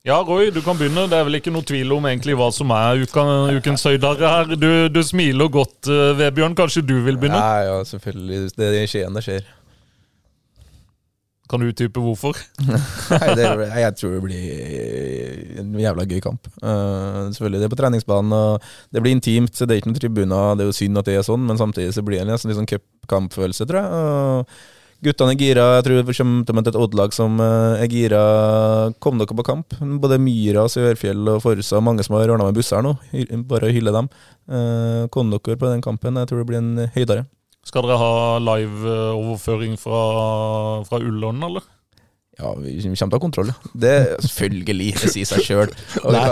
Ja, 0.00 0.22
Roy, 0.24 0.48
du 0.48 0.62
kan 0.64 0.78
begynne. 0.80 1.02
Det 1.12 1.16
er 1.18 1.26
vel 1.28 1.36
ikke 1.36 1.52
noe 1.52 1.66
tvil 1.66 1.90
om 1.92 2.06
egentlig 2.08 2.32
hva 2.40 2.46
som 2.56 2.70
er 2.72 3.02
uka, 3.04 3.24
ukens 3.58 3.82
høydare 3.84 4.30
her. 4.32 4.54
Du, 4.56 4.70
du 4.88 5.00
smiler 5.04 5.50
godt, 5.52 5.90
eh, 5.92 6.14
Vebjørn. 6.16 6.56
Kanskje 6.56 6.80
du 6.88 6.94
vil 7.04 7.18
begynne? 7.20 7.36
Ja, 7.36 7.66
ja, 7.68 7.82
selvfølgelig. 7.84 8.54
Det 8.56 8.68
er 8.70 8.78
i 8.80 8.88
Skien 8.88 9.18
det 9.18 9.24
skjer. 9.26 9.50
Kan 11.52 11.60
du 11.60 11.68
utdype 11.68 12.00
hvorfor? 12.00 12.40
Nei, 12.64 13.30
det, 13.36 13.44
jeg 13.82 13.94
tror 14.00 14.16
det 14.16 14.24
blir 14.24 15.60
en 15.60 15.76
jævla 15.82 16.08
gøy 16.08 16.24
kamp. 16.24 16.48
Uh, 16.62 17.28
selvfølgelig, 17.34 17.60
Det 17.60 17.68
er 17.68 17.76
på 17.76 17.80
treningsbanen, 17.82 18.32
og 18.32 18.68
det 18.94 19.04
blir 19.04 19.18
intimt. 19.18 19.52
så 19.52 19.68
Det 19.68 19.76
er 19.76 19.82
ikke 19.82 19.92
noen 19.92 20.00
tribuner. 20.00 20.56
Det 20.56 20.64
er 20.64 20.72
jo 20.72 20.80
synd 20.80 21.02
at 21.02 21.12
det 21.12 21.20
er 21.20 21.28
sånn, 21.28 21.44
men 21.44 21.60
samtidig 21.60 21.92
så 21.92 22.06
blir 22.06 22.22
det 22.22 22.24
en 22.24 22.36
nesten 22.38 22.48
litt 22.48 22.62
sånn 22.62 22.72
cupkampfølelse, 22.72 23.68
tror 23.68 23.82
jeg. 23.82 24.00
Og 24.00 24.79
guttene 25.04 25.34
er 25.34 25.40
gira. 25.40 25.64
Jeg 25.78 25.86
tror 25.86 26.04
vi 26.08 26.16
kommer 26.16 26.44
til 26.44 26.54
å 26.54 26.58
møte 26.58 26.72
et 26.72 26.78
Odd-lag 26.80 27.14
som 27.16 27.40
uh, 27.40 27.80
er 27.80 27.90
gira. 27.92 28.22
Kom 29.02 29.20
dere 29.20 29.36
på 29.36 29.46
kamp. 29.46 29.76
Både 30.02 30.20
Myra, 30.22 30.66
Sørfjell 30.70 31.34
og 31.34 31.42
Forsa, 31.44 31.80
mange 31.84 32.06
som 32.06 32.16
har 32.18 32.30
ordna 32.30 32.48
med 32.48 32.60
busser 32.60 32.84
nå. 32.84 32.94
Bare 33.50 33.70
å 33.70 33.74
hylle 33.74 33.94
dem. 33.96 34.10
Uh, 34.50 35.08
kom 35.14 35.32
dere 35.32 35.58
på 35.60 35.70
den 35.70 35.84
kampen. 35.84 36.20
Jeg 36.20 36.30
tror 36.30 36.42
det 36.42 36.48
blir 36.50 36.60
en 36.62 36.88
høydere. 36.96 37.26
Skal 37.66 37.84
dere 37.84 38.00
ha 38.00 38.38
live-overføring 38.40 39.76
fra, 39.80 40.00
fra 40.88 41.00
Ullån, 41.00 41.44
eller? 41.50 41.66
Ja, 42.40 42.50
vi 42.56 42.74
kommer 42.80 42.96
til 42.96 43.06
å 43.06 43.10
ha 43.12 43.20
kontroll. 43.20 43.50
Det 43.84 43.94
selvfølgelig, 44.24 44.86
det 45.02 45.10
sier 45.12 45.28
seg 45.28 45.42
sjøl. 45.44 45.72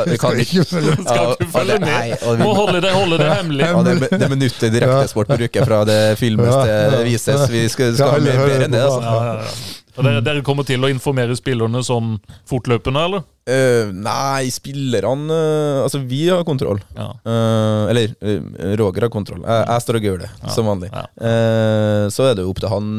Vi 0.08 0.16
kan 0.22 0.38
ikke 0.40 0.62
Skal 0.64 1.34
du 1.36 1.44
følge 1.52 1.76
med? 1.82 2.14
Må 2.40 2.52
holde 2.56 2.80
det, 2.84 2.92
holde 2.96 3.18
det 3.20 3.28
hemmelig. 3.34 3.66
Ja, 3.68 3.82
det, 3.84 3.96
er- 4.08 4.22
det 4.24 4.30
minuttet 4.32 4.72
direktesport 4.72 5.28
bruker 5.34 5.68
fra 5.68 5.82
det 5.88 5.98
filmes 6.20 6.48
til 6.64 6.96
det 6.96 7.02
vises. 7.10 7.44
Vi 7.52 7.66
skal, 7.72 7.92
skal 7.98 8.14
ha 8.16 8.22
mer, 8.24 8.40
mer 8.46 8.64
enn 8.68 8.72
det, 8.78 8.84
altså. 8.86 9.02
Ja, 9.04 9.18
ja, 9.28 9.34
ja. 9.44 9.74
Dere, 9.98 10.22
dere 10.22 10.44
kommer 10.46 10.66
til 10.66 10.84
å 10.84 10.90
informere 10.92 11.34
spillerne 11.38 11.82
sånn 11.84 12.16
fortløpende, 12.48 13.02
eller? 13.08 13.24
Uh, 13.48 13.88
nei, 13.96 14.50
spillerne 14.52 15.32
uh, 15.32 15.78
Altså, 15.80 16.02
vi 16.04 16.26
har 16.28 16.42
kontroll. 16.44 16.82
Ja. 16.92 17.08
Uh, 17.24 17.88
eller 17.88 18.12
Roger 18.76 19.06
har 19.06 19.12
kontroll. 19.12 19.40
Jeg, 19.40 19.64
jeg 19.64 19.84
står 19.84 19.98
og 19.98 20.08
gjør 20.08 20.20
det, 20.24 20.30
som 20.52 20.68
vanlig. 20.68 20.90
Ja. 20.92 21.06
Så 22.12 22.26
er 22.28 22.36
det 22.36 22.44
jo 22.44 22.52
opp 22.52 22.60
til 22.60 22.70
han 22.70 22.90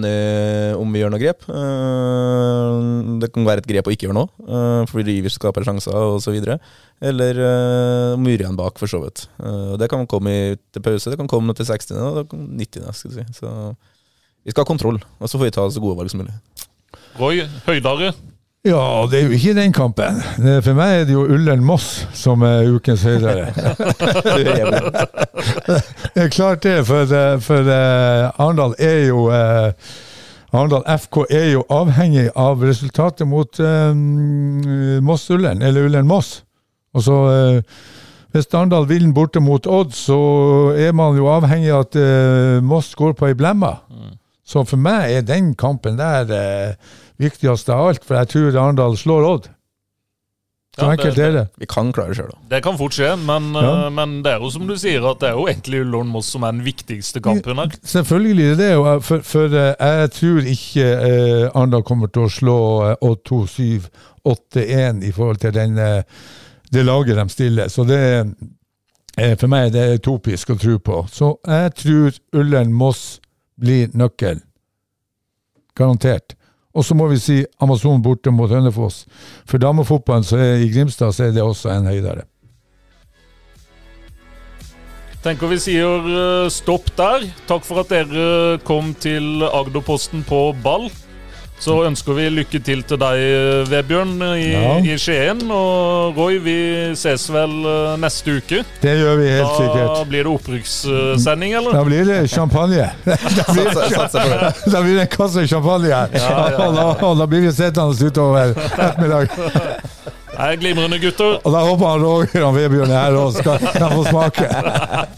om 0.79 0.93
vi 0.95 1.01
gjør 1.01 1.13
noe 1.13 1.21
grep. 1.21 1.45
Det 3.21 3.29
kan 3.35 3.47
være 3.47 3.63
et 3.63 3.69
grep 3.69 3.89
å 3.89 3.93
ikke 3.93 4.07
gjøre 4.07 4.17
noe, 4.17 4.85
fordi 4.89 5.19
vi 5.25 5.31
skaper 5.33 5.67
sjanser 5.67 5.95
osv. 6.17 6.39
Eller 6.99 7.39
uh, 8.15 8.31
igjen 8.31 8.57
bak, 8.59 8.79
for 8.81 8.91
så 8.91 9.01
vidt. 9.03 9.27
Det 9.79 9.89
kan 9.91 10.07
komme 10.09 10.33
i, 10.33 10.57
til 10.73 10.83
pause, 10.85 11.11
det 11.11 11.19
kan 11.19 11.29
komme 11.31 11.55
til 11.57 11.69
60. 11.69 11.95
og 11.99 12.19
det 12.19 12.25
kan 12.33 12.49
90. 12.59 12.89
Skal 12.99 13.15
jeg 13.15 13.29
si. 13.29 13.39
Så 13.41 13.53
vi 14.43 14.53
skal 14.53 14.63
ha 14.63 14.71
kontroll, 14.71 14.99
og 15.19 15.29
så 15.29 15.37
får 15.37 15.49
vi 15.49 15.55
ta 15.59 15.67
så 15.69 15.83
gode 15.83 15.99
valg 15.99 16.11
som 16.11 16.23
mulig. 16.23 16.35
Roy, 17.19 17.43
Høydare. 17.67 18.13
Ja, 18.67 19.07
det 19.11 19.19
er 19.19 19.23
jo 19.29 19.35
ikke 19.37 19.53
den 19.55 19.71
kampen. 19.73 20.17
For 20.65 20.75
meg 20.75 20.97
er 20.97 21.05
det 21.07 21.13
jo 21.13 21.21
Ullern-Moss 21.31 21.85
som 22.13 22.41
er 22.43 22.67
ukens 22.67 23.05
høydere. 23.07 23.53
Det 26.13 26.25
er 26.25 26.33
klart 26.33 26.63
det, 26.65 26.81
for, 26.85 27.07
for 27.39 27.69
eh, 27.71 28.41
Arendal 28.41 28.73
er 28.83 29.05
jo 29.07 29.29
eh, 29.31 29.71
Arendal 30.51 30.83
FK 30.97 31.21
er 31.29 31.45
jo 31.53 31.63
avhengig 31.71 32.25
av 32.35 32.59
resultatet 32.65 33.27
mot 33.29 33.61
eh, 33.63 33.93
Moss-Ullern, 35.07 35.63
eller 35.63 35.87
Ullern-Moss. 35.87 36.43
Og 36.93 37.05
så 37.05 37.17
Hvis 38.33 38.51
Arendal 38.53 38.89
vinner 38.89 39.13
borte 39.13 39.39
mot 39.39 39.67
Odd, 39.67 39.95
så 39.95 40.19
er 40.75 40.91
man 40.91 41.15
jo 41.17 41.31
avhengig 41.31 41.71
av 41.71 41.87
at 41.87 41.95
Moss 42.63 42.91
går 42.95 43.13
på 43.15 43.29
ei 43.31 43.37
blemma. 43.39 43.77
Så 44.49 44.63
for 44.65 44.81
meg 44.81 45.13
er 45.13 45.21
den 45.29 45.51
kampen 45.59 45.99
der 45.99 46.31
eh, 46.33 46.91
viktigst 47.21 47.69
av 47.69 47.91
alt, 47.91 48.05
for 48.07 48.17
jeg 48.17 48.31
tror 48.33 48.57
Arendal 48.63 48.97
slår 48.97 49.27
Odd. 49.29 49.49
Så 50.77 50.85
Ja, 50.85 50.91
enkelt 50.93 51.15
det- 51.17 51.25
er 51.25 51.31
det. 51.33 51.43
Vi 51.59 51.65
kan 51.67 51.91
klare 51.93 52.13
det 52.13 52.17
sjøl, 52.17 52.29
da. 52.31 52.37
Det 52.55 52.63
kan 52.63 52.77
fort 52.77 52.93
skje, 52.95 53.09
men, 53.19 53.51
Ja. 53.53 53.87
uh, 53.87 53.89
men 53.91 54.21
det 54.23 54.31
er 54.31 54.39
jo 54.39 54.49
som 54.53 54.67
du 54.67 54.75
sier, 54.77 55.03
at 55.09 55.19
det 55.19 55.29
er 55.29 55.33
jo 55.35 55.47
egentlig 55.49 55.81
Ullern-Moss 55.83 56.29
som 56.31 56.43
er 56.43 56.51
den 56.53 56.63
viktigste 56.63 57.21
kampen 57.21 57.57
her. 57.57 57.67
Selvfølgelig 57.83 58.45
er 58.51 58.55
det 58.55 58.69
det, 58.69 59.03
for, 59.03 59.19
for 59.21 59.45
uh, 59.45 59.73
jeg 59.79 60.11
tror 60.11 60.39
ikke 60.53 60.85
uh, 60.85 61.49
Arendal 61.57 61.83
kommer 61.83 62.07
til 62.07 62.21
å 62.21 62.29
slå 62.31 62.57
eh, 62.91 62.95
Odd 63.01 63.25
2-7-8-1 63.29 65.03
i 65.03 65.11
forhold 65.11 65.37
til 65.41 65.53
den, 65.53 65.77
eh, 65.77 66.03
det 66.71 66.85
laget 66.85 67.15
de 67.17 67.29
stiller. 67.29 67.67
Så 67.67 67.83
det 67.87 68.33
eh, 69.17 69.35
for 69.35 69.47
meg 69.47 69.73
det 69.73 69.81
er 69.81 69.97
utopisk 69.97 70.49
å 70.53 70.59
tro 70.59 70.77
på. 70.79 71.07
Så 71.11 71.35
jeg 71.47 71.75
tror 71.75 72.11
Ullern-Moss 72.33 73.18
blir 73.59 73.93
nøkkelen. 73.97 74.43
Garantert. 75.77 76.35
Og 76.75 76.85
så 76.85 76.95
må 76.95 77.07
vi 77.09 77.17
si 77.19 77.37
Amazon 77.61 78.01
borte 78.03 78.31
mot 78.31 78.51
Hønefoss. 78.51 79.05
For 79.49 79.61
damefotballen 79.61 80.27
så 80.27 80.37
er, 80.37 80.61
i 80.63 80.69
Grimstad 80.71 81.15
så 81.15 81.27
er 81.27 81.33
det 81.35 81.43
også 81.43 81.71
en 81.73 81.89
høydere. 81.89 82.27
Tenker 85.19 85.51
vi 85.51 85.57
sier 85.59 86.05
eh, 86.07 86.49
stopp 86.53 86.93
der. 86.95 87.25
Takk 87.49 87.65
for 87.67 87.81
at 87.81 87.91
dere 87.91 88.59
kom 88.67 88.93
til 88.95 89.43
Agderposten 89.43 90.23
på 90.27 90.49
ball. 90.63 90.87
Så 91.59 91.73
ønsker 91.83 92.15
vi 92.15 92.29
lykke 92.31 92.59
til 92.63 92.83
til 92.87 92.97
deg, 93.01 93.19
Vebjørn, 93.67 94.13
i, 94.39 94.45
Ja. 94.53 94.75
i 94.79 94.93
Skien. 94.97 95.41
Og 95.51 96.15
Roy, 96.15 96.37
vi 96.39 96.55
ses 96.95 97.25
vel 97.29 97.51
eh, 97.67 97.97
neste 97.99 98.37
uke. 98.39 98.61
Det 98.81 98.93
gjør 99.01 99.17
vi 99.19 99.27
helt 99.33 99.49
Da 99.49 99.57
sikkert. 99.57 100.07
blir 100.09 100.23
det 100.23 100.31
opprykkssending, 100.37 101.53
eller? 101.59 101.75
Da 101.75 101.83
blir 101.83 102.05
det 102.07 102.19
champagne. 102.31 102.87
da, 103.05 103.43
blir 103.51 103.67
det. 103.73 104.53
Da 104.71 104.81
blir 104.81 104.95
det 104.95 105.01
en 105.09 105.11
kasse 105.17 105.43
champagne 105.51 105.91
her. 105.91 106.07
Ja, 106.15 106.29
ja, 106.29 106.45
ja. 106.53 106.67
Og, 106.69 106.75
da, 106.79 106.85
og 107.09 107.17
da 107.19 107.27
blir 107.27 107.43
vi 107.47 107.51
sittende 107.51 108.07
utover 108.07 108.55
ettermiddag. 108.55 109.35
Nei, 110.39 110.53
Glimrende 110.61 110.99
gutter. 111.03 111.41
Og 111.43 111.51
da 111.51 111.65
håper 111.67 111.89
han 111.91 112.03
Roger 112.05 112.45
og 112.47 112.55
Vebjørn 112.55 112.93
er 112.95 113.01
her 113.09 113.17
og 113.19 113.33
skal 113.35 113.59
kan 113.75 113.91
få 113.91 114.05
smake. 114.07 114.47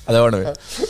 Det 0.09 0.17
ordner 0.17 0.47
vi. 0.47 0.89